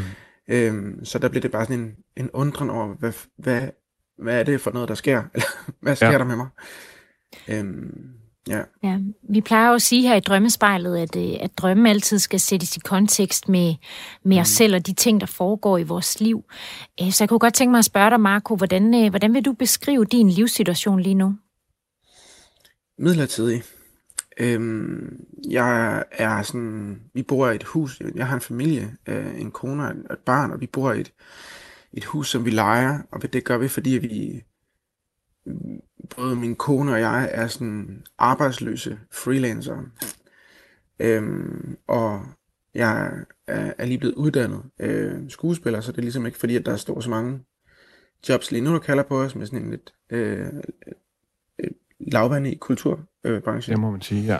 Øhm, 0.49 1.05
så 1.05 1.19
der 1.19 1.29
blev 1.29 1.43
det 1.43 1.51
bare 1.51 1.65
sådan 1.65 1.81
en, 1.81 1.97
en 2.17 2.31
undren 2.31 2.71
over, 2.71 2.95
hvad, 2.95 3.13
hvad, 3.39 3.69
hvad 4.19 4.41
er 4.41 4.43
det 4.43 4.61
for 4.61 4.71
noget, 4.71 4.89
der 4.89 4.95
sker? 4.95 5.23
Eller 5.35 5.47
hvad 5.81 5.97
sker 5.97 6.11
ja. 6.11 6.19
der 6.19 6.25
med 6.25 6.37
mig? 6.37 6.49
Øhm, 7.49 8.17
Ja. 8.49 8.61
ja. 8.83 8.99
Vi 9.29 9.41
plejer 9.41 9.69
jo 9.69 9.75
at 9.75 9.83
sige 9.83 10.09
her 10.09 10.15
i 10.15 10.21
drømmespejlet, 10.21 10.99
at, 10.99 11.17
øh, 11.17 11.37
at 11.41 11.59
drømme 11.59 11.91
altid 11.91 12.19
skal 12.19 12.41
sættes 12.41 12.77
i 12.77 12.81
kontekst 12.81 13.49
med, 13.49 13.75
med 14.25 14.37
mm. 14.37 14.41
os 14.41 14.49
selv 14.49 14.75
og 14.75 14.87
de 14.87 14.93
ting, 14.93 15.21
der 15.21 15.27
foregår 15.27 15.79
i 15.79 15.83
vores 15.83 16.21
liv. 16.21 16.45
Øh, 17.03 17.11
så 17.11 17.25
jeg 17.25 17.29
kunne 17.29 17.39
godt 17.39 17.55
tænke 17.55 17.71
mig 17.71 17.79
at 17.79 17.85
spørge 17.85 18.11
dig, 18.11 18.21
Marco, 18.21 18.57
hvordan, 18.57 18.95
øh, 18.95 19.11
hvordan 19.11 19.35
vil 19.35 19.45
du 19.45 19.53
beskrive 19.53 20.05
din 20.05 20.31
livssituation 20.31 21.01
lige 21.01 21.15
nu? 21.15 21.35
Midlertidig. 22.99 23.63
Øhm, 24.41 25.25
jeg 25.51 26.05
er 26.11 26.43
sådan, 26.43 27.03
vi 27.15 27.23
bor 27.23 27.51
i 27.51 27.55
et 27.55 27.65
hus, 27.65 28.01
jeg 28.15 28.27
har 28.27 28.35
en 28.35 28.41
familie, 28.41 28.97
øh, 29.07 29.41
en 29.41 29.51
kone 29.51 29.85
og 29.85 29.91
et 29.91 30.19
barn, 30.27 30.51
og 30.51 30.61
vi 30.61 30.67
bor 30.67 30.93
i 30.93 31.01
et, 31.01 31.13
et 31.93 32.05
hus, 32.05 32.31
som 32.31 32.45
vi 32.45 32.51
leger, 32.51 33.03
og 33.11 33.33
det 33.33 33.45
gør 33.45 33.59
vi, 33.59 33.69
fordi 33.69 33.91
vi 33.91 34.45
både 36.17 36.37
min 36.37 36.57
kone 36.57 36.93
og 36.93 37.01
jeg 37.01 37.29
er 37.33 37.47
sådan 37.47 38.05
arbejdsløse 38.19 38.99
freelancere. 39.13 39.85
Øhm, 40.99 41.77
og 41.87 42.27
jeg 42.75 43.13
er, 43.47 43.73
er 43.79 43.87
lige 43.87 43.99
blevet 43.99 44.15
uddannet 44.15 44.63
øh, 44.81 45.31
skuespiller, 45.31 45.81
så 45.81 45.93
det 45.93 45.99
er 45.99 46.03
ligesom 46.03 46.27
ikke 46.27 46.39
fordi, 46.39 46.57
at 46.57 46.67
der 46.67 46.77
står 46.77 47.01
så 47.01 47.11
mange 47.11 47.41
jobs 48.29 48.51
lige 48.51 48.65
nu, 48.65 48.73
der 48.73 48.79
kalder 48.79 49.03
på 49.03 49.21
os 49.21 49.35
med 49.35 49.47
sådan 49.47 49.63
en 49.63 49.71
lidt 49.71 49.95
øh, 50.11 50.49
øh 52.01 52.13
lavvand 52.13 52.47
i 52.47 52.55
kulturbranchen. 52.55 53.73
det 53.73 53.81
må 53.81 53.91
man 53.91 54.03
sige, 54.03 54.23
ja. 54.23 54.39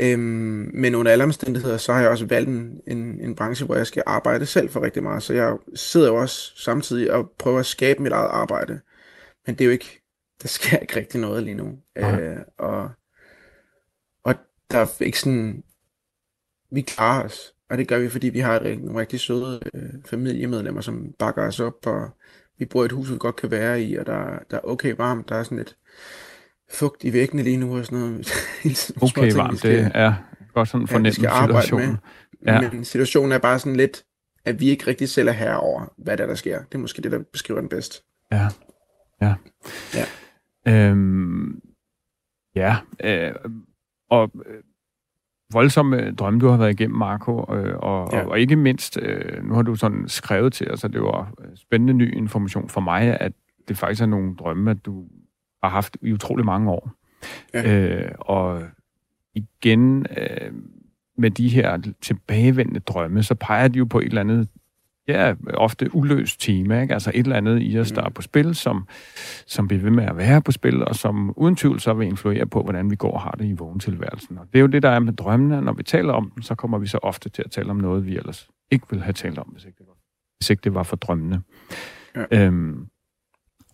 Øhm, 0.00 0.70
men 0.74 0.94
under 0.94 1.12
alle 1.12 1.24
omstændigheder, 1.24 1.76
så 1.76 1.92
har 1.92 2.00
jeg 2.00 2.10
også 2.10 2.26
valgt 2.26 2.48
en, 2.48 2.80
en, 2.86 3.20
en 3.20 3.34
branche, 3.34 3.66
hvor 3.66 3.76
jeg 3.76 3.86
skal 3.86 4.02
arbejde 4.06 4.46
selv 4.46 4.70
for 4.70 4.82
rigtig 4.82 5.02
meget. 5.02 5.22
Så 5.22 5.34
jeg 5.34 5.56
sidder 5.74 6.08
jo 6.08 6.16
også 6.16 6.52
samtidig 6.56 7.12
og 7.12 7.30
prøver 7.38 7.58
at 7.58 7.66
skabe 7.66 8.02
mit 8.02 8.12
eget 8.12 8.28
arbejde. 8.30 8.80
Men 9.46 9.54
det 9.54 9.60
er 9.60 9.64
jo 9.64 9.70
ikke 9.70 10.02
der 10.42 10.48
sker 10.48 10.78
ikke 10.78 10.96
rigtig 10.96 11.20
noget 11.20 11.42
lige 11.42 11.54
nu. 11.54 11.78
Øh, 11.96 12.36
og, 12.58 12.90
og 14.24 14.34
der 14.70 14.78
er 14.78 15.02
ikke 15.02 15.20
sådan, 15.20 15.64
vi 16.70 16.80
klarer 16.80 17.24
os, 17.24 17.54
og 17.70 17.78
det 17.78 17.88
gør 17.88 17.98
vi, 17.98 18.08
fordi 18.08 18.28
vi 18.28 18.40
har 18.40 18.60
et, 18.60 18.82
nogle 18.82 19.00
rigtig 19.00 19.20
søde 19.20 19.60
øh, 19.74 19.90
familiemedlemmer, 20.04 20.80
som 20.80 21.14
bakker 21.18 21.46
os 21.46 21.60
op, 21.60 21.86
og 21.86 22.10
vi 22.58 22.64
bor 22.64 22.82
i 22.82 22.86
et 22.86 22.92
hus, 22.92 23.10
vi 23.10 23.18
godt 23.18 23.36
kan 23.36 23.50
være 23.50 23.82
i, 23.82 23.96
og 23.96 24.06
der, 24.06 24.38
der 24.50 24.56
er 24.56 24.64
okay 24.64 24.94
varmt, 24.98 25.28
der 25.28 25.36
er 25.36 25.42
sådan 25.42 25.58
lidt 25.58 25.76
fugt 26.70 27.04
i 27.04 27.12
væggene 27.12 27.42
lige 27.42 27.56
nu 27.56 27.78
og 27.78 27.84
sådan 27.84 27.98
noget. 27.98 28.32
okay 29.02 29.22
ting, 29.22 29.36
varmt, 29.36 29.58
skal, 29.58 29.70
det 29.70 29.90
er 29.94 30.14
godt 30.54 30.68
sådan 30.68 30.86
fornemt 30.86 31.22
ja, 31.22 31.46
situationen. 31.46 31.96
Ja. 32.46 32.70
Men 32.70 32.84
situationen 32.84 33.32
er 33.32 33.38
bare 33.38 33.58
sådan 33.58 33.76
lidt, 33.76 34.04
at 34.44 34.60
vi 34.60 34.68
ikke 34.68 34.86
rigtig 34.86 35.08
selv 35.08 35.28
er 35.28 35.32
her 35.32 35.54
over, 35.54 35.92
hvad 35.98 36.16
der, 36.16 36.24
er, 36.24 36.28
der 36.28 36.34
sker. 36.34 36.58
Det 36.58 36.74
er 36.74 36.78
måske 36.78 37.02
det, 37.02 37.12
der 37.12 37.18
beskriver 37.32 37.60
den 37.60 37.68
bedst. 37.68 38.02
Ja, 38.32 38.48
ja. 39.22 39.34
ja. 39.94 40.04
Øhm, 40.68 41.60
ja, 42.54 42.76
øh, 43.04 43.34
og 44.10 44.30
øh, 44.46 44.62
voldsomme 45.52 46.12
drømme, 46.12 46.40
du 46.40 46.48
har 46.48 46.56
været 46.56 46.80
igennem, 46.80 46.98
Marco, 46.98 47.32
øh, 47.32 47.76
og, 47.76 48.08
ja. 48.12 48.22
og, 48.22 48.28
og 48.28 48.40
ikke 48.40 48.56
mindst, 48.56 48.98
øh, 49.02 49.44
nu 49.44 49.54
har 49.54 49.62
du 49.62 49.74
sådan 49.74 50.08
skrevet 50.08 50.52
til 50.52 50.70
os, 50.70 50.84
at 50.84 50.92
det 50.92 51.02
var 51.02 51.32
spændende 51.54 51.94
ny 51.94 52.16
information 52.16 52.68
for 52.68 52.80
mig, 52.80 53.20
at 53.20 53.32
det 53.68 53.78
faktisk 53.78 54.02
er 54.02 54.06
nogle 54.06 54.36
drømme, 54.36 54.70
at 54.70 54.86
du 54.86 55.04
har 55.62 55.70
haft 55.70 55.96
i 56.02 56.12
utrolig 56.12 56.44
mange 56.44 56.70
år. 56.70 56.90
Ja. 57.54 57.72
Øh, 57.72 58.12
og 58.20 58.62
igen, 59.34 60.06
øh, 60.16 60.52
med 61.18 61.30
de 61.30 61.48
her 61.48 61.92
tilbagevendende 62.00 62.80
drømme, 62.80 63.22
så 63.22 63.34
peger 63.34 63.68
de 63.68 63.78
jo 63.78 63.84
på 63.84 63.98
et 63.98 64.04
eller 64.04 64.20
andet 64.20 64.48
ja, 65.08 65.34
ofte 65.54 65.94
uløst 65.94 66.40
tema, 66.40 66.82
ikke? 66.82 66.94
altså 66.94 67.10
et 67.14 67.24
eller 67.24 67.36
andet 67.36 67.58
i 67.62 67.78
os, 67.78 67.92
der 67.92 68.02
er 68.02 68.08
på 68.08 68.22
spil, 68.22 68.54
som, 68.54 68.88
som 69.46 69.68
bliver 69.68 69.82
ved 69.82 69.90
med 69.90 70.04
at 70.04 70.16
være 70.16 70.42
på 70.42 70.52
spil, 70.52 70.84
og 70.84 70.96
som 70.96 71.32
uden 71.36 71.56
tvivl 71.56 71.80
så 71.80 71.94
vil 71.94 72.06
influere 72.06 72.46
på, 72.46 72.62
hvordan 72.62 72.90
vi 72.90 72.96
går 72.96 73.12
og 73.12 73.20
har 73.20 73.30
det 73.30 73.44
i 73.44 73.52
vågentilværelsen. 73.52 74.38
Og 74.38 74.46
det 74.52 74.58
er 74.58 74.60
jo 74.60 74.66
det, 74.66 74.82
der 74.82 74.90
er 74.90 74.98
med 74.98 75.12
drømmene. 75.12 75.60
Når 75.60 75.72
vi 75.72 75.82
taler 75.82 76.12
om 76.12 76.30
dem, 76.34 76.42
så 76.42 76.54
kommer 76.54 76.78
vi 76.78 76.86
så 76.86 76.98
ofte 77.02 77.28
til 77.28 77.42
at 77.42 77.50
tale 77.50 77.70
om 77.70 77.76
noget, 77.76 78.06
vi 78.06 78.16
ellers 78.16 78.48
ikke 78.70 78.86
ville 78.90 79.04
have 79.04 79.12
talt 79.12 79.38
om, 79.38 79.46
hvis 79.46 79.64
ikke 79.64 79.78
det 79.78 79.86
var, 79.86 79.96
hvis 80.38 80.50
ikke 80.50 80.60
det 80.60 80.74
var 80.74 80.82
for 80.82 80.96
drømmene. 80.96 81.42
Ja. 82.16 82.44
Øhm, 82.44 82.86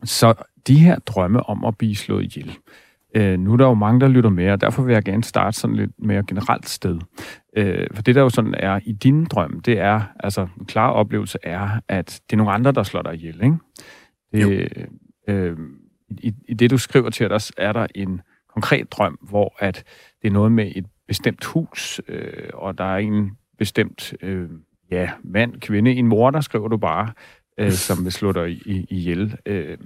så 0.05 0.35
de 0.67 0.79
her 0.79 0.99
drømme 0.99 1.43
om 1.43 1.65
at 1.65 1.79
blive 1.79 1.97
slået 1.97 2.25
ihjel, 2.25 2.59
Øh, 3.15 3.39
nu 3.39 3.53
er 3.53 3.57
der 3.57 3.67
jo 3.67 3.75
mange, 3.75 4.01
der 4.01 4.09
lytter 4.09 4.31
med, 4.31 4.51
og 4.51 4.61
derfor 4.61 4.83
vil 4.83 4.93
jeg 4.93 5.03
gerne 5.03 5.25
starte 5.25 5.59
sådan 5.59 5.77
lidt 5.77 5.91
mere 5.99 6.23
generelt 6.27 6.69
sted. 6.69 6.99
Øh, 7.57 7.87
for 7.95 8.03
det, 8.03 8.15
der 8.15 8.21
jo 8.21 8.29
sådan 8.29 8.55
er 8.59 8.81
i 8.85 8.93
din 8.93 9.25
drøm, 9.25 9.61
det 9.61 9.79
er, 9.79 10.03
altså 10.21 10.49
en 10.61 10.67
klar 10.67 10.91
oplevelse 10.91 11.39
er, 11.43 11.81
at 11.89 12.21
det 12.31 12.33
er 12.33 12.37
nogle 12.37 12.53
andre, 12.53 12.73
der 12.73 12.83
slår 12.83 13.03
dig 13.03 13.15
ihjel, 13.15 13.43
ikke? 13.45 13.57
Det, 14.33 14.73
øh, 15.29 15.57
i, 16.11 16.33
I 16.49 16.55
det, 16.55 16.71
du 16.71 16.79
skriver 16.79 17.11
til 17.11 17.33
os, 17.33 17.53
er 17.57 17.73
der 17.73 17.87
en 17.95 18.21
konkret 18.55 18.93
drøm, 18.93 19.19
hvor 19.23 19.57
at 19.59 19.85
det 20.23 20.29
er 20.29 20.33
noget 20.33 20.53
med 20.53 20.73
et 20.77 20.87
bestemt 21.09 21.45
hus, 21.45 22.01
øh, 22.09 22.51
og 22.55 22.79
der 22.79 22.85
er 22.85 22.99
en 22.99 23.31
bestemt 23.59 24.15
øh, 24.23 24.49
ja, 24.91 25.11
mand, 25.25 25.61
kvinde, 25.61 25.93
en 25.93 26.07
mor, 26.07 26.31
der 26.31 26.41
skriver 26.41 26.69
du 26.69 26.77
bare, 26.77 27.13
øh, 27.59 27.73
som 27.73 28.05
vil 28.05 28.13
slå 28.13 28.33
dig 28.33 28.69
ihjel. 28.91 29.37
Øh, 29.47 29.79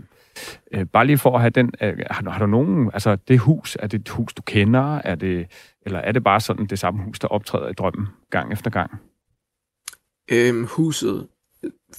Øh, 0.72 0.86
bare 0.86 1.06
lige 1.06 1.18
for 1.18 1.34
at 1.34 1.40
have 1.40 1.50
den, 1.50 1.72
øh, 1.82 1.98
har, 2.10 2.22
du, 2.22 2.30
har 2.30 2.38
du 2.38 2.46
nogen, 2.46 2.90
altså 2.92 3.16
det 3.16 3.38
hus, 3.38 3.76
er 3.80 3.86
det 3.86 4.00
et 4.00 4.08
hus, 4.08 4.34
du 4.34 4.42
kender, 4.42 4.98
er 4.98 5.14
det, 5.14 5.46
eller 5.82 5.98
er 5.98 6.12
det 6.12 6.24
bare 6.24 6.40
sådan 6.40 6.66
det 6.66 6.78
samme 6.78 7.02
hus, 7.02 7.18
der 7.18 7.28
optræder 7.28 7.68
i 7.68 7.72
drømmen 7.72 8.06
gang 8.30 8.52
efter 8.52 8.70
gang? 8.70 8.90
Øhm, 10.30 10.64
huset, 10.64 11.28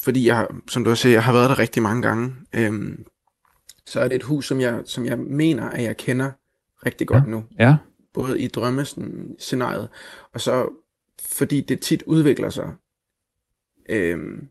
fordi 0.04 0.28
jeg, 0.28 0.48
som 0.68 0.84
du 0.84 0.96
siger, 0.96 1.14
jeg 1.14 1.24
har 1.24 1.34
været 1.34 1.50
der 1.50 1.60
rigtig 1.60 1.84
mange 1.84 2.02
gange, 2.02 2.36
øhm, 2.56 3.06
så 3.86 4.00
er 4.00 4.08
det 4.08 4.16
et 4.16 4.24
hus, 4.24 4.48
som 4.48 4.62
jeg, 4.62 4.82
som 4.86 5.06
jeg 5.06 5.20
mener, 5.20 5.70
at 5.70 5.84
jeg 5.84 5.98
kender 5.98 6.32
rigtig 6.86 7.08
godt 7.08 7.24
ja. 7.24 7.30
nu. 7.30 7.44
Ja. 7.60 7.78
Både 8.14 8.40
i 8.40 8.48
drømmescenariet, 8.48 9.90
og 10.34 10.42
så 10.42 10.70
fordi 11.22 11.62
det 11.62 11.80
tit 11.80 12.04
udvikler 12.06 12.50
sig. 12.50 12.74
Øhm, 13.90 14.48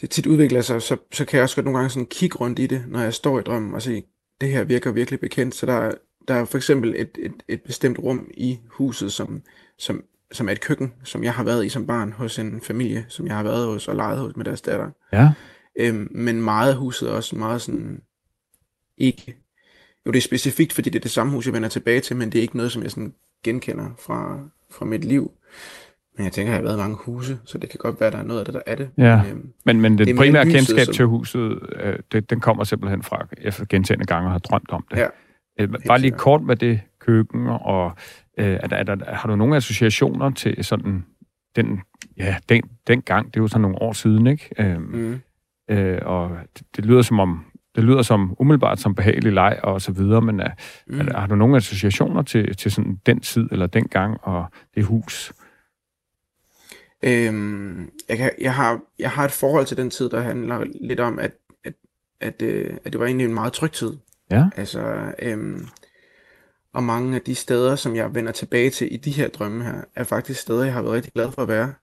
det 0.00 0.10
tit 0.10 0.26
udvikler 0.26 0.60
sig, 0.60 0.82
så, 0.82 0.96
så 1.12 1.24
kan 1.24 1.36
jeg 1.36 1.42
også 1.42 1.56
godt 1.56 1.64
nogle 1.64 1.78
gange 1.78 1.90
sådan 1.90 2.06
kigge 2.06 2.36
rundt 2.38 2.58
i 2.58 2.66
det, 2.66 2.84
når 2.88 3.00
jeg 3.00 3.14
står 3.14 3.38
i 3.38 3.42
drømmen 3.42 3.74
og 3.74 3.82
se, 3.82 4.02
det 4.40 4.48
her 4.48 4.64
virker 4.64 4.92
virkelig 4.92 5.20
bekendt. 5.20 5.54
Så 5.54 5.66
der, 5.66 5.92
der 6.28 6.34
er 6.34 6.44
for 6.44 6.58
eksempel 6.58 6.94
et, 6.96 7.18
et, 7.18 7.32
et 7.48 7.62
bestemt 7.62 7.98
rum 7.98 8.30
i 8.34 8.58
huset, 8.68 9.12
som, 9.12 9.42
som, 9.78 10.04
som 10.32 10.48
er 10.48 10.52
et 10.52 10.60
køkken, 10.60 10.92
som 11.04 11.24
jeg 11.24 11.34
har 11.34 11.44
været 11.44 11.66
i 11.66 11.68
som 11.68 11.86
barn 11.86 12.12
hos 12.12 12.38
en 12.38 12.60
familie, 12.60 13.06
som 13.08 13.26
jeg 13.26 13.36
har 13.36 13.42
været 13.42 13.66
hos 13.66 13.88
og 13.88 13.96
leget 13.96 14.18
hos 14.18 14.36
med 14.36 14.44
deres 14.44 14.60
datter. 14.60 14.90
Ja. 15.12 15.32
Øhm, 15.78 16.08
men 16.10 16.42
meget 16.42 16.70
af 16.70 16.76
huset 16.76 17.08
er 17.08 17.12
også 17.12 17.36
meget 17.36 17.62
sådan, 17.62 18.02
ikke, 18.98 19.36
jo 20.06 20.10
det 20.12 20.18
er 20.18 20.22
specifikt, 20.22 20.72
fordi 20.72 20.90
det 20.90 20.98
er 20.98 21.02
det 21.02 21.10
samme 21.10 21.32
hus, 21.32 21.46
jeg 21.46 21.54
vender 21.54 21.68
tilbage 21.68 22.00
til, 22.00 22.16
men 22.16 22.32
det 22.32 22.38
er 22.38 22.42
ikke 22.42 22.56
noget, 22.56 22.72
som 22.72 22.82
jeg 22.82 22.90
sådan 22.90 23.14
genkender 23.44 23.90
fra, 23.98 24.48
fra 24.70 24.84
mit 24.84 25.04
liv. 25.04 25.32
Men 26.16 26.24
jeg 26.24 26.32
tænker, 26.32 26.52
jeg 26.52 26.58
har 26.58 26.62
været 26.62 26.78
mange 26.78 26.96
huse, 27.04 27.38
så 27.44 27.58
det 27.58 27.70
kan 27.70 27.78
godt 27.78 28.00
være, 28.00 28.06
at 28.06 28.12
der 28.12 28.18
er 28.18 28.22
noget 28.22 28.40
af 28.40 28.44
det, 28.44 28.54
der 28.54 28.60
er 28.66 28.74
det. 28.74 28.90
Ja. 28.98 29.22
Men, 29.22 29.30
øhm, 29.30 29.52
men, 29.64 29.80
men 29.80 29.98
det, 29.98 30.06
det 30.06 30.16
primære 30.16 30.44
kendskab 30.44 30.84
som... 30.84 30.94
til 30.94 31.04
huset, 31.04 31.58
øh, 31.72 31.98
det, 32.12 32.30
den 32.30 32.40
kommer 32.40 32.64
simpelthen 32.64 33.02
fra, 33.02 33.26
efter 33.38 33.64
gentagende 33.68 34.06
gange 34.06 34.30
har 34.30 34.38
drømt 34.38 34.70
om 34.70 34.86
det. 34.90 34.96
Ja. 34.96 35.06
Øh, 35.60 35.68
bare 35.86 35.98
lige 35.98 36.10
kort 36.10 36.42
med 36.42 36.56
det 36.56 36.80
køkken, 37.00 37.46
og 37.46 37.92
øh, 38.38 38.46
er 38.46 38.66
der, 38.66 38.76
er 38.76 38.82
der, 38.82 39.14
har 39.14 39.28
du 39.28 39.36
nogle 39.36 39.56
associationer 39.56 40.30
til 40.30 40.64
sådan 40.64 41.04
den, 41.56 41.80
ja, 42.16 42.36
den, 42.48 42.62
den 42.86 43.02
gang, 43.02 43.26
det 43.26 43.36
er 43.36 43.42
jo 43.42 43.48
sådan 43.48 43.62
nogle 43.62 43.82
år 43.82 43.92
siden, 43.92 44.26
ikke? 44.26 44.50
Øh, 44.58 44.80
mm. 44.80 45.20
øh, 45.70 45.98
og 46.02 46.30
det, 46.58 46.66
det 46.76 46.86
lyder 46.86 47.02
som 47.02 47.20
om, 47.20 47.44
det 47.76 47.84
lyder 47.84 48.02
som 48.02 48.36
umiddelbart 48.38 48.80
som 48.80 48.94
behagelig 48.94 49.32
leg 49.32 49.58
og 49.62 49.82
så 49.82 49.92
videre, 49.92 50.20
men 50.20 50.40
er, 50.40 50.50
mm. 50.86 51.00
er, 51.00 51.18
har 51.18 51.26
du 51.26 51.34
nogle 51.34 51.56
associationer 51.56 52.22
til, 52.22 52.56
til 52.56 52.70
sådan 52.70 53.00
den 53.06 53.20
tid 53.20 53.48
eller 53.52 53.66
den 53.66 53.88
gang 53.88 54.16
og 54.22 54.46
det 54.74 54.84
hus? 54.84 55.32
Øhm, 57.02 57.90
jeg, 58.08 58.16
kan, 58.16 58.30
jeg, 58.40 58.54
har, 58.54 58.80
jeg 58.98 59.10
har 59.10 59.24
et 59.24 59.32
forhold 59.32 59.66
til 59.66 59.76
den 59.76 59.90
tid, 59.90 60.10
der 60.10 60.20
handler 60.20 60.64
lidt 60.80 61.00
om, 61.00 61.18
at, 61.18 61.32
at, 61.64 61.74
at, 62.20 62.42
øh, 62.42 62.76
at 62.84 62.92
det 62.92 63.00
var 63.00 63.06
egentlig 63.06 63.24
en 63.24 63.34
meget 63.34 63.52
tryg 63.52 63.72
tid. 63.72 63.92
Ja. 64.30 64.48
Altså, 64.56 65.12
øhm, 65.18 65.66
og 66.72 66.84
mange 66.84 67.14
af 67.14 67.22
de 67.22 67.34
steder, 67.34 67.76
som 67.76 67.96
jeg 67.96 68.14
vender 68.14 68.32
tilbage 68.32 68.70
til 68.70 68.94
i 68.94 68.96
de 68.96 69.10
her 69.10 69.28
drømme 69.28 69.64
her, 69.64 69.82
er 69.94 70.04
faktisk 70.04 70.40
steder, 70.40 70.64
jeg 70.64 70.72
har 70.72 70.82
været 70.82 70.94
rigtig 70.94 71.12
glad 71.12 71.32
for 71.32 71.42
at 71.42 71.48
være. 71.48 71.74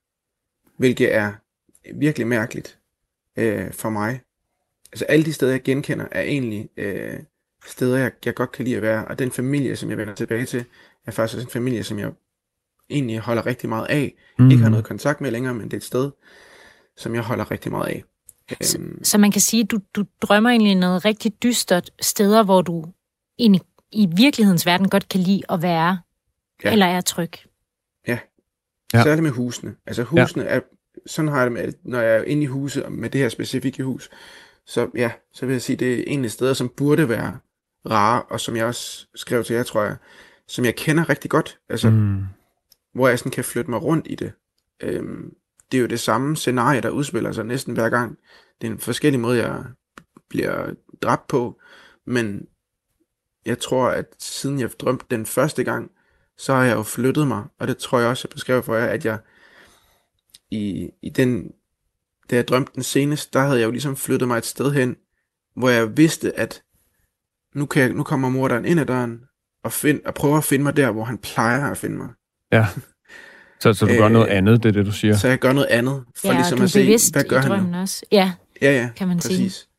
Hvilket 0.78 1.14
er 1.14 1.34
virkelig 1.96 2.28
mærkeligt 2.28 2.80
øh, 3.36 3.72
for 3.72 3.90
mig. 3.90 4.22
Altså 4.92 5.06
alle 5.06 5.26
de 5.26 5.34
steder, 5.34 5.52
jeg 5.52 5.64
genkender, 5.64 6.06
er 6.12 6.22
egentlig 6.22 6.70
øh, 6.78 7.20
steder, 7.66 7.98
jeg, 7.98 8.12
jeg 8.26 8.36
godt 8.36 8.52
kan 8.52 8.66
lide 8.66 8.76
at 8.76 8.82
være. 8.82 9.06
Og 9.06 9.20
den 9.20 9.32
familie, 9.32 9.76
som 9.76 9.90
jeg 9.90 9.98
vender 9.98 10.16
tilbage 10.16 10.46
til, 10.46 10.66
er 11.06 11.12
faktisk 11.12 11.38
også 11.38 11.48
en 11.48 11.52
familie, 11.52 11.84
som 11.84 12.00
jeg 12.00 12.12
egentlig 12.94 13.20
holder 13.20 13.46
rigtig 13.46 13.70
meget 13.70 13.88
af. 13.90 14.16
Mm. 14.40 14.52
Ikke 14.52 14.64
har 14.64 14.70
noget 14.70 14.86
kontakt 14.86 15.22
med 15.22 15.32
længere, 15.32 15.54
men 15.54 15.64
det 15.64 15.74
er 15.74 15.78
et 15.78 15.84
sted, 15.84 16.12
som 16.98 17.16
jeg 17.16 17.24
holder 17.24 17.52
rigtig 17.52 17.72
meget 17.72 17.88
af. 17.88 18.04
Så, 18.62 18.78
øhm. 18.80 19.04
så 19.04 19.18
man 19.18 19.32
kan 19.32 19.42
sige, 19.42 19.64
at 19.64 19.72
du, 19.72 19.80
du 19.96 20.06
drømmer 20.22 20.50
egentlig 20.50 20.76
noget 20.76 21.06
rigtig 21.06 21.44
dystert 21.44 21.92
steder, 22.02 22.44
hvor 22.44 22.62
du 22.62 22.86
egentlig 23.40 23.62
i 23.92 24.10
virkelighedens 24.16 24.66
verden 24.66 24.90
godt 24.90 25.10
kan 25.10 25.20
lide 25.20 25.42
at 25.50 25.62
være, 25.62 26.00
ja. 26.64 26.72
eller 26.72 26.86
er 26.86 27.02
tryg. 27.02 27.32
Ja. 28.08 28.20
ja. 28.94 29.04
Særligt 29.04 29.24
med 29.24 29.32
husene. 29.32 29.76
Altså 29.86 30.04
husene 30.04 30.44
ja. 30.44 30.50
er, 30.50 30.60
sådan 31.06 31.30
har 31.30 31.38
jeg 31.38 31.46
det 31.46 31.52
med, 31.52 31.74
når 31.84 32.00
jeg 32.00 32.16
er 32.16 32.24
inde 32.24 32.44
i 32.44 32.46
huset 32.46 32.92
med 32.92 33.10
det 33.10 33.22
her 33.22 33.30
specifikke 33.30 33.84
hus, 33.84 34.10
så 34.66 34.90
ja, 34.96 35.12
så 35.34 35.46
vil 35.46 35.54
jeg 35.54 35.62
sige, 35.62 35.76
det 35.76 35.94
er 35.94 36.04
egentlig 36.08 36.32
steder, 36.32 36.54
som 36.54 36.70
burde 36.70 37.10
være 37.10 37.38
rare, 37.90 38.22
og 38.22 38.40
som 38.40 38.56
jeg 38.56 38.66
også 38.66 39.08
skrev 39.16 39.44
til 39.44 39.56
jer, 39.56 39.64
tror 39.64 39.84
jeg, 39.84 39.96
som 40.48 40.66
jeg 40.66 40.76
kender 40.76 41.10
rigtig 41.10 41.32
godt, 41.32 41.60
altså, 41.70 41.90
mm 41.90 42.24
hvor 42.94 43.08
jeg 43.08 43.20
sådan 43.20 43.32
kan 43.32 43.44
flytte 43.44 43.70
mig 43.70 43.84
rundt 43.84 44.08
i 44.10 44.16
det. 44.16 44.34
Øhm, 44.80 45.34
det 45.72 45.78
er 45.78 45.82
jo 45.82 45.88
det 45.88 46.00
samme 46.00 46.36
scenarie, 46.36 46.82
der 46.82 46.90
udspiller 46.90 47.32
sig 47.32 47.46
næsten 47.46 47.74
hver 47.74 47.90
gang. 47.90 48.18
Det 48.62 48.68
er 48.68 48.72
en 48.72 48.80
forskellig 48.80 49.20
måde, 49.20 49.48
jeg 49.48 49.64
bliver 50.30 50.74
dræbt 51.02 51.28
på, 51.28 51.60
men 52.06 52.48
jeg 53.46 53.60
tror, 53.60 53.88
at 53.88 54.06
siden 54.20 54.60
jeg 54.60 54.70
drømte 54.80 55.06
den 55.12 55.26
første 55.26 55.64
gang, 55.64 55.92
så 56.38 56.54
har 56.54 56.64
jeg 56.64 56.76
jo 56.76 56.84
flyttet 56.84 57.28
mig, 57.28 57.44
og 57.60 57.68
det 57.68 57.78
tror 57.78 58.00
jeg 58.00 58.10
også, 58.10 58.28
jeg 58.28 58.34
beskrev 58.34 58.64
for 58.64 58.76
jer, 58.76 58.88
at 58.88 59.06
jeg 59.06 59.20
i, 60.52 60.90
i 61.02 61.10
den, 61.10 61.52
da 62.30 62.36
jeg 62.36 62.48
drømte 62.48 62.72
den 62.76 62.84
seneste, 62.84 63.30
der 63.34 63.40
havde 63.40 63.60
jeg 63.60 63.66
jo 63.66 63.72
ligesom 63.72 63.96
flyttet 63.96 64.28
mig 64.28 64.38
et 64.38 64.46
sted 64.46 64.72
hen, 64.72 64.96
hvor 65.56 65.70
jeg 65.70 65.98
vidste, 65.98 66.40
at 66.40 66.64
nu, 67.56 67.66
kan 67.66 67.82
jeg, 67.82 67.94
nu 67.94 68.04
kommer 68.04 68.30
morderen 68.30 68.66
ind 68.66 68.80
ad 68.80 68.86
døren, 68.86 69.26
og, 69.64 69.72
find, 69.72 70.02
og 70.06 70.14
prøver 70.14 70.38
at 70.38 70.44
finde 70.44 70.64
mig 70.64 70.78
der, 70.78 70.92
hvor 70.92 71.04
han 71.04 71.18
plejer 71.18 71.72
at 71.72 71.78
finde 71.78 71.98
mig. 71.98 72.10
Ja. 72.54 72.66
Så, 73.60 73.74
så 73.74 73.86
du 73.86 73.94
gør 73.94 74.10
noget 74.10 74.28
øh, 74.30 74.38
andet, 74.38 74.64
det 74.64 74.70
er 74.70 74.74
det, 74.74 74.86
du 74.86 74.92
siger? 74.92 75.16
Så 75.16 75.28
jeg 75.28 75.40
gør 75.40 75.54
noget 75.54 75.68
andet, 75.68 76.04
for 76.16 76.28
ja, 76.28 76.34
ligesom 76.34 76.62
at 76.62 76.70
se, 76.70 77.12
hvad 77.14 77.24
gør 77.24 77.40
han? 77.40 77.74
Også. 77.74 78.06
Ja, 78.12 78.32
ja, 78.62 78.72
ja, 78.72 78.90
kan 78.96 79.08
man 79.08 79.18
præcis. 79.18 79.54
sige. 79.54 79.70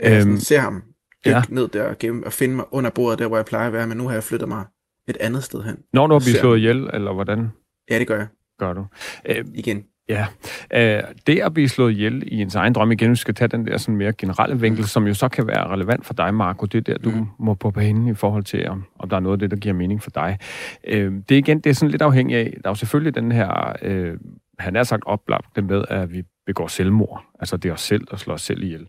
Jeg 0.00 0.26
øhm, 0.26 0.40
ser 0.40 0.60
ham 0.60 0.82
dykke 1.24 1.36
ja. 1.36 1.42
ned 1.48 1.68
der 1.68 1.82
og, 1.82 1.98
gennem, 1.98 2.22
og 2.22 2.32
finde 2.32 2.54
mig 2.54 2.64
under 2.70 2.90
bordet, 2.90 3.18
der 3.18 3.26
hvor 3.26 3.36
jeg 3.36 3.46
plejer 3.46 3.66
at 3.66 3.72
være, 3.72 3.86
men 3.86 3.98
nu 3.98 4.06
har 4.06 4.14
jeg 4.14 4.24
flyttet 4.24 4.48
mig 4.48 4.64
et 5.08 5.16
andet 5.16 5.44
sted 5.44 5.62
hen. 5.62 5.76
Når 5.92 6.06
du 6.06 6.14
har 6.14 6.20
blivet 6.20 6.40
slået 6.40 6.58
ihjel, 6.58 6.90
eller 6.92 7.12
hvordan? 7.12 7.48
Ja, 7.90 7.98
det 7.98 8.06
gør 8.06 8.16
jeg. 8.16 8.26
Gør 8.58 8.72
du. 8.72 8.86
Øh, 9.26 9.44
Igen. 9.54 9.84
Ja, 10.08 10.26
øh, 10.74 11.02
det 11.26 11.40
at 11.40 11.54
blive 11.54 11.68
slået 11.68 11.92
ihjel 11.92 12.22
i 12.26 12.42
ens 12.42 12.54
egen 12.54 12.72
drøm, 12.72 12.92
igen, 12.92 13.10
vi 13.10 13.16
skal 13.16 13.34
tage 13.34 13.48
den 13.48 13.66
der 13.66 13.76
sådan 13.76 13.96
mere 13.96 14.12
generelle 14.12 14.60
vinkel, 14.60 14.84
som 14.84 15.06
jo 15.06 15.14
så 15.14 15.28
kan 15.28 15.46
være 15.46 15.68
relevant 15.68 16.06
for 16.06 16.14
dig, 16.14 16.34
Marco, 16.34 16.66
det 16.66 16.78
er 16.78 16.92
der, 16.92 16.98
du 16.98 17.10
mm. 17.10 17.26
må 17.38 17.54
på 17.54 17.70
banen 17.70 18.08
i 18.08 18.14
forhold 18.14 18.44
til, 18.44 18.68
om, 18.68 18.84
om 18.98 19.08
der 19.08 19.16
er 19.16 19.20
noget 19.20 19.36
af 19.36 19.38
det, 19.38 19.50
der 19.50 19.56
giver 19.56 19.74
mening 19.74 20.02
for 20.02 20.10
dig. 20.10 20.38
Øh, 20.86 21.12
det 21.28 21.34
er 21.34 21.38
igen, 21.38 21.60
det 21.60 21.70
er 21.70 21.74
sådan 21.74 21.90
lidt 21.90 22.02
afhængigt 22.02 22.38
af, 22.38 22.50
der 22.50 22.68
er 22.68 22.70
jo 22.70 22.74
selvfølgelig 22.74 23.14
den 23.14 23.32
her, 23.32 23.76
øh, 23.82 24.18
han 24.58 24.76
er 24.76 24.82
sagt 24.82 25.02
oplagt 25.06 25.64
med, 25.64 25.84
at 25.88 26.12
vi 26.12 26.22
begår 26.46 26.66
selvmord, 26.66 27.24
altså 27.40 27.56
det 27.56 27.68
er 27.68 27.72
os 27.72 27.80
selv, 27.80 28.06
der 28.10 28.16
slår 28.16 28.34
os 28.34 28.42
selv 28.42 28.62
ihjel 28.62 28.86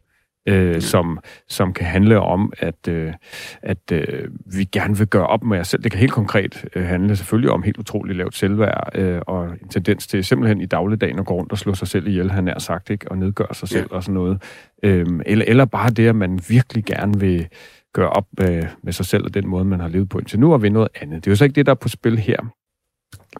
øh, 0.49 0.81
som, 0.81 1.19
som 1.47 1.73
kan 1.73 1.85
handle 1.85 2.19
om, 2.19 2.53
at, 2.57 2.87
øh, 2.87 3.13
at 3.61 3.91
øh, 3.91 4.27
vi 4.45 4.63
gerne 4.63 4.97
vil 4.97 5.07
gøre 5.07 5.27
op 5.27 5.43
med 5.43 5.59
os 5.59 5.67
selv. 5.67 5.83
Det 5.83 5.91
kan 5.91 5.99
helt 5.99 6.11
konkret 6.11 6.65
øh, 6.75 6.83
handle 6.83 7.15
selvfølgelig 7.15 7.51
om 7.51 7.63
helt 7.63 7.77
utroligt 7.77 8.17
lavt 8.17 8.35
selvværd 8.35 8.89
øh, 8.95 9.21
og 9.27 9.45
en 9.45 9.69
tendens 9.69 10.07
til 10.07 10.23
simpelthen 10.23 10.61
i 10.61 10.65
dagligdagen 10.65 11.19
at 11.19 11.25
gå 11.25 11.33
rundt 11.33 11.51
og 11.51 11.57
slå 11.57 11.73
sig 11.73 11.87
selv 11.87 12.07
ihjel, 12.07 12.31
han 12.31 12.47
er 12.47 12.59
sagt, 12.59 12.89
ikke? 12.89 13.11
og 13.11 13.17
nedgøre 13.17 13.53
sig 13.53 13.67
selv 13.67 13.87
ja. 13.91 13.95
og 13.95 14.03
sådan 14.03 14.13
noget. 14.13 14.41
Øh, 14.83 15.05
eller, 15.25 15.45
eller 15.47 15.65
bare 15.65 15.89
det, 15.89 16.07
at 16.07 16.15
man 16.15 16.39
virkelig 16.49 16.85
gerne 16.85 17.19
vil 17.19 17.47
gøre 17.93 18.09
op 18.09 18.25
med, 18.37 18.63
med 18.83 18.93
sig 18.93 19.05
selv 19.05 19.25
og 19.25 19.33
den 19.33 19.47
måde, 19.47 19.65
man 19.65 19.79
har 19.79 19.87
levet 19.87 20.09
på 20.09 20.19
indtil 20.19 20.39
nu, 20.39 20.53
og 20.53 20.61
vil 20.61 20.71
noget 20.71 20.89
andet. 21.01 21.25
Det 21.25 21.29
er 21.29 21.31
jo 21.31 21.35
så 21.35 21.43
ikke 21.43 21.55
det, 21.55 21.65
der 21.65 21.71
er 21.71 21.75
på 21.75 21.89
spil 21.89 22.19
her 22.19 22.39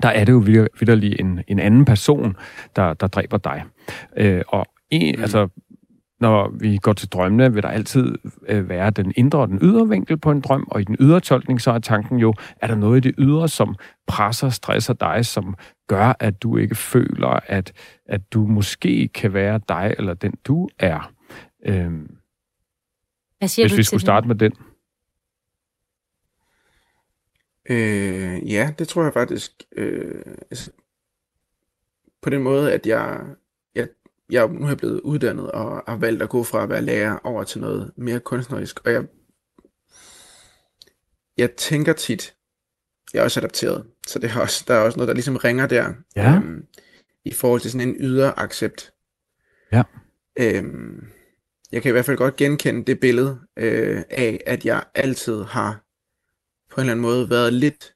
der 0.01 0.09
er 0.09 0.25
det 0.25 0.31
jo 0.31 0.37
vidderlig 0.79 1.19
en, 1.19 1.39
en 1.47 1.59
anden 1.59 1.85
person, 1.85 2.35
der, 2.75 2.93
der 2.93 3.07
dræber 3.07 3.37
dig. 3.37 3.63
Øh, 4.17 4.41
og 4.47 4.65
en, 4.89 5.15
mm. 5.15 5.21
altså, 5.21 5.47
når 6.19 6.49
vi 6.49 6.77
går 6.77 6.93
til 6.93 7.09
drømmene, 7.09 7.53
vil 7.53 7.63
der 7.63 7.69
altid 7.69 8.15
øh, 8.47 8.69
være 8.69 8.89
den 8.89 9.13
indre 9.15 9.39
og 9.39 9.47
den 9.47 9.59
ydre 9.61 9.89
vinkel 9.89 10.17
på 10.17 10.31
en 10.31 10.41
drøm, 10.41 10.67
og 10.71 10.81
i 10.81 10.83
den 10.83 10.95
ydre 10.99 11.19
tolkning, 11.19 11.61
så 11.61 11.71
er 11.71 11.79
tanken 11.79 12.19
jo, 12.19 12.33
er 12.61 12.67
der 12.67 12.75
noget 12.75 13.05
i 13.05 13.07
det 13.07 13.15
ydre, 13.17 13.49
som 13.49 13.75
presser, 14.07 14.49
stresser 14.49 14.93
dig, 14.93 15.25
som 15.25 15.55
gør, 15.87 16.13
at 16.19 16.43
du 16.43 16.57
ikke 16.57 16.75
føler, 16.75 17.39
at, 17.47 17.73
at 18.05 18.33
du 18.33 18.45
måske 18.45 19.07
kan 19.07 19.33
være 19.33 19.61
dig, 19.69 19.95
eller 19.97 20.13
den 20.13 20.33
du 20.45 20.69
er. 20.79 21.11
Øhm, 21.65 22.15
Hvad 23.37 23.47
siger 23.47 23.63
hvis 23.63 23.71
du 23.71 23.77
vi 23.77 23.83
skulle 23.83 24.01
starte 24.01 24.27
med 24.27 24.35
den. 24.35 24.53
Øh, 27.69 28.51
ja, 28.51 28.73
det 28.79 28.87
tror 28.87 29.03
jeg 29.03 29.13
faktisk. 29.13 29.51
Øh, 29.75 30.21
altså, 30.51 30.71
på 32.21 32.29
den 32.29 32.43
måde, 32.43 32.73
at 32.73 32.87
jeg 32.87 33.19
jeg 34.29 34.47
nu 34.47 34.63
er 34.63 34.67
jeg 34.67 34.77
blevet 34.77 35.01
uddannet 35.01 35.51
og 35.51 35.83
har 35.87 35.95
valgt 35.95 36.21
at 36.21 36.29
gå 36.29 36.43
fra 36.43 36.63
at 36.63 36.69
være 36.69 36.81
lærer 36.81 37.17
over 37.23 37.43
til 37.43 37.61
noget 37.61 37.91
mere 37.95 38.19
kunstnerisk, 38.19 38.79
og 38.85 38.91
jeg, 38.91 39.03
jeg 41.37 41.51
tænker 41.51 41.93
tit, 41.93 42.35
jeg 43.13 43.19
er 43.19 43.23
også 43.23 43.39
adapteret, 43.39 43.85
så 44.07 44.19
det 44.19 44.31
er 44.31 44.39
også, 44.39 44.65
der 44.67 44.73
er 44.73 44.79
også 44.79 44.97
noget, 44.97 45.07
der 45.07 45.13
ligesom 45.13 45.35
ringer 45.35 45.67
der, 45.67 45.93
ja. 46.15 46.35
øhm, 46.35 46.65
i 47.25 47.33
forhold 47.33 47.61
til 47.61 47.71
sådan 47.71 47.89
en 47.89 47.95
ydre 47.99 48.39
accept. 48.39 48.93
Ja. 49.71 49.83
Øhm, 50.39 51.07
jeg 51.71 51.81
kan 51.81 51.89
i 51.89 51.91
hvert 51.91 52.05
fald 52.05 52.17
godt 52.17 52.35
genkende 52.35 52.85
det 52.85 52.99
billede 52.99 53.39
øh, 53.57 54.01
af, 54.09 54.41
at 54.45 54.65
jeg 54.65 54.83
altid 54.95 55.43
har 55.43 55.83
på 56.69 56.75
en 56.75 56.81
eller 56.81 56.91
anden 56.91 57.01
måde 57.01 57.29
været 57.29 57.53
lidt, 57.53 57.93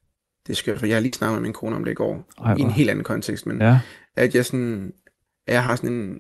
det 0.48 0.58
skal 0.58 0.72
jeg, 0.72 0.90
jeg 0.90 0.96
har 0.96 1.02
lige 1.02 1.14
snakket 1.14 1.34
med 1.34 1.42
min 1.42 1.54
kone 1.54 1.76
om 1.76 1.84
det 1.84 1.92
i 1.92 1.96
går, 1.96 2.26
Ej, 2.44 2.56
i 2.56 2.62
en 2.62 2.72
helt 2.72 2.90
anden 2.90 3.04
kontekst, 3.04 3.46
men 3.46 3.62
ja. 3.62 3.80
at 4.16 4.36
jeg 4.36 4.46
sådan 4.46 4.94
jeg 5.48 5.64
har 5.64 5.76
sådan 5.76 5.94
en, 5.94 6.20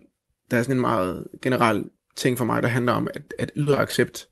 der 0.51 0.57
er 0.57 0.61
sådan 0.63 0.77
en 0.77 0.81
meget 0.81 1.27
generel 1.41 1.85
ting 2.15 2.37
for 2.37 2.45
mig, 2.45 2.63
der 2.63 2.69
handler 2.69 2.93
om, 2.93 3.07
at, 3.13 3.33
at 3.39 3.51
ydre 3.55 3.77
accept 3.77 4.27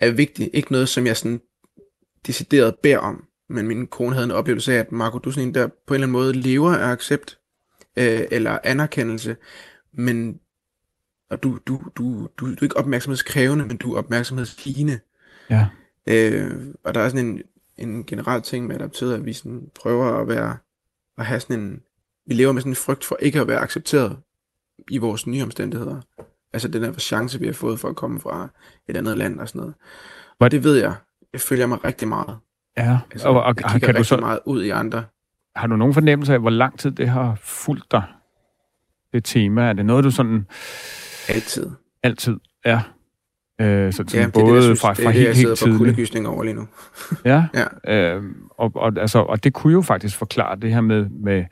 er 0.00 0.10
vigtigt. 0.10 0.50
Ikke 0.52 0.72
noget, 0.72 0.88
som 0.88 1.06
jeg 1.06 1.16
sådan 1.16 1.40
decideret 2.26 2.74
beder 2.82 2.98
om, 2.98 3.24
men 3.48 3.68
min 3.68 3.86
kone 3.86 4.14
havde 4.14 4.24
en 4.24 4.30
oplevelse 4.30 4.74
af, 4.74 4.78
at 4.78 4.92
Marco, 4.92 5.18
du 5.18 5.30
sådan 5.30 5.48
en, 5.48 5.54
der 5.54 5.66
på 5.66 5.94
en 5.94 5.94
eller 5.94 6.06
anden 6.06 6.12
måde 6.12 6.32
lever 6.32 6.74
af 6.74 6.92
accept, 6.92 7.38
øh, 7.96 8.20
eller 8.30 8.58
anerkendelse, 8.64 9.36
men 9.92 10.40
og 11.30 11.42
du, 11.42 11.58
du, 11.66 11.80
du, 11.96 12.28
du, 12.38 12.46
du 12.46 12.46
er 12.46 12.62
ikke 12.62 12.76
opmærksomhedskrævende, 12.76 13.66
men 13.66 13.76
du 13.76 13.94
er 13.94 13.98
opmærksomhedsligende. 13.98 15.00
Ja. 15.50 15.68
Øh, 16.06 16.74
og 16.84 16.94
der 16.94 17.00
er 17.00 17.08
sådan 17.08 17.26
en, 17.26 17.42
en 17.88 18.04
generel 18.04 18.42
ting 18.42 18.66
med 18.66 18.76
adapteret, 18.76 19.14
at 19.14 19.24
vi 19.24 19.32
sådan 19.32 19.70
prøver 19.74 20.20
at 20.20 20.28
være, 20.28 20.56
at 21.18 21.26
have 21.26 21.40
sådan 21.40 21.60
en, 21.60 21.82
vi 22.26 22.34
lever 22.34 22.52
med 22.52 22.62
sådan 22.62 22.72
en 22.72 22.76
frygt 22.76 23.04
for 23.04 23.16
ikke 23.20 23.40
at 23.40 23.48
være 23.48 23.60
accepteret 23.60 24.16
i 24.90 24.98
vores 24.98 25.26
nye 25.26 25.42
omstændigheder. 25.42 26.00
Altså 26.52 26.68
den 26.68 26.84
her 26.84 26.92
chance, 26.92 27.40
vi 27.40 27.46
har 27.46 27.52
fået 27.52 27.80
for 27.80 27.88
at 27.88 27.96
komme 27.96 28.20
fra 28.20 28.48
et 28.88 28.96
andet 28.96 29.18
land 29.18 29.40
og 29.40 29.48
sådan 29.48 29.60
noget. 29.60 29.74
Og 30.40 30.50
det 30.50 30.64
ved 30.64 30.76
jeg. 30.76 30.94
Jeg 31.32 31.40
følger 31.40 31.66
mig 31.66 31.84
rigtig 31.84 32.08
meget. 32.08 32.36
Ja, 32.78 32.98
altså, 33.10 33.28
og, 33.28 33.42
og 33.42 33.54
jeg 33.72 33.82
kan 33.82 33.94
du 33.94 34.04
så 34.04 34.16
meget 34.16 34.38
ud 34.44 34.62
i 34.62 34.70
andre. 34.70 35.04
Har 35.56 35.66
du 35.66 35.76
nogen 35.76 35.94
fornemmelse 35.94 36.32
af, 36.32 36.40
hvor 36.40 36.50
lang 36.50 36.78
tid 36.78 36.90
det 36.90 37.08
har 37.08 37.38
fulgt 37.42 37.92
dig, 37.92 38.02
det 39.12 39.24
tema? 39.24 39.68
Er 39.68 39.72
det 39.72 39.86
noget, 39.86 40.04
du 40.04 40.10
sådan... 40.10 40.46
Altid. 41.28 41.70
Altid, 42.02 42.36
ja. 42.64 42.80
Øh, 43.60 43.92
så 43.92 44.04
ja, 44.14 44.28
både 44.34 44.46
det, 44.46 44.54
det, 44.54 44.62
synes, 44.62 44.80
fra, 44.80 44.92
fra 44.92 45.02
det, 45.02 45.12
helt, 45.12 45.28
det, 45.28 45.36
helt 45.36 45.58
tidligt. 45.58 46.16
Er 46.16 46.28
over 46.28 46.44
lige 46.44 46.54
nu. 46.54 46.68
ja, 47.24 47.44
ja. 47.86 48.14
Øh, 48.14 48.22
og, 48.50 48.72
og, 48.74 48.92
altså, 48.96 49.18
og 49.18 49.44
det 49.44 49.52
kunne 49.52 49.72
jo 49.72 49.82
faktisk 49.82 50.16
forklare 50.16 50.56
det 50.56 50.74
her 50.74 50.80
med, 50.80 51.08
med 51.08 51.44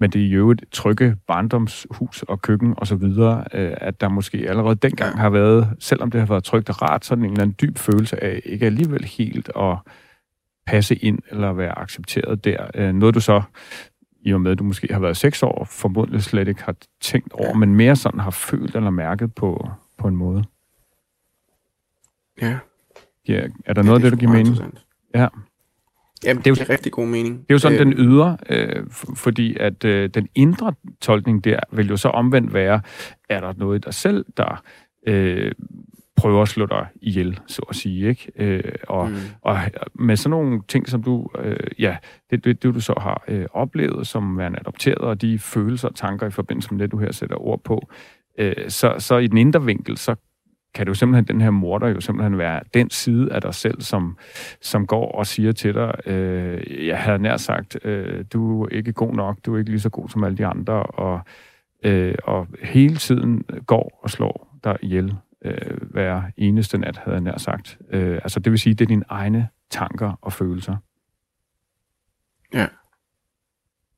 men 0.00 0.10
det 0.10 0.22
er 0.22 0.28
jo 0.28 0.50
et 0.50 0.64
trygge 0.72 1.16
barndomshus 1.26 2.22
og 2.22 2.42
køkken 2.42 2.74
og 2.76 2.86
så 2.86 2.94
videre, 2.96 3.44
øh, 3.54 3.74
at 3.76 4.00
der 4.00 4.08
måske 4.08 4.38
allerede 4.48 4.74
dengang 4.74 5.18
har 5.18 5.30
været, 5.30 5.76
selvom 5.78 6.10
det 6.10 6.20
har 6.20 6.26
været 6.26 6.44
trygt 6.44 6.68
og 6.68 6.82
rart, 6.82 7.04
sådan 7.04 7.24
en 7.24 7.30
eller 7.30 7.42
anden 7.42 7.56
dyb 7.60 7.78
følelse 7.78 8.24
af 8.24 8.40
ikke 8.44 8.66
alligevel 8.66 9.04
helt 9.04 9.50
at 9.56 9.76
passe 10.66 10.94
ind 10.94 11.18
eller 11.30 11.52
være 11.52 11.78
accepteret 11.78 12.44
der. 12.44 12.66
Øh, 12.74 12.94
noget 12.94 13.14
du 13.14 13.20
så, 13.20 13.42
i 14.20 14.32
og 14.32 14.40
med 14.40 14.50
at 14.50 14.58
du 14.58 14.64
måske 14.64 14.88
har 14.92 15.00
været 15.00 15.16
seks 15.16 15.42
år, 15.42 15.64
formodentlig 15.70 16.22
slet 16.22 16.48
ikke 16.48 16.62
har 16.62 16.74
tænkt 17.00 17.32
over, 17.32 17.54
men 17.54 17.74
mere 17.74 17.96
sådan 17.96 18.20
har 18.20 18.30
følt 18.30 18.76
eller 18.76 18.90
mærket 18.90 19.34
på, 19.34 19.70
på 19.98 20.08
en 20.08 20.16
måde. 20.16 20.44
Ja. 22.42 22.58
ja 23.28 23.48
er 23.66 23.74
der 23.74 23.82
ja, 23.82 23.86
noget 23.86 23.94
af 23.94 24.00
det, 24.02 24.12
der 24.12 24.18
giver 24.18 24.32
mening? 24.32 24.56
Ja. 25.14 25.28
Jamen, 26.24 26.38
det 26.38 26.46
er 26.46 26.50
jo 26.50 26.54
det 26.54 26.60
er 26.60 26.70
rigtig 26.70 26.92
god 26.92 27.06
mening. 27.06 27.34
Det 27.38 27.50
er 27.50 27.54
jo 27.54 27.58
sådan, 27.58 27.78
øh, 27.78 27.86
den 27.86 27.94
ydre, 27.98 28.36
øh, 28.50 28.86
fordi 29.16 29.56
at 29.60 29.84
øh, 29.84 30.10
den 30.14 30.28
indre 30.34 30.74
tolkning 31.00 31.44
der 31.44 31.60
vil 31.72 31.88
jo 31.88 31.96
så 31.96 32.08
omvendt 32.08 32.54
være, 32.54 32.80
er 33.28 33.40
der 33.40 33.52
noget 33.56 33.78
i 33.78 33.80
dig 33.84 33.94
selv, 33.94 34.24
der 34.36 34.62
øh, 35.06 35.52
prøver 36.16 36.42
at 36.42 36.48
slå 36.48 36.66
dig 36.66 36.86
ihjel, 37.02 37.40
så 37.46 37.62
at 37.68 37.76
sige, 37.76 38.08
ikke? 38.08 38.32
Øh, 38.36 38.72
og, 38.88 39.08
mm. 39.08 39.16
og 39.42 39.58
med 39.94 40.16
sådan 40.16 40.30
nogle 40.30 40.62
ting, 40.68 40.88
som 40.88 41.02
du, 41.02 41.28
øh, 41.38 41.56
ja, 41.78 41.96
det, 42.30 42.44
det, 42.44 42.62
det 42.62 42.74
du 42.74 42.80
så 42.80 42.94
har 43.00 43.24
øh, 43.28 43.46
oplevet 43.52 44.06
som 44.06 44.38
værende 44.38 44.58
adopteret, 44.58 44.98
og 44.98 45.22
de 45.22 45.38
følelser 45.38 45.88
og 45.88 45.94
tanker 45.94 46.26
i 46.26 46.30
forbindelse 46.30 46.74
med 46.74 46.80
det, 46.80 46.92
du 46.92 46.98
her 46.98 47.12
sætter 47.12 47.36
ord 47.36 47.60
på, 47.64 47.88
øh, 48.38 48.54
så, 48.68 48.94
så 48.98 49.16
i 49.16 49.26
den 49.26 49.38
indre 49.38 49.64
vinkel, 49.64 49.96
så 49.98 50.14
kan 50.78 50.86
du 50.86 50.94
simpelthen, 50.94 51.24
den 51.24 51.40
her 51.40 51.50
morder 51.50 51.88
jo 51.88 52.00
simpelthen 52.00 52.38
være 52.38 52.60
den 52.74 52.90
side 52.90 53.32
af 53.32 53.40
dig 53.40 53.54
selv, 53.54 53.80
som, 53.80 54.18
som 54.60 54.86
går 54.86 55.12
og 55.12 55.26
siger 55.26 55.52
til 55.52 55.74
dig, 55.74 55.94
øh, 56.06 56.86
jeg 56.86 56.98
havde 56.98 57.18
nær 57.18 57.36
sagt, 57.36 57.78
øh, 57.84 58.24
du 58.32 58.64
er 58.64 58.68
ikke 58.68 58.92
god 58.92 59.14
nok, 59.14 59.38
du 59.46 59.54
er 59.54 59.58
ikke 59.58 59.70
lige 59.70 59.80
så 59.80 59.88
god 59.88 60.08
som 60.08 60.24
alle 60.24 60.38
de 60.38 60.46
andre, 60.46 60.82
og, 60.82 61.20
øh, 61.84 62.14
og 62.24 62.46
hele 62.62 62.96
tiden 62.96 63.44
går 63.66 64.00
og 64.02 64.10
slår 64.10 64.58
dig 64.64 64.76
ihjel 64.82 65.16
øh, 65.44 65.90
hver 65.90 66.22
eneste 66.36 66.78
nat, 66.78 66.96
havde 66.96 67.14
jeg 67.14 67.22
nær 67.22 67.38
sagt. 67.38 67.78
Øh, 67.90 68.14
altså 68.14 68.40
det 68.40 68.52
vil 68.52 68.58
sige, 68.58 68.74
det 68.74 68.84
er 68.84 68.88
dine 68.88 69.04
egne 69.08 69.48
tanker 69.70 70.18
og 70.22 70.32
følelser. 70.32 70.76
Ja. 72.54 72.66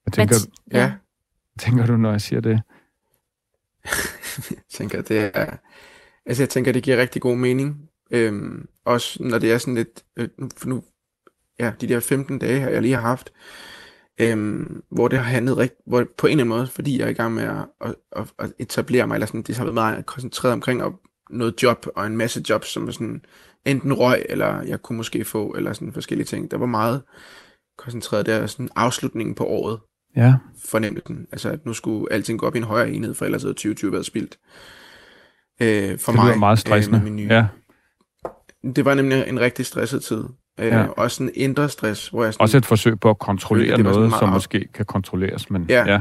Hvad 0.02 0.12
tænker, 0.12 0.34
du, 0.34 0.76
ja. 0.78 0.92
tænker 1.58 1.86
du, 1.86 1.96
når 1.96 2.10
jeg 2.10 2.20
siger 2.20 2.40
det? 2.40 2.62
jeg 4.50 4.62
tænker, 4.70 5.02
det 5.02 5.30
er 5.34 5.56
Altså 6.30 6.42
jeg 6.42 6.48
tænker, 6.48 6.72
det 6.72 6.82
giver 6.82 6.96
rigtig 6.96 7.22
god 7.22 7.36
mening. 7.36 7.88
Øhm, 8.10 8.66
også 8.84 9.22
når 9.22 9.38
det 9.38 9.52
er 9.52 9.58
sådan 9.58 9.74
lidt, 9.74 10.04
øh, 10.16 10.28
for 10.56 10.68
nu, 10.68 10.82
ja, 11.60 11.72
de 11.80 11.88
der 11.88 12.00
15 12.00 12.38
dage, 12.38 12.66
jeg 12.66 12.82
lige 12.82 12.94
har 12.94 13.00
haft, 13.00 13.32
øhm, 14.20 14.82
hvor 14.90 15.08
det 15.08 15.18
har 15.18 15.24
handlet 15.24 15.58
rigt, 15.58 15.74
hvor 15.86 16.06
på 16.18 16.26
en 16.26 16.30
eller 16.30 16.44
anden 16.44 16.56
måde, 16.58 16.66
fordi 16.66 16.98
jeg 16.98 17.04
er 17.04 17.10
i 17.10 17.12
gang 17.12 17.34
med 17.34 17.42
at, 17.42 17.66
at, 17.80 17.94
at, 18.12 18.24
at 18.38 18.52
etablere 18.58 19.06
mig, 19.06 19.14
eller 19.14 19.26
sådan, 19.26 19.42
det 19.42 19.56
har 19.56 19.64
været 19.64 19.74
meget 19.74 20.06
koncentreret 20.06 20.52
omkring 20.52 20.82
at, 20.82 20.92
noget 21.30 21.62
job, 21.62 21.86
og 21.96 22.06
en 22.06 22.16
masse 22.16 22.42
jobs, 22.48 22.68
som 22.68 22.88
er 22.88 22.92
sådan, 22.92 23.24
enten 23.64 23.92
røg, 23.92 24.26
eller 24.28 24.62
jeg 24.62 24.82
kunne 24.82 24.96
måske 24.96 25.24
få, 25.24 25.50
eller 25.50 25.72
sådan 25.72 25.92
forskellige 25.92 26.26
ting. 26.26 26.50
Der 26.50 26.56
var 26.58 26.66
meget 26.66 27.02
koncentreret 27.78 28.26
der, 28.26 28.46
sådan 28.46 28.68
afslutningen 28.76 29.34
på 29.34 29.44
året, 29.44 29.80
Ja. 30.16 30.34
fornemmelsen. 30.64 31.26
Altså, 31.32 31.48
at 31.50 31.66
nu 31.66 31.72
skulle 31.72 32.12
alting 32.12 32.38
gå 32.38 32.46
op 32.46 32.54
i 32.54 32.58
en 32.58 32.64
højere 32.64 32.90
enhed, 32.90 33.14
for 33.14 33.24
ellers 33.24 33.42
havde 33.42 33.54
2020 33.54 33.92
været 33.92 34.06
spildt. 34.06 34.38
Øh, 35.60 35.98
for 35.98 36.12
Det 36.12 36.20
mig, 36.20 36.26
lyder 36.28 36.36
meget 36.38 36.58
stressende. 36.58 36.98
Øh, 36.98 37.04
min 37.04 37.16
nye. 37.16 37.28
ja. 37.30 37.46
Det 38.74 38.84
var 38.84 38.94
nemlig 38.94 39.24
en 39.28 39.40
rigtig 39.40 39.66
stresset 39.66 40.02
tid. 40.02 40.24
Øh, 40.60 40.66
Ja. 40.66 40.86
Også 40.86 41.22
en 41.22 41.30
indre 41.34 41.68
stress, 41.68 42.08
hvor 42.08 42.24
jeg 42.24 42.34
sådan, 42.34 42.42
Også 42.42 42.56
et 42.58 42.66
forsøg 42.66 43.00
på 43.00 43.10
at 43.10 43.18
kontrollere 43.18 43.76
Det 43.76 43.84
noget, 43.84 44.12
som 44.18 44.28
måske 44.28 44.68
kan 44.74 44.86
kontrolleres, 44.86 45.50
men 45.50 45.66
Ja. 45.68 45.84
ja. 45.92 46.00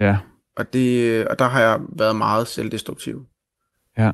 Ja, 0.00 0.18
og, 0.56 0.72
det, 0.72 1.28
og 1.28 1.38
der 1.38 1.44
har 1.48 1.60
jeg 1.60 1.80
været 1.98 2.16
meget 2.16 2.46
selvdestruktiv. 2.48 3.26
Ja. 3.98 4.10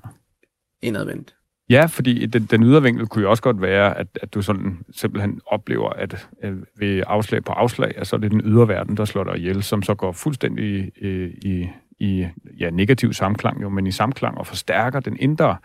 Indadvendt. 0.82 1.34
Ja, 1.70 1.86
fordi 1.86 2.26
den, 2.26 2.44
den 2.44 2.62
ydre 2.62 2.82
vinkel 2.82 3.06
kunne 3.06 3.22
jo 3.22 3.30
også 3.30 3.42
godt 3.42 3.60
være, 3.60 3.98
at, 3.98 4.06
at 4.22 4.34
du 4.34 4.42
sådan 4.42 4.78
simpelthen 4.96 5.40
oplever, 5.46 5.90
at 5.90 6.28
øh, 6.44 6.56
ved 6.78 7.02
afslag 7.06 7.44
på 7.44 7.52
afslag, 7.52 7.92
at 7.96 8.06
så 8.06 8.16
er 8.16 8.20
det 8.20 8.30
den 8.30 8.40
ydre 8.44 8.68
verden, 8.68 8.96
der 8.96 9.04
slår 9.04 9.24
dig 9.24 9.36
ihjel, 9.36 9.62
som 9.62 9.82
så 9.82 9.94
går 9.94 10.12
fuldstændig 10.12 10.92
øh, 11.02 11.30
i, 11.42 11.68
i 12.00 12.26
ja, 12.58 12.70
negativ 12.70 13.12
samklang, 13.12 13.62
jo, 13.62 13.68
men 13.68 13.86
i 13.86 13.90
samklang 13.90 14.38
og 14.38 14.46
forstærker 14.46 15.00
den 15.00 15.16
indre 15.20 15.56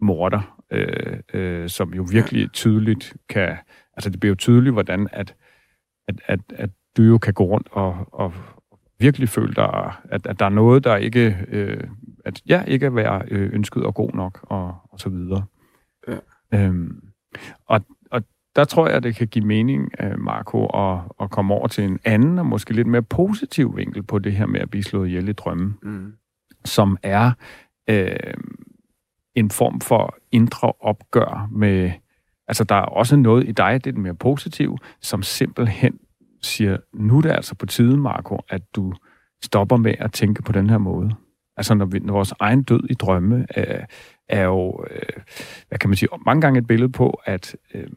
morder, 0.00 0.62
øh, 0.70 1.18
øh, 1.34 1.68
som 1.68 1.94
jo 1.94 2.06
virkelig 2.10 2.52
tydeligt 2.52 3.16
kan... 3.28 3.56
Altså, 3.92 4.10
det 4.10 4.20
bliver 4.20 4.30
jo 4.30 4.36
tydeligt, 4.36 4.72
hvordan 4.72 5.08
at, 5.12 5.34
at, 6.08 6.20
at, 6.26 6.40
at 6.54 6.70
du 6.96 7.02
jo 7.02 7.18
kan 7.18 7.34
gå 7.34 7.44
rundt 7.44 7.68
og, 7.70 8.06
og 8.12 8.34
virkelig 8.98 9.28
føle 9.28 9.54
dig, 9.54 9.92
at, 10.10 10.26
at 10.26 10.38
der 10.38 10.44
er 10.44 10.50
noget, 10.50 10.84
der 10.84 10.96
ikke... 10.96 11.36
Øh, 11.48 11.84
at 12.24 12.42
ja, 12.48 12.62
ikke 12.64 12.86
at 12.86 12.94
være 12.94 13.22
øh, 13.28 13.54
ønsket 13.54 13.82
og 13.82 13.94
god 13.94 14.12
nok, 14.12 14.40
og, 14.42 14.76
og 14.90 15.00
så 15.00 15.08
videre. 15.08 15.44
Ja. 16.08 16.18
Øhm, 16.54 17.00
og, 17.66 17.76
og 17.76 17.80
der 18.56 18.64
tror 18.64 18.88
jeg, 18.88 19.02
det 19.02 19.16
kan 19.16 19.28
give 19.28 19.44
mening, 19.44 19.90
øh, 20.00 20.18
Marco, 20.20 20.66
at, 20.66 20.98
at 21.20 21.30
komme 21.30 21.54
over 21.54 21.68
til 21.68 21.84
en 21.84 21.98
anden 22.04 22.38
og 22.38 22.46
måske 22.46 22.72
lidt 22.74 22.86
mere 22.86 23.02
positiv 23.02 23.76
vinkel 23.76 24.02
på 24.02 24.18
det 24.18 24.32
her 24.32 24.46
med 24.46 24.60
at 24.60 24.70
blive 24.70 24.82
slået 24.82 25.08
ihjel 25.08 25.28
i 25.28 25.32
drømmen, 25.32 25.74
Mm. 25.82 26.12
som 26.64 26.96
er 27.02 27.32
øh, 27.90 28.34
en 29.34 29.50
form 29.50 29.80
for 29.80 30.16
indre 30.32 30.72
opgør 30.80 31.48
med... 31.52 31.92
Altså, 32.48 32.64
der 32.64 32.74
er 32.74 32.82
også 32.82 33.16
noget 33.16 33.48
i 33.48 33.52
dig, 33.52 33.84
det 33.84 33.90
er 33.90 33.94
det 33.94 34.02
mere 34.02 34.14
positiv, 34.14 34.78
som 35.00 35.22
simpelthen 35.22 35.98
siger, 36.42 36.76
nu 36.94 37.18
er 37.18 37.22
det 37.22 37.30
altså 37.30 37.54
på 37.54 37.66
tide, 37.66 37.96
Marco, 37.96 38.40
at 38.48 38.62
du 38.76 38.94
stopper 39.42 39.76
med 39.76 39.94
at 39.98 40.12
tænke 40.12 40.42
på 40.42 40.52
den 40.52 40.70
her 40.70 40.78
måde. 40.78 41.10
Altså, 41.56 41.74
når, 41.74 41.84
vi, 41.84 41.98
når 41.98 42.12
vores 42.12 42.34
egen 42.40 42.62
død 42.62 42.80
i 42.90 42.94
drømme 42.94 43.46
er, 43.50 43.84
er 44.28 44.42
jo, 44.44 44.84
øh, 44.90 45.22
hvad 45.68 45.78
kan 45.78 45.90
man 45.90 45.96
sige, 45.96 46.08
mange 46.26 46.40
gange 46.40 46.58
et 46.58 46.66
billede 46.66 46.92
på, 46.92 47.20
at 47.24 47.56
øh, 47.74 47.88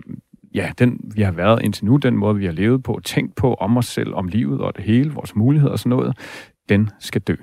ja, 0.53 0.71
den 0.79 1.11
vi 1.15 1.21
har 1.21 1.31
været 1.31 1.61
indtil 1.63 1.85
nu, 1.85 1.97
den 1.97 2.17
måde, 2.17 2.35
vi 2.35 2.45
har 2.45 2.51
levet 2.51 2.83
på, 2.83 2.99
tænkt 3.03 3.35
på 3.35 3.53
om 3.53 3.77
os 3.77 3.85
selv, 3.85 4.13
om 4.13 4.27
livet 4.27 4.61
og 4.61 4.75
det 4.75 4.83
hele, 4.83 5.13
vores 5.13 5.35
muligheder 5.35 5.71
og 5.71 5.79
sådan 5.79 5.89
noget, 5.89 6.17
den 6.69 6.89
skal 6.99 7.21
dø. 7.21 7.35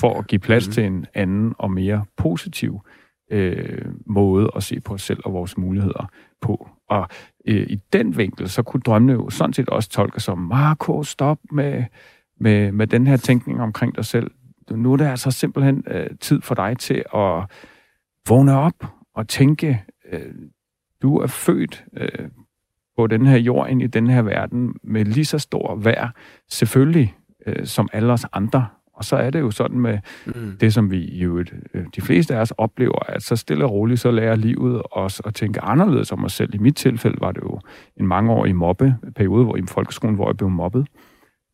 For 0.00 0.18
at 0.18 0.26
give 0.26 0.38
plads 0.38 0.68
mm. 0.68 0.72
til 0.72 0.84
en 0.84 1.06
anden 1.14 1.54
og 1.58 1.70
mere 1.70 2.04
positiv 2.16 2.80
øh, 3.30 3.84
måde 4.06 4.50
at 4.56 4.62
se 4.62 4.80
på 4.80 4.94
os 4.94 5.02
selv 5.02 5.20
og 5.24 5.32
vores 5.32 5.58
muligheder 5.58 6.10
på. 6.40 6.68
Og 6.88 7.08
øh, 7.46 7.66
i 7.70 7.76
den 7.92 8.16
vinkel, 8.16 8.48
så 8.48 8.62
kunne 8.62 8.80
drømmene 8.80 9.12
jo 9.12 9.30
sådan 9.30 9.52
set 9.52 9.68
også 9.68 9.88
tolkes 9.90 10.22
som, 10.22 10.38
Marco, 10.38 11.02
stop 11.02 11.38
med, 11.52 11.84
med, 12.40 12.72
med 12.72 12.86
den 12.86 13.06
her 13.06 13.16
tænkning 13.16 13.60
omkring 13.60 13.96
dig 13.96 14.04
selv. 14.04 14.30
Nu 14.70 14.92
er 14.92 14.96
det 14.96 15.04
altså 15.04 15.30
simpelthen 15.30 15.84
øh, 15.86 16.10
tid 16.20 16.40
for 16.40 16.54
dig 16.54 16.78
til 16.78 17.04
at 17.14 17.44
vågne 18.28 18.58
op 18.58 18.86
og 19.14 19.28
tænke, 19.28 19.84
øh, 20.12 20.34
du 21.02 21.16
er 21.18 21.26
født 21.26 21.84
øh, 21.96 22.28
på 22.98 23.06
den 23.06 23.26
her 23.26 23.36
jord 23.36 23.68
ind 23.70 23.82
i 23.82 23.86
den 23.86 24.06
her 24.06 24.22
verden 24.22 24.74
med 24.84 25.04
lige 25.04 25.24
så 25.24 25.38
stor 25.38 25.74
værd, 25.76 26.10
selvfølgelig, 26.50 27.14
øh, 27.46 27.66
som 27.66 27.88
alle 27.92 28.12
os 28.12 28.26
andre. 28.32 28.66
Og 28.94 29.04
så 29.04 29.16
er 29.16 29.30
det 29.30 29.40
jo 29.40 29.50
sådan 29.50 29.78
med 29.80 29.98
Mm. 30.26 30.56
det, 30.60 30.74
som 30.74 30.90
vi 30.90 31.18
jo 31.18 31.38
øh, 31.38 31.84
de 31.96 32.00
fleste 32.00 32.34
af 32.36 32.40
os 32.40 32.50
oplever, 32.50 32.98
at 33.08 33.22
så 33.22 33.36
stille 33.36 33.64
og 33.64 33.70
roligt, 33.72 34.00
så 34.00 34.10
lærer 34.10 34.36
livet 34.36 34.82
os 34.92 35.22
at 35.24 35.34
tænke 35.34 35.60
anderledes 35.60 36.12
om 36.12 36.24
os 36.24 36.32
selv. 36.32 36.54
I 36.54 36.58
mit 36.58 36.76
tilfælde 36.76 37.16
var 37.20 37.32
det 37.32 37.40
jo 37.42 37.60
en 37.96 38.06
mangeårig 38.06 38.56
mobbeperiode, 38.56 39.44
hvor 39.44 39.56
i 39.56 39.62
folkeskolen, 39.68 40.16
hvor 40.16 40.28
jeg 40.28 40.36
blev 40.36 40.50
mobbet. 40.50 40.86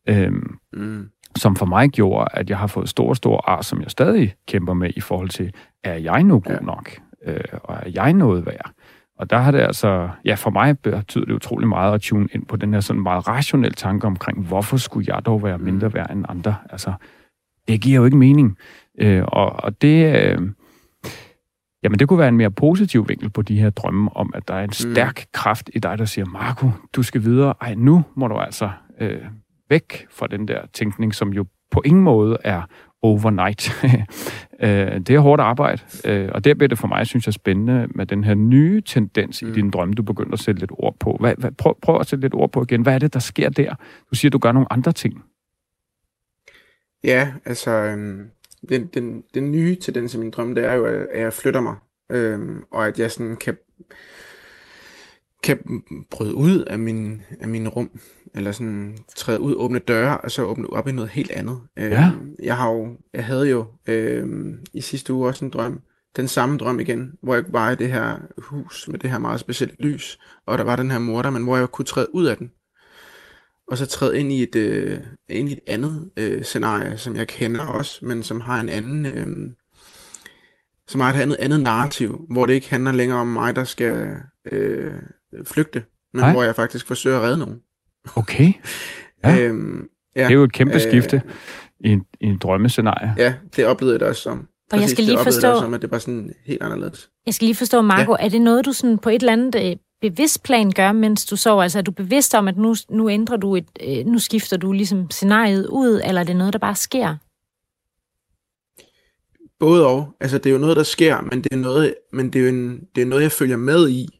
Øhm, 0.09 0.57
Mm. 0.73 1.09
som 1.35 1.55
for 1.55 1.65
mig 1.65 1.89
gjorde, 1.89 2.27
at 2.33 2.49
jeg 2.49 2.57
har 2.57 2.67
fået 2.67 2.89
store, 2.89 3.15
store 3.15 3.41
ar, 3.49 3.61
som 3.61 3.81
jeg 3.81 3.91
stadig 3.91 4.33
kæmper 4.47 4.73
med 4.73 4.89
i 4.95 4.99
forhold 5.01 5.29
til, 5.29 5.53
er 5.83 5.93
jeg 5.95 6.23
nu 6.23 6.39
god 6.39 6.53
Ja. 6.53 6.59
nok? 6.59 6.89
Øh, 7.25 7.37
og 7.63 7.75
er 7.75 7.89
jeg 7.95 8.13
noget 8.13 8.45
værd? 8.45 8.71
Og 9.23 9.29
der 9.29 9.37
har 9.37 9.51
det 9.51 9.59
altså, 9.59 10.09
ja, 10.25 10.35
for 10.35 10.49
mig 10.49 10.79
betyder 10.79 11.25
det 11.25 11.33
utrolig 11.33 11.67
meget 11.67 11.93
at 11.93 12.01
tune 12.01 12.27
ind 12.33 12.45
på 12.45 12.55
den 12.55 12.73
her 12.73 12.79
sådan 12.79 13.01
meget 13.01 13.27
rationelle 13.27 13.75
tanke 13.75 14.07
omkring, 14.07 14.47
hvorfor 14.47 14.77
skulle 14.77 15.13
jeg 15.13 15.25
dog 15.25 15.43
være 15.43 15.57
mindre 15.57 15.93
værd 15.93 16.11
end 16.11 16.25
andre? 16.29 16.55
Altså, 16.69 16.93
det 17.67 17.81
giver 17.81 17.99
jo 17.99 18.05
ikke 18.05 18.17
mening. 18.17 18.57
Øh, 18.99 19.23
og, 19.27 19.63
og 19.63 19.81
det, 19.81 20.15
øh, 20.15 20.41
jamen 21.83 21.99
det 21.99 22.07
kunne 22.07 22.19
være 22.19 22.27
en 22.27 22.37
mere 22.37 22.51
positiv 22.51 23.09
vinkel 23.09 23.29
på 23.29 23.41
de 23.41 23.59
her 23.59 23.69
drømme 23.69 24.17
om, 24.17 24.31
at 24.35 24.47
der 24.47 24.53
er 24.53 24.63
en 24.63 24.71
stærk 24.71 25.25
kraft 25.33 25.69
i 25.73 25.79
dig, 25.79 25.97
der 25.97 26.05
siger, 26.05 26.25
Marco, 26.25 26.69
du 26.95 27.03
skal 27.03 27.23
videre. 27.23 27.53
Ej, 27.61 27.73
nu 27.73 28.03
må 28.15 28.27
du 28.27 28.35
altså 28.35 28.69
øh, 28.99 29.21
væk 29.69 30.07
fra 30.11 30.27
den 30.27 30.47
der 30.47 30.61
tænkning, 30.73 31.15
som 31.15 31.33
jo 31.33 31.45
på 31.71 31.81
ingen 31.85 32.03
måde 32.03 32.37
er 32.43 32.61
overnight. 33.03 33.71
øh, 34.63 34.99
det 34.99 35.09
er 35.09 35.19
hårdt 35.19 35.41
arbejde, 35.41 35.81
øh, 36.05 36.29
og 36.33 36.43
der 36.43 36.53
bliver 36.53 36.67
det 36.67 36.79
for 36.79 36.87
mig, 36.87 37.07
synes 37.07 37.25
jeg, 37.25 37.33
spændende 37.33 37.87
med 37.95 38.05
den 38.05 38.23
her 38.23 38.33
nye 38.33 38.81
tendens 38.81 39.43
mm. 39.43 39.49
i 39.49 39.53
din 39.53 39.69
drømme, 39.69 39.93
du 39.93 40.03
begynder 40.03 40.33
at 40.33 40.39
sætte 40.39 40.59
lidt 40.59 40.71
ord 40.73 40.95
på. 40.99 41.17
Hvad, 41.19 41.35
hvad, 41.37 41.51
prøv, 41.51 41.77
prøv 41.81 41.99
at 41.99 42.07
sætte 42.07 42.21
lidt 42.21 42.33
ord 42.33 42.51
på 42.51 42.63
igen. 42.63 42.81
Hvad 42.81 42.93
er 42.93 42.99
det, 42.99 43.13
der 43.13 43.19
sker 43.19 43.49
der? 43.49 43.75
Du 44.09 44.15
siger, 44.15 44.29
du 44.29 44.37
gør 44.37 44.51
nogle 44.51 44.73
andre 44.73 44.91
ting. 44.91 45.23
Ja, 47.03 47.33
altså, 47.45 47.71
øhm, 47.71 48.29
den, 48.69 48.85
den, 48.85 49.23
den 49.33 49.51
nye 49.51 49.75
tendens 49.75 50.15
i 50.15 50.17
min 50.17 50.31
drøm, 50.31 50.55
det 50.55 50.65
er 50.65 50.73
jo, 50.73 50.85
at 50.85 51.21
jeg 51.21 51.33
flytter 51.33 51.61
mig, 51.61 51.75
øhm, 52.11 52.63
og 52.71 52.87
at 52.87 52.99
jeg 52.99 53.11
sådan 53.11 53.35
kan, 53.35 53.57
kan 55.43 55.83
bryde 56.11 56.35
ud 56.35 56.59
af 56.59 56.79
min, 56.79 57.21
af 57.39 57.47
min 57.47 57.67
rum, 57.67 57.99
eller 58.35 58.51
sådan 58.51 58.97
træde 59.15 59.39
ud, 59.39 59.55
åbne 59.55 59.79
døre, 59.79 60.17
og 60.17 60.31
så 60.31 60.43
åbne 60.43 60.69
op 60.69 60.87
i 60.87 60.91
noget 60.91 61.09
helt 61.09 61.31
andet. 61.31 61.59
Øhm, 61.77 61.91
Ja. 61.91 62.11
Jeg 62.43 62.57
har 62.57 62.71
jo, 62.71 62.97
jeg 63.13 63.25
havde 63.25 63.49
jo 63.49 63.65
øhm, 63.87 64.59
i 64.73 64.81
sidste 64.81 65.13
uge 65.13 65.27
også 65.27 65.45
en 65.45 65.51
drøm, 65.51 65.81
den 66.15 66.27
samme 66.27 66.57
drøm 66.57 66.79
igen, 66.79 67.11
hvor 67.23 67.35
jeg 67.35 67.43
var 67.49 67.71
i 67.71 67.75
det 67.75 67.91
her 67.91 68.17
hus 68.37 68.87
med 68.87 68.99
det 68.99 69.09
her 69.11 69.17
meget 69.17 69.39
specielle 69.39 69.75
lys, 69.79 70.19
og 70.45 70.57
der 70.57 70.63
var 70.63 70.75
den 70.75 70.91
her 70.91 70.99
morter, 70.99 71.29
men 71.29 71.43
hvor 71.43 71.57
jeg 71.57 71.69
kunne 71.69 71.85
træde 71.85 72.15
ud 72.15 72.25
af 72.25 72.37
den 72.37 72.51
og 73.67 73.77
så 73.77 73.85
træde 73.85 74.19
ind 74.19 74.31
i 74.31 74.43
et, 74.43 74.55
øh, 74.55 74.99
ind 75.29 75.49
i 75.49 75.53
et 75.53 75.59
andet 75.67 76.11
øh, 76.17 76.43
scenarie, 76.43 76.97
som 76.97 77.15
jeg 77.15 77.27
kender 77.27 77.65
også, 77.65 78.05
men 78.05 78.23
som 78.23 78.41
har 78.41 78.59
en 78.61 78.69
anden, 78.69 79.05
øh, 79.05 79.51
som 80.87 81.01
har 81.01 81.13
et 81.13 81.21
andet, 81.21 81.37
andet 81.39 81.61
narrativ, 81.61 82.25
hvor 82.29 82.45
det 82.45 82.53
ikke 82.53 82.69
handler 82.69 82.91
længere 82.91 83.19
om 83.19 83.27
mig, 83.27 83.55
der 83.55 83.63
skal 83.63 84.15
øh, 84.51 84.93
flygte, 85.45 85.83
men 86.13 86.21
Nej. 86.21 86.31
hvor 86.31 86.43
jeg 86.43 86.55
faktisk 86.55 86.87
forsøger 86.87 87.17
at 87.17 87.23
redde 87.23 87.37
nogen. 87.37 87.59
Okay. 88.15 88.53
Ja. 89.25 89.39
Øhm, 89.39 89.87
ja, 90.15 90.21
Det 90.23 90.29
er 90.29 90.33
jo 90.33 90.43
et 90.43 90.51
kæmpe 90.53 90.73
øh, 90.75 90.81
skifte 90.81 91.21
i 91.79 91.89
en, 91.89 92.01
i 92.21 92.25
en 92.25 92.37
drømmescenarie. 92.37 93.15
Ja, 93.17 93.33
det 93.55 93.65
oplevede 93.65 93.93
jeg 93.93 93.99
det 93.99 94.07
også 94.07 94.21
som. 94.21 94.47
Og 94.71 94.79
jeg 94.79 94.89
skal 94.89 94.97
det 94.97 95.05
lige 95.05 95.17
jeg 95.17 95.23
forstå- 95.23 95.47
også 95.49 95.61
som, 95.61 95.73
at 95.73 95.81
det 95.81 95.91
var 95.91 95.97
sådan 95.97 96.33
helt 96.45 96.61
anderledes. 96.63 97.09
Jeg 97.25 97.33
skal 97.33 97.45
lige 97.45 97.55
forstå, 97.55 97.81
Marco, 97.81 98.15
ja. 98.19 98.25
er 98.25 98.29
det 98.29 98.41
noget, 98.41 98.65
du 98.65 98.73
sådan 98.73 98.97
på 98.97 99.09
et 99.09 99.15
eller 99.15 99.33
andet 99.33 99.69
øh, 99.71 99.75
bevidst 100.01 100.43
plan 100.43 100.71
gør, 100.71 100.91
mens 100.91 101.25
du 101.25 101.35
sover? 101.35 101.63
Altså 101.63 101.77
er 101.77 101.81
du 101.81 101.91
bevidst 101.91 102.35
om, 102.35 102.47
at 102.47 102.57
nu, 102.57 102.75
nu 102.89 103.09
ændrer 103.09 103.37
du 103.37 103.55
et, 103.55 103.65
øh, 103.87 104.05
nu 104.05 104.19
skifter 104.19 104.57
du 104.57 104.71
ligesom 104.71 105.11
scenariet 105.11 105.67
ud, 105.67 106.01
eller 106.05 106.21
er 106.21 106.25
det 106.25 106.35
noget, 106.35 106.53
der 106.53 106.59
bare 106.59 106.75
sker? 106.75 107.15
Både 109.59 109.87
og. 109.87 110.13
Altså, 110.19 110.37
det 110.37 110.45
er 110.49 110.53
jo 110.53 110.59
noget, 110.59 110.77
der 110.77 110.83
sker, 110.83 111.21
men 111.21 111.41
det 111.41 111.53
er 111.53 111.57
noget, 111.57 111.95
men 112.13 112.29
det 112.33 112.39
er, 112.39 112.43
jo 112.43 112.49
en, 112.49 112.83
det 112.95 113.01
er 113.01 113.05
noget 113.05 113.23
jeg 113.23 113.31
følger 113.31 113.57
med 113.57 113.89
i. 113.89 114.19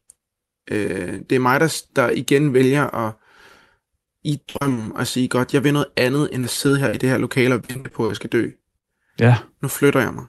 Øh, 0.71 1.13
det 1.29 1.35
er 1.35 1.39
mig, 1.39 1.59
der, 1.59 1.81
der 1.95 2.09
igen 2.09 2.53
vælger 2.53 2.95
at 3.07 3.13
i 4.25 4.39
drømmen 4.53 4.91
og 4.95 5.07
sige, 5.07 5.27
godt, 5.27 5.53
jeg 5.53 5.63
vil 5.63 5.73
noget 5.73 5.87
andet, 5.97 6.29
end 6.31 6.43
at 6.43 6.49
sidde 6.49 6.79
her 6.79 6.91
i 6.93 6.97
det 6.97 7.09
her 7.09 7.17
lokale 7.17 7.55
og 7.55 7.61
vente 7.69 7.89
på, 7.89 8.03
at 8.03 8.09
jeg 8.09 8.15
skal 8.15 8.29
dø. 8.29 8.49
Ja. 9.19 9.35
Nu 9.61 9.67
flytter 9.67 9.99
jeg 9.99 10.13
mig. 10.13 10.25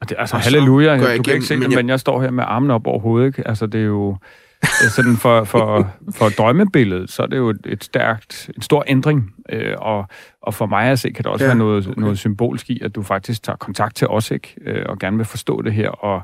Og 0.00 0.08
det, 0.08 0.16
altså, 0.18 0.36
Og 0.36 0.42
halleluja, 0.42 0.90
går 0.90 0.96
du 0.96 1.02
jeg 1.02 1.08
kan 1.16 1.20
igennem, 1.24 1.34
ikke 1.36 1.46
se 1.46 1.54
det, 1.54 1.58
men 1.60 1.70
jeg- 1.70 1.76
jeg... 1.76 1.84
men 1.84 1.88
jeg 1.88 2.00
står 2.00 2.22
her 2.22 2.30
med 2.30 2.44
armene 2.46 2.74
op 2.74 2.86
over 2.86 3.00
hovedet. 3.00 3.26
Ikke? 3.26 3.48
Altså, 3.48 3.66
det 3.66 3.80
er 3.80 3.84
jo... 3.84 4.16
øh, 4.62 4.90
sådan 4.90 5.16
for, 5.16 5.44
for, 5.44 5.90
for 6.10 6.28
drømmebilledet, 6.28 7.10
så 7.10 7.22
er 7.22 7.26
det 7.26 7.36
jo 7.36 7.48
et, 7.48 7.60
et 7.64 7.84
stærkt, 7.84 8.50
en 8.56 8.62
stor 8.62 8.84
ændring. 8.86 9.34
Øh, 9.48 9.74
og, 9.78 10.06
og 10.42 10.54
for 10.54 10.66
mig 10.66 10.84
at 10.84 10.98
se, 10.98 11.10
kan 11.10 11.24
det 11.24 11.32
også 11.32 11.44
ja, 11.44 11.48
være 11.48 11.58
noget, 11.58 11.86
okay. 11.86 12.00
noget 12.00 12.18
symbolsk 12.18 12.70
i, 12.70 12.80
at 12.82 12.94
du 12.94 13.02
faktisk 13.02 13.42
tager 13.42 13.56
kontakt 13.56 13.96
til 13.96 14.08
os, 14.08 14.30
ikke? 14.30 14.54
Øh, 14.66 14.84
og 14.88 14.98
gerne 14.98 15.16
vil 15.16 15.26
forstå 15.26 15.62
det 15.62 15.72
her. 15.72 15.90
Og 15.90 16.22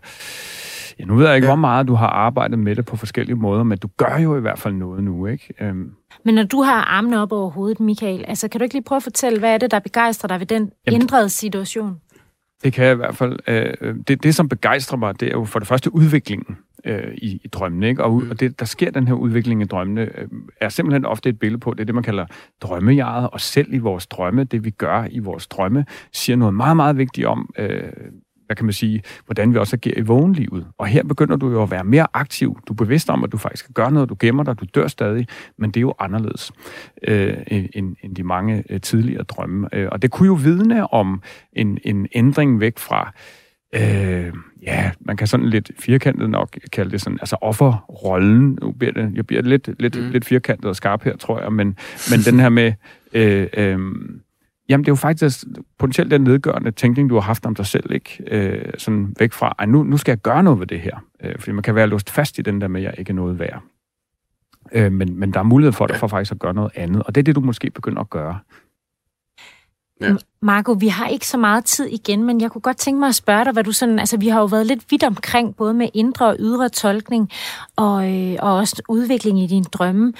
ja, 0.98 1.04
nu 1.04 1.14
ved 1.14 1.26
jeg 1.26 1.36
ikke, 1.36 1.46
ja. 1.46 1.50
hvor 1.50 1.60
meget 1.60 1.88
du 1.88 1.94
har 1.94 2.06
arbejdet 2.06 2.58
med 2.58 2.76
det 2.76 2.84
på 2.84 2.96
forskellige 2.96 3.36
måder, 3.36 3.62
men 3.62 3.78
du 3.78 3.88
gør 3.96 4.18
jo 4.18 4.36
i 4.36 4.40
hvert 4.40 4.58
fald 4.58 4.74
noget 4.74 5.04
nu, 5.04 5.26
ikke? 5.26 5.54
Øhm. 5.60 5.90
Men 6.24 6.34
når 6.34 6.42
du 6.42 6.62
har 6.62 6.84
armene 6.84 7.22
op 7.22 7.32
over 7.32 7.50
hovedet, 7.50 7.80
Michael, 7.80 8.24
altså 8.28 8.48
kan 8.48 8.58
du 8.58 8.62
ikke 8.62 8.74
lige 8.74 8.84
prøve 8.84 8.96
at 8.96 9.02
fortælle, 9.02 9.38
hvad 9.38 9.54
er 9.54 9.58
det, 9.58 9.70
der 9.70 9.78
begejstrer 9.78 10.28
dig 10.28 10.40
ved 10.40 10.46
den 10.46 10.70
Jamen, 10.86 11.02
ændrede 11.02 11.28
situation? 11.28 12.00
Det 12.62 12.72
kan 12.72 12.84
jeg 12.84 12.92
i 12.92 12.96
hvert 12.96 13.16
fald. 13.16 13.38
Øh, 13.46 13.94
det, 14.08 14.22
det, 14.22 14.34
som 14.34 14.48
begejstrer 14.48 14.98
mig, 14.98 15.20
det 15.20 15.28
er 15.28 15.32
jo 15.32 15.44
for 15.44 15.58
det 15.58 15.68
første 15.68 15.94
udviklingen 15.94 16.56
øh, 16.84 17.14
i, 17.14 17.40
i 17.44 17.48
drømmene. 17.48 17.88
Ikke? 17.88 18.04
Og, 18.04 18.22
og 18.30 18.40
det, 18.40 18.60
der 18.60 18.66
sker 18.66 18.90
den 18.90 19.08
her 19.08 19.14
udvikling 19.14 19.62
i 19.62 19.64
drømmene, 19.64 20.00
øh, 20.00 20.28
er 20.60 20.68
simpelthen 20.68 21.04
ofte 21.04 21.28
et 21.28 21.38
billede 21.38 21.60
på, 21.60 21.74
det 21.74 21.80
er 21.80 21.84
det, 21.84 21.94
man 21.94 22.04
kalder 22.04 22.26
drømmejaret, 22.60 23.30
og 23.30 23.40
selv 23.40 23.74
i 23.74 23.78
vores 23.78 24.06
drømme, 24.06 24.44
det 24.44 24.64
vi 24.64 24.70
gør 24.70 25.06
i 25.10 25.18
vores 25.18 25.46
drømme, 25.46 25.84
siger 26.12 26.36
noget 26.36 26.54
meget, 26.54 26.76
meget 26.76 26.98
vigtigt 26.98 27.26
om, 27.26 27.54
øh, 27.58 27.82
hvad 28.46 28.56
kan 28.56 28.66
man 28.66 28.72
sige, 28.72 29.02
hvordan 29.24 29.52
vi 29.52 29.58
også 29.58 29.76
agerer 29.76 29.98
i 29.98 30.02
vågenlivet. 30.02 30.66
Og 30.78 30.86
her 30.86 31.02
begynder 31.02 31.36
du 31.36 31.50
jo 31.50 31.62
at 31.62 31.70
være 31.70 31.84
mere 31.84 32.06
aktiv. 32.12 32.58
Du 32.68 32.72
er 32.72 32.76
bevidst 32.76 33.10
om, 33.10 33.24
at 33.24 33.32
du 33.32 33.36
faktisk 33.36 33.74
gøre 33.74 33.92
noget, 33.92 34.08
du 34.08 34.16
gemmer 34.18 34.42
dig, 34.42 34.60
du 34.60 34.64
dør 34.74 34.86
stadig, 34.86 35.26
men 35.58 35.70
det 35.70 35.76
er 35.76 35.80
jo 35.80 35.94
anderledes 35.98 36.52
øh, 37.08 37.36
end, 37.46 37.96
end 38.02 38.16
de 38.16 38.22
mange 38.22 38.64
øh, 38.70 38.80
tidligere 38.80 39.22
drømme. 39.22 39.68
Øh, 39.72 39.88
og 39.92 40.02
det 40.02 40.10
kunne 40.10 40.26
jo 40.26 40.34
vidne 40.34 40.92
om 40.92 41.22
en, 41.52 41.78
en 41.84 42.08
ændring 42.14 42.60
væk 42.60 42.78
fra 42.78 43.12
øh, 43.16 43.43
ja, 44.62 44.90
man 45.00 45.16
kan 45.16 45.26
sådan 45.26 45.48
lidt 45.48 45.70
firkantet 45.78 46.30
nok 46.30 46.58
kalde 46.72 46.90
det 46.90 47.00
sådan, 47.00 47.18
altså 47.20 47.36
offerrollen. 47.40 48.58
Nu 48.62 48.72
bliver 48.72 48.92
det, 48.92 49.12
jeg 49.14 49.26
bliver 49.26 49.42
lidt, 49.42 49.70
lidt, 49.80 49.96
mm. 49.96 50.10
lidt 50.10 50.24
firkantet 50.24 50.64
og 50.64 50.76
skarp 50.76 51.02
her, 51.02 51.16
tror 51.16 51.40
jeg, 51.40 51.52
men, 51.52 51.66
men 52.10 52.20
den 52.26 52.40
her 52.40 52.48
med, 52.48 52.72
øh, 53.12 53.46
øh, 53.56 53.78
Jamen, 54.68 54.84
det 54.84 54.88
er 54.88 54.92
jo 54.92 54.96
faktisk 54.96 55.44
potentielt 55.78 56.10
den 56.10 56.20
nedgørende 56.20 56.70
tænkning, 56.70 57.10
du 57.10 57.14
har 57.14 57.22
haft 57.22 57.46
om 57.46 57.54
dig 57.54 57.66
selv, 57.66 57.92
ikke? 57.92 58.24
Øh, 58.26 58.72
sådan 58.78 59.14
væk 59.18 59.32
fra, 59.32 59.54
at 59.58 59.68
nu, 59.68 59.82
nu 59.82 59.96
skal 59.96 60.12
jeg 60.12 60.18
gøre 60.18 60.42
noget 60.42 60.60
ved 60.60 60.66
det 60.66 60.80
her. 60.80 61.04
Øh, 61.24 61.38
fordi 61.38 61.52
man 61.52 61.62
kan 61.62 61.74
være 61.74 61.86
låst 61.86 62.10
fast 62.10 62.38
i 62.38 62.42
den 62.42 62.60
der 62.60 62.68
med, 62.68 62.80
at 62.80 62.84
jeg 62.84 62.94
ikke 62.98 63.10
er 63.10 63.14
noget 63.14 63.38
værd. 63.38 63.62
Øh, 64.72 64.92
men, 64.92 65.18
men 65.18 65.32
der 65.32 65.38
er 65.38 65.44
mulighed 65.44 65.72
for 65.72 65.86
dig 65.86 65.96
for 65.96 66.06
faktisk 66.06 66.32
at 66.32 66.38
gøre 66.38 66.54
noget 66.54 66.72
andet, 66.74 67.02
og 67.02 67.14
det 67.14 67.20
er 67.20 67.24
det, 67.24 67.34
du 67.34 67.40
måske 67.40 67.70
begynder 67.70 68.00
at 68.00 68.10
gøre. 68.10 68.38
Ja. 70.04 70.16
Marco, 70.42 70.72
vi 70.72 70.88
har 70.88 71.08
ikke 71.08 71.28
så 71.28 71.36
meget 71.36 71.64
tid 71.64 71.86
igen, 71.86 72.24
men 72.24 72.40
jeg 72.40 72.50
kunne 72.50 72.62
godt 72.62 72.76
tænke 72.76 73.00
mig 73.00 73.08
at 73.08 73.14
spørge 73.14 73.44
dig, 73.44 73.52
hvad 73.52 73.64
du 73.64 73.72
sådan, 73.72 73.98
altså 73.98 74.16
vi 74.16 74.28
har 74.28 74.40
jo 74.40 74.46
været 74.46 74.66
lidt 74.66 74.90
vidt 74.90 75.04
omkring, 75.04 75.56
både 75.56 75.74
med 75.74 75.88
indre 75.94 76.26
og 76.26 76.36
ydre 76.38 76.68
tolkning, 76.68 77.30
og, 77.76 78.12
øh, 78.12 78.36
og 78.38 78.56
også 78.56 78.82
udvikling 78.88 79.42
i 79.42 79.46
dine 79.46 79.64
drømme. 79.64 80.12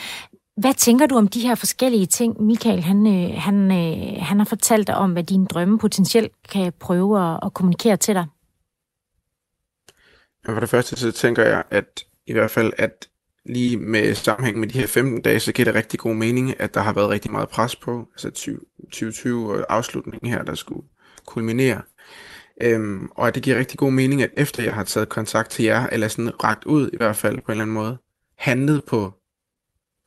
Hvad 0.56 0.74
tænker 0.74 1.06
du 1.06 1.16
om 1.16 1.28
de 1.28 1.40
her 1.40 1.54
forskellige 1.54 2.06
ting? 2.06 2.42
Michael, 2.42 2.82
han, 2.82 3.06
øh, 3.06 3.36
han, 3.36 3.70
øh, 3.70 4.22
han 4.22 4.38
har 4.38 4.44
fortalt 4.44 4.86
dig 4.86 4.96
om, 4.96 5.12
hvad 5.12 5.24
dine 5.24 5.46
drømme 5.46 5.78
potentielt 5.78 6.32
kan 6.48 6.72
prøve 6.80 7.32
at, 7.32 7.40
at 7.42 7.54
kommunikere 7.54 7.96
til 7.96 8.14
dig. 8.14 8.26
For 10.46 10.60
det 10.60 10.68
første 10.68 10.96
så 10.96 11.12
tænker 11.12 11.42
jeg, 11.42 11.62
at 11.70 12.04
i 12.26 12.32
hvert 12.32 12.50
fald, 12.50 12.72
at 12.78 13.08
lige 13.46 13.76
med 13.76 14.14
sammenhæng 14.14 14.58
med 14.58 14.68
de 14.68 14.78
her 14.78 14.86
15 14.86 15.22
dage, 15.22 15.40
så 15.40 15.52
giver 15.52 15.64
det 15.64 15.74
rigtig 15.74 16.00
god 16.00 16.14
mening, 16.14 16.60
at 16.60 16.74
der 16.74 16.80
har 16.80 16.92
været 16.92 17.10
rigtig 17.10 17.32
meget 17.32 17.48
pres 17.48 17.76
på, 17.76 18.08
altså 18.12 18.30
2020 18.30 19.52
og 19.52 19.66
afslutningen 19.68 20.30
her, 20.30 20.42
der 20.42 20.54
skulle 20.54 20.86
kulminere. 21.26 21.82
Øhm, 22.62 23.08
og 23.10 23.28
at 23.28 23.34
det 23.34 23.42
giver 23.42 23.58
rigtig 23.58 23.78
god 23.78 23.92
mening, 23.92 24.22
at 24.22 24.30
efter 24.36 24.62
jeg 24.62 24.74
har 24.74 24.84
taget 24.84 25.08
kontakt 25.08 25.50
til 25.50 25.64
jer, 25.64 25.86
eller 25.86 26.08
sådan 26.08 26.44
ragt 26.44 26.64
ud 26.64 26.90
i 26.92 26.96
hvert 26.96 27.16
fald 27.16 27.36
på 27.36 27.46
en 27.46 27.50
eller 27.52 27.62
anden 27.62 27.74
måde, 27.74 27.98
handlet 28.38 28.84
på 28.84 29.14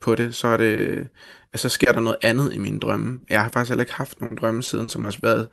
på 0.00 0.14
det, 0.14 0.34
så 0.34 0.48
er 0.48 0.56
det, 0.56 1.08
altså, 1.52 1.68
sker 1.68 1.92
der 1.92 2.00
noget 2.00 2.18
andet 2.22 2.54
i 2.54 2.58
mine 2.58 2.80
drømme. 2.80 3.20
Jeg 3.30 3.42
har 3.42 3.50
faktisk 3.50 3.70
heller 3.70 3.82
ikke 3.82 3.94
haft 3.94 4.20
nogen 4.20 4.36
drømme 4.36 4.62
siden, 4.62 4.88
som 4.88 5.04
har 5.04 5.16
været 5.22 5.48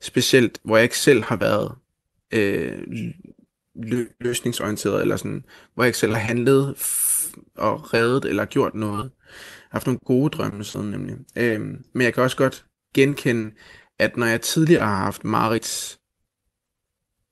specielt, 0.00 0.58
hvor 0.64 0.76
jeg 0.76 0.84
ikke 0.84 0.98
selv 0.98 1.22
har 1.22 1.36
været 1.36 1.72
øh, 2.32 2.78
løsningsorienteret, 4.20 5.02
eller 5.02 5.16
sådan, 5.16 5.44
hvor 5.74 5.84
jeg 5.84 5.88
ikke 5.88 5.98
selv 5.98 6.12
har 6.12 6.20
handlet 6.20 6.74
og 7.56 7.94
reddet 7.94 8.24
eller 8.24 8.44
gjort 8.44 8.74
noget. 8.74 9.02
Jeg 9.02 9.70
har 9.70 9.78
haft 9.78 9.86
nogle 9.86 10.00
gode 10.04 10.30
drømme 10.30 10.64
siden 10.64 10.90
nemlig. 10.90 11.16
Øhm, 11.36 11.84
men 11.92 12.02
jeg 12.02 12.14
kan 12.14 12.22
også 12.22 12.36
godt 12.36 12.66
genkende, 12.94 13.50
at 13.98 14.16
når 14.16 14.26
jeg 14.26 14.40
tidligere 14.40 14.86
har 14.86 14.96
haft 14.96 15.24
Marits, 15.24 15.98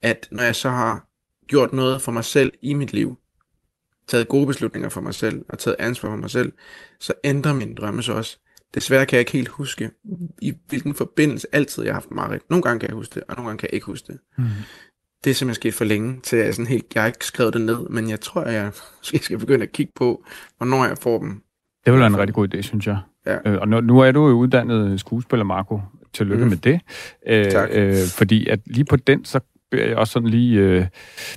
at 0.03 0.29
når 0.31 0.43
jeg 0.43 0.57
så 0.57 0.71
har 0.71 1.09
gjort 1.47 1.73
noget 1.73 2.03
for 2.03 2.13
mig 2.13 2.25
selv 2.25 2.53
i 2.63 2.75
mit 2.75 2.93
liv, 2.93 3.17
taget 4.09 4.29
gode 4.29 4.47
beslutninger 4.47 4.89
for 4.89 5.01
mig 5.01 5.15
selv, 5.15 5.45
og 5.49 5.59
taget 5.59 5.77
ansvar 5.79 6.11
for 6.11 6.17
mig 6.17 6.31
selv, 6.31 6.53
så 7.01 7.13
ændrer 7.25 7.53
min 7.53 7.75
drømme 7.75 8.03
så 8.03 8.13
også. 8.13 8.39
Desværre 8.75 9.07
kan 9.07 9.17
jeg 9.17 9.21
ikke 9.21 9.33
helt 9.33 9.49
huske, 9.49 9.91
i 10.43 10.55
hvilken 10.69 10.95
forbindelse 10.95 11.47
altid 11.53 11.83
jeg 11.83 11.93
har 11.93 12.01
haft 12.01 12.11
Marit. 12.11 12.51
Nogle 12.51 12.63
gange 12.63 12.81
kan 12.81 12.89
jeg 12.89 12.97
huske 12.97 13.15
det, 13.15 13.23
og 13.29 13.37
nogle 13.37 13.49
gange 13.49 13.59
kan 13.59 13.67
jeg 13.67 13.75
ikke 13.75 13.87
huske 13.87 14.07
det. 14.13 14.19
Mm. 14.39 14.45
Det 15.25 15.31
er 15.31 15.35
simpelthen 15.35 15.55
sket 15.55 15.75
for 15.75 15.85
længe, 15.85 16.21
til 16.23 16.39
jeg, 16.39 16.55
sådan 16.55 16.67
helt, 16.67 16.85
jeg 16.95 17.03
har 17.03 17.07
ikke 17.07 17.27
skrevet 17.27 17.55
det 17.55 17.61
ned, 17.61 17.89
men 17.89 18.11
jeg 18.11 18.21
tror, 18.21 18.43
jeg 18.43 18.73
skal 19.03 19.39
begynde 19.39 19.63
at 19.63 19.73
kigge 19.73 19.93
på, 19.97 20.25
hvornår 20.59 20.85
jeg 20.85 20.97
får 20.99 21.19
dem. 21.19 21.43
Det 21.85 21.93
vil 21.93 22.01
være 22.01 22.07
en 22.07 22.19
rigtig 22.19 22.35
god 22.35 22.55
idé, 22.55 22.61
synes 22.61 22.87
jeg. 22.87 22.99
Ja. 23.27 23.37
Øh, 23.47 23.61
og 23.61 23.69
nu, 23.69 23.81
nu 23.81 24.01
er 24.01 24.13
du 24.13 24.29
jo 24.29 24.35
uddannet 24.35 25.01
skuespiller, 25.01 25.45
Marco. 25.45 25.81
Tillykke 26.13 26.45
mm. 26.45 26.51
med 26.51 26.57
det. 26.57 26.81
Øh, 27.27 27.51
tak. 27.51 27.69
Øh, 27.73 27.95
fordi 28.17 28.49
at 28.49 28.61
lige 28.67 28.85
på 28.85 28.97
den, 28.97 29.25
så 29.25 29.41
beder 29.71 29.87
jeg 29.87 29.97
også 29.97 30.13
sådan 30.13 30.29
lige, 30.29 30.61
øh, 30.61 30.87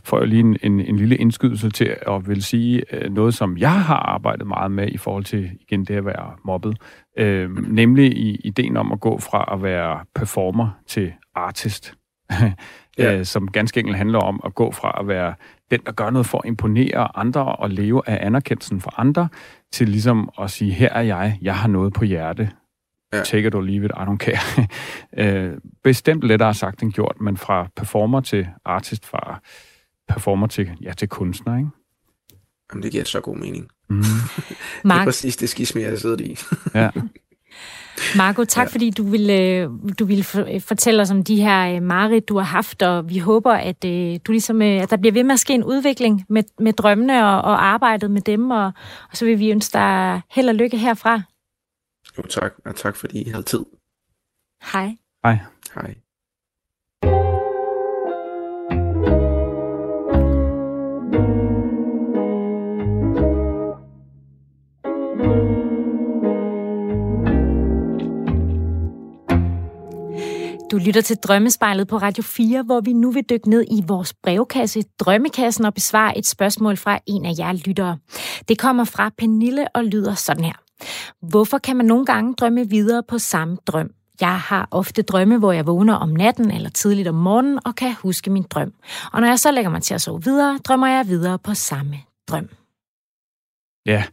får 0.03 0.19
jeg 0.19 0.27
lige 0.27 0.39
en, 0.39 0.57
en, 0.63 0.79
en 0.79 0.97
lille 0.97 1.17
indskydelse 1.17 1.69
til 1.69 1.95
at 2.01 2.27
vil 2.27 2.43
sige 2.43 2.83
øh, 2.91 3.13
noget, 3.13 3.33
som 3.33 3.57
jeg 3.57 3.83
har 3.83 3.95
arbejdet 3.95 4.47
meget 4.47 4.71
med 4.71 4.87
i 4.87 4.97
forhold 4.97 5.23
til, 5.23 5.51
igen, 5.61 5.85
det 5.85 5.95
at 5.95 6.05
være 6.05 6.31
mobbet. 6.45 6.77
Øh, 7.17 7.71
nemlig 7.73 8.17
i 8.17 8.35
ideen 8.43 8.77
om 8.77 8.91
at 8.91 8.99
gå 8.99 9.19
fra 9.19 9.49
at 9.53 9.63
være 9.63 9.99
performer 10.15 10.69
til 10.87 11.13
artist. 11.35 11.93
Ja. 12.97 13.17
øh, 13.17 13.25
som 13.25 13.47
ganske 13.47 13.79
enkelt 13.79 13.97
handler 13.97 14.19
om 14.19 14.41
at 14.45 14.55
gå 14.55 14.71
fra 14.71 14.97
at 14.99 15.07
være 15.07 15.33
den, 15.71 15.79
der 15.85 15.91
gør 15.91 16.09
noget 16.09 16.25
for 16.25 16.37
at 16.37 16.47
imponere 16.47 17.17
andre 17.17 17.55
og 17.55 17.69
leve 17.69 18.09
af 18.09 18.25
anerkendelsen 18.25 18.81
for 18.81 18.99
andre, 18.99 19.29
til 19.71 19.89
ligesom 19.89 20.29
at 20.41 20.51
sige, 20.51 20.71
her 20.71 20.89
er 20.89 21.01
jeg, 21.01 21.37
jeg 21.41 21.55
har 21.55 21.67
noget 21.67 21.93
på 21.93 22.05
hjerte, 22.05 22.49
Ja. 23.13 23.23
Take 23.23 23.47
it 23.47 23.55
or 23.55 23.61
leave 23.61 23.85
it, 23.85 23.91
I 23.91 24.03
don't 24.03 24.17
care. 24.17 24.67
øh, 25.51 25.57
bestemt 25.83 26.23
lettere 26.23 26.53
sagt 26.53 26.83
end 26.83 26.93
gjort, 26.93 27.15
men 27.21 27.37
fra 27.37 27.67
performer 27.75 28.21
til 28.21 28.47
artist, 28.65 29.05
fra 29.05 29.41
performer 30.07 30.47
til, 30.47 30.71
ja, 30.81 30.93
til 30.93 31.09
kunstner, 31.09 31.57
ikke? 31.57 31.69
Jamen, 32.71 32.83
det 32.83 32.91
giver 32.91 33.03
så 33.03 33.19
god 33.19 33.37
mening. 33.37 33.67
Mm. 33.89 34.03
det 34.83 34.91
er 34.91 35.03
præcis 35.03 35.37
det 35.37 35.49
skisme, 35.49 35.81
jeg 35.81 35.89
har 35.89 35.97
siddet 35.97 36.21
i. 36.21 36.37
ja. 36.73 36.89
Marco, 38.17 38.43
tak 38.43 38.67
ja. 38.67 38.71
fordi 38.71 38.89
du 38.89 39.03
ville, 39.03 39.69
du 39.99 40.05
ville 40.05 40.23
fortælle 40.59 41.01
os 41.01 41.11
om 41.11 41.23
de 41.23 41.41
her 41.41 41.75
øh, 41.75 41.83
marit, 41.83 42.29
du 42.29 42.37
har 42.37 42.45
haft, 42.45 42.81
og 42.81 43.09
vi 43.09 43.17
håber, 43.17 43.53
at, 43.53 43.85
øh, 43.85 44.19
du 44.27 44.31
ligesom, 44.31 44.61
øh, 44.61 44.81
at 44.81 44.89
der 44.89 44.97
bliver 44.97 45.13
ved 45.13 45.23
med 45.23 45.33
at 45.33 45.39
ske 45.39 45.53
en 45.53 45.63
udvikling 45.63 46.25
med, 46.29 46.43
med 46.59 46.73
drømmene 46.73 47.25
og, 47.27 47.41
og 47.41 47.65
arbejdet 47.65 48.11
med 48.11 48.21
dem, 48.21 48.51
og, 48.51 48.65
og 49.11 49.17
så 49.17 49.25
vil 49.25 49.39
vi 49.39 49.51
ønske 49.51 49.73
dig 49.73 50.21
held 50.31 50.49
og 50.49 50.55
lykke 50.55 50.77
herfra. 50.77 51.21
Jo, 52.17 52.23
tak. 52.23 52.53
Og 52.65 52.75
tak, 52.75 52.95
fordi 52.95 53.21
I 53.21 53.29
havde 53.29 53.43
tid. 53.43 53.65
Hej. 54.73 54.95
Hej. 55.23 55.37
Hej. 55.75 55.95
Du 70.71 70.77
lytter 70.77 71.01
til 71.01 71.17
Drømmespejlet 71.17 71.87
på 71.87 71.97
Radio 71.97 72.23
4, 72.23 72.63
hvor 72.63 72.81
vi 72.81 72.93
nu 72.93 73.11
vil 73.11 73.23
dykke 73.29 73.49
ned 73.49 73.65
i 73.71 73.83
vores 73.87 74.13
brevkasse, 74.23 74.83
Drømmekassen, 74.99 75.65
og 75.65 75.73
besvare 75.73 76.17
et 76.17 76.27
spørgsmål 76.27 76.77
fra 76.77 76.99
en 77.05 77.25
af 77.25 77.33
jer 77.37 77.53
lyttere. 77.53 77.97
Det 78.47 78.59
kommer 78.59 78.83
fra 78.83 79.11
Pernille 79.17 79.67
og 79.75 79.85
lyder 79.85 80.13
sådan 80.13 80.43
her. 80.43 80.53
Hvorfor 81.21 81.57
kan 81.57 81.75
man 81.75 81.85
nogle 81.85 82.05
gange 82.05 82.33
drømme 82.33 82.69
videre 82.69 83.03
på 83.07 83.17
samme 83.17 83.57
drøm? 83.67 83.89
Jeg 84.21 84.39
har 84.39 84.67
ofte 84.71 85.01
drømme, 85.01 85.37
hvor 85.37 85.51
jeg 85.51 85.67
vågner 85.67 85.93
om 85.93 86.09
natten 86.09 86.51
eller 86.51 86.69
tidligt 86.69 87.07
om 87.07 87.15
morgenen 87.15 87.59
og 87.65 87.75
kan 87.75 87.93
huske 87.93 88.29
min 88.29 88.43
drøm. 88.43 88.73
Og 89.13 89.21
når 89.21 89.27
jeg 89.27 89.39
så 89.39 89.51
lægger 89.51 89.71
mig 89.71 89.81
til 89.81 89.93
at 89.93 90.01
sove 90.01 90.23
videre, 90.23 90.59
drømmer 90.63 90.87
jeg 90.87 91.07
videre 91.07 91.39
på 91.39 91.53
samme 91.53 91.97
drøm. 92.27 92.49
Ja, 93.85 94.03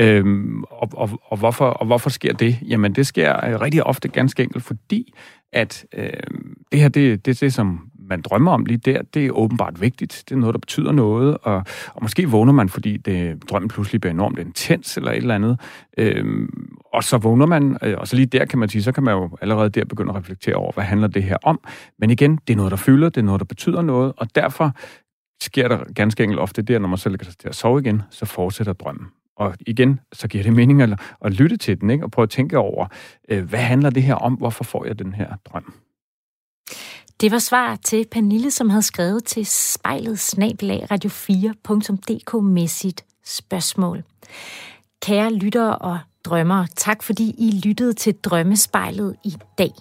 øhm, 0.00 0.62
og, 0.62 0.88
og, 0.92 1.10
og, 1.24 1.38
hvorfor, 1.38 1.66
og 1.66 1.86
hvorfor 1.86 2.10
sker 2.10 2.32
det? 2.32 2.58
Jamen, 2.62 2.92
det 2.92 3.06
sker 3.06 3.46
øh, 3.46 3.60
rigtig 3.60 3.84
ofte 3.84 4.08
ganske 4.08 4.42
enkelt, 4.42 4.64
fordi 4.64 5.14
at 5.52 5.86
øh, 5.94 6.10
det 6.72 6.80
her, 6.80 6.88
det, 6.88 7.26
det 7.26 7.30
er 7.30 7.46
det, 7.46 7.54
som 7.54 7.90
man 8.08 8.22
drømmer 8.22 8.52
om 8.52 8.64
lige 8.64 8.78
der, 8.78 9.02
det 9.14 9.26
er 9.26 9.30
åbenbart 9.30 9.80
vigtigt. 9.80 10.24
Det 10.28 10.34
er 10.34 10.38
noget, 10.38 10.54
der 10.54 10.58
betyder 10.58 10.92
noget, 10.92 11.36
og, 11.42 11.64
og 11.94 12.02
måske 12.02 12.28
vågner 12.28 12.52
man, 12.52 12.68
fordi 12.68 12.96
det, 12.96 13.42
drømmen 13.50 13.68
pludselig 13.68 14.00
bliver 14.00 14.12
enormt 14.12 14.38
intens 14.38 14.96
eller 14.96 15.10
et 15.10 15.16
eller 15.16 15.34
andet. 15.34 15.60
Øhm, 15.98 16.76
og 16.92 17.04
så 17.04 17.18
vågner 17.18 17.46
man, 17.46 17.76
øh, 17.82 17.94
og 17.98 18.08
så 18.08 18.16
lige 18.16 18.26
der 18.26 18.44
kan 18.44 18.58
man 18.58 18.68
sige, 18.68 18.82
så 18.82 18.92
kan 18.92 19.02
man 19.02 19.14
jo 19.14 19.38
allerede 19.40 19.70
der 19.70 19.84
begynde 19.84 20.10
at 20.10 20.16
reflektere 20.16 20.54
over, 20.54 20.72
hvad 20.72 20.84
handler 20.84 21.08
det 21.08 21.22
her 21.22 21.36
om. 21.42 21.60
Men 21.98 22.10
igen, 22.10 22.38
det 22.46 22.52
er 22.52 22.56
noget, 22.56 22.70
der 22.70 22.76
fylder, 22.76 23.08
det 23.08 23.16
er 23.16 23.24
noget, 23.24 23.40
der 23.40 23.44
betyder 23.44 23.82
noget, 23.82 24.12
og 24.16 24.34
derfor 24.34 24.72
sker 25.42 25.68
der 25.68 25.92
ganske 25.94 26.22
enkelt 26.22 26.40
ofte 26.40 26.62
der, 26.62 26.78
når 26.78 26.88
man 26.88 26.98
så 26.98 27.08
lægger 27.08 27.24
sig 27.24 27.38
til 27.38 27.48
at 27.48 27.54
sove 27.54 27.80
igen, 27.80 28.02
så 28.10 28.26
fortsætter 28.26 28.72
drømmen. 28.72 29.06
Og 29.40 29.54
igen, 29.66 30.00
så 30.12 30.28
giver 30.28 30.44
det 30.44 30.52
mening 30.52 30.82
at, 30.82 31.00
at 31.24 31.32
lytte 31.32 31.56
til 31.56 31.80
den, 31.80 31.90
ikke? 31.90 32.04
og 32.04 32.10
prøve 32.10 32.22
at 32.22 32.30
tænke 32.30 32.58
over, 32.58 32.86
øh, 33.28 33.48
hvad 33.48 33.58
handler 33.58 33.90
det 33.90 34.02
her 34.02 34.14
om? 34.14 34.34
Hvorfor 34.34 34.64
får 34.64 34.84
jeg 34.84 34.98
den 34.98 35.12
her 35.12 35.36
drøm? 35.44 35.74
Det 37.20 37.32
var 37.32 37.38
svar 37.38 37.76
til 37.76 38.06
Pernille, 38.10 38.50
som 38.50 38.70
havde 38.70 38.82
skrevet 38.82 39.24
til 39.24 39.46
spejlet 39.46 40.18
snabelag 40.18 40.86
radio4.dk 40.92 42.42
med 42.42 42.66
sit 42.66 43.04
spørgsmål. 43.24 44.02
Kære 45.02 45.34
lyttere 45.34 45.78
og 45.78 45.98
drømmere, 46.24 46.66
tak 46.76 47.02
fordi 47.02 47.34
I 47.38 47.60
lyttede 47.64 47.92
til 47.92 48.14
Drømmespejlet 48.14 49.16
i 49.24 49.36
dag. 49.58 49.72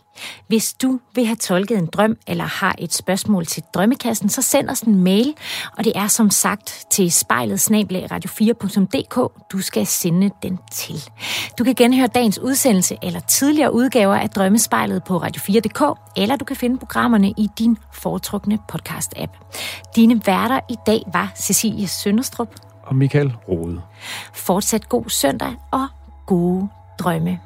Hvis 0.47 0.73
du 0.73 0.99
vil 1.15 1.25
have 1.25 1.35
tolket 1.35 1.77
en 1.77 1.85
drøm 1.85 2.17
eller 2.27 2.43
har 2.43 2.75
et 2.79 2.93
spørgsmål 2.93 3.45
til 3.45 3.63
Drømmekassen, 3.73 4.29
så 4.29 4.41
send 4.41 4.69
os 4.69 4.81
en 4.81 5.03
mail, 5.03 5.35
og 5.77 5.83
det 5.83 5.93
er 5.95 6.07
som 6.07 6.29
sagt 6.29 6.85
til 6.91 7.11
spejlet 7.11 7.71
radio4.dk, 8.11 9.49
du 9.51 9.59
skal 9.59 9.87
sende 9.87 10.29
den 10.43 10.59
til. 10.71 11.09
Du 11.59 11.63
kan 11.63 11.75
genhøre 11.75 12.07
dagens 12.07 12.39
udsendelse 12.39 12.97
eller 13.03 13.19
tidligere 13.19 13.73
udgaver 13.73 14.15
af 14.15 14.29
Drømmespejlet 14.29 15.03
på 15.03 15.17
radio4.dk, 15.17 15.99
eller 16.17 16.35
du 16.35 16.45
kan 16.45 16.55
finde 16.55 16.77
programmerne 16.77 17.29
i 17.29 17.49
din 17.59 17.77
foretrukne 17.93 18.59
podcast-app. 18.71 19.31
Dine 19.95 20.21
værter 20.25 20.59
i 20.69 20.75
dag 20.85 21.03
var 21.13 21.31
Cecilie 21.35 21.87
Sønderstrup 21.87 22.55
og 22.83 22.95
Michael 22.95 23.33
Rode. 23.49 23.81
Fortsat 24.33 24.89
god 24.89 25.09
søndag 25.09 25.55
og 25.71 25.87
gode 26.29 26.67
drømme. 26.99 27.39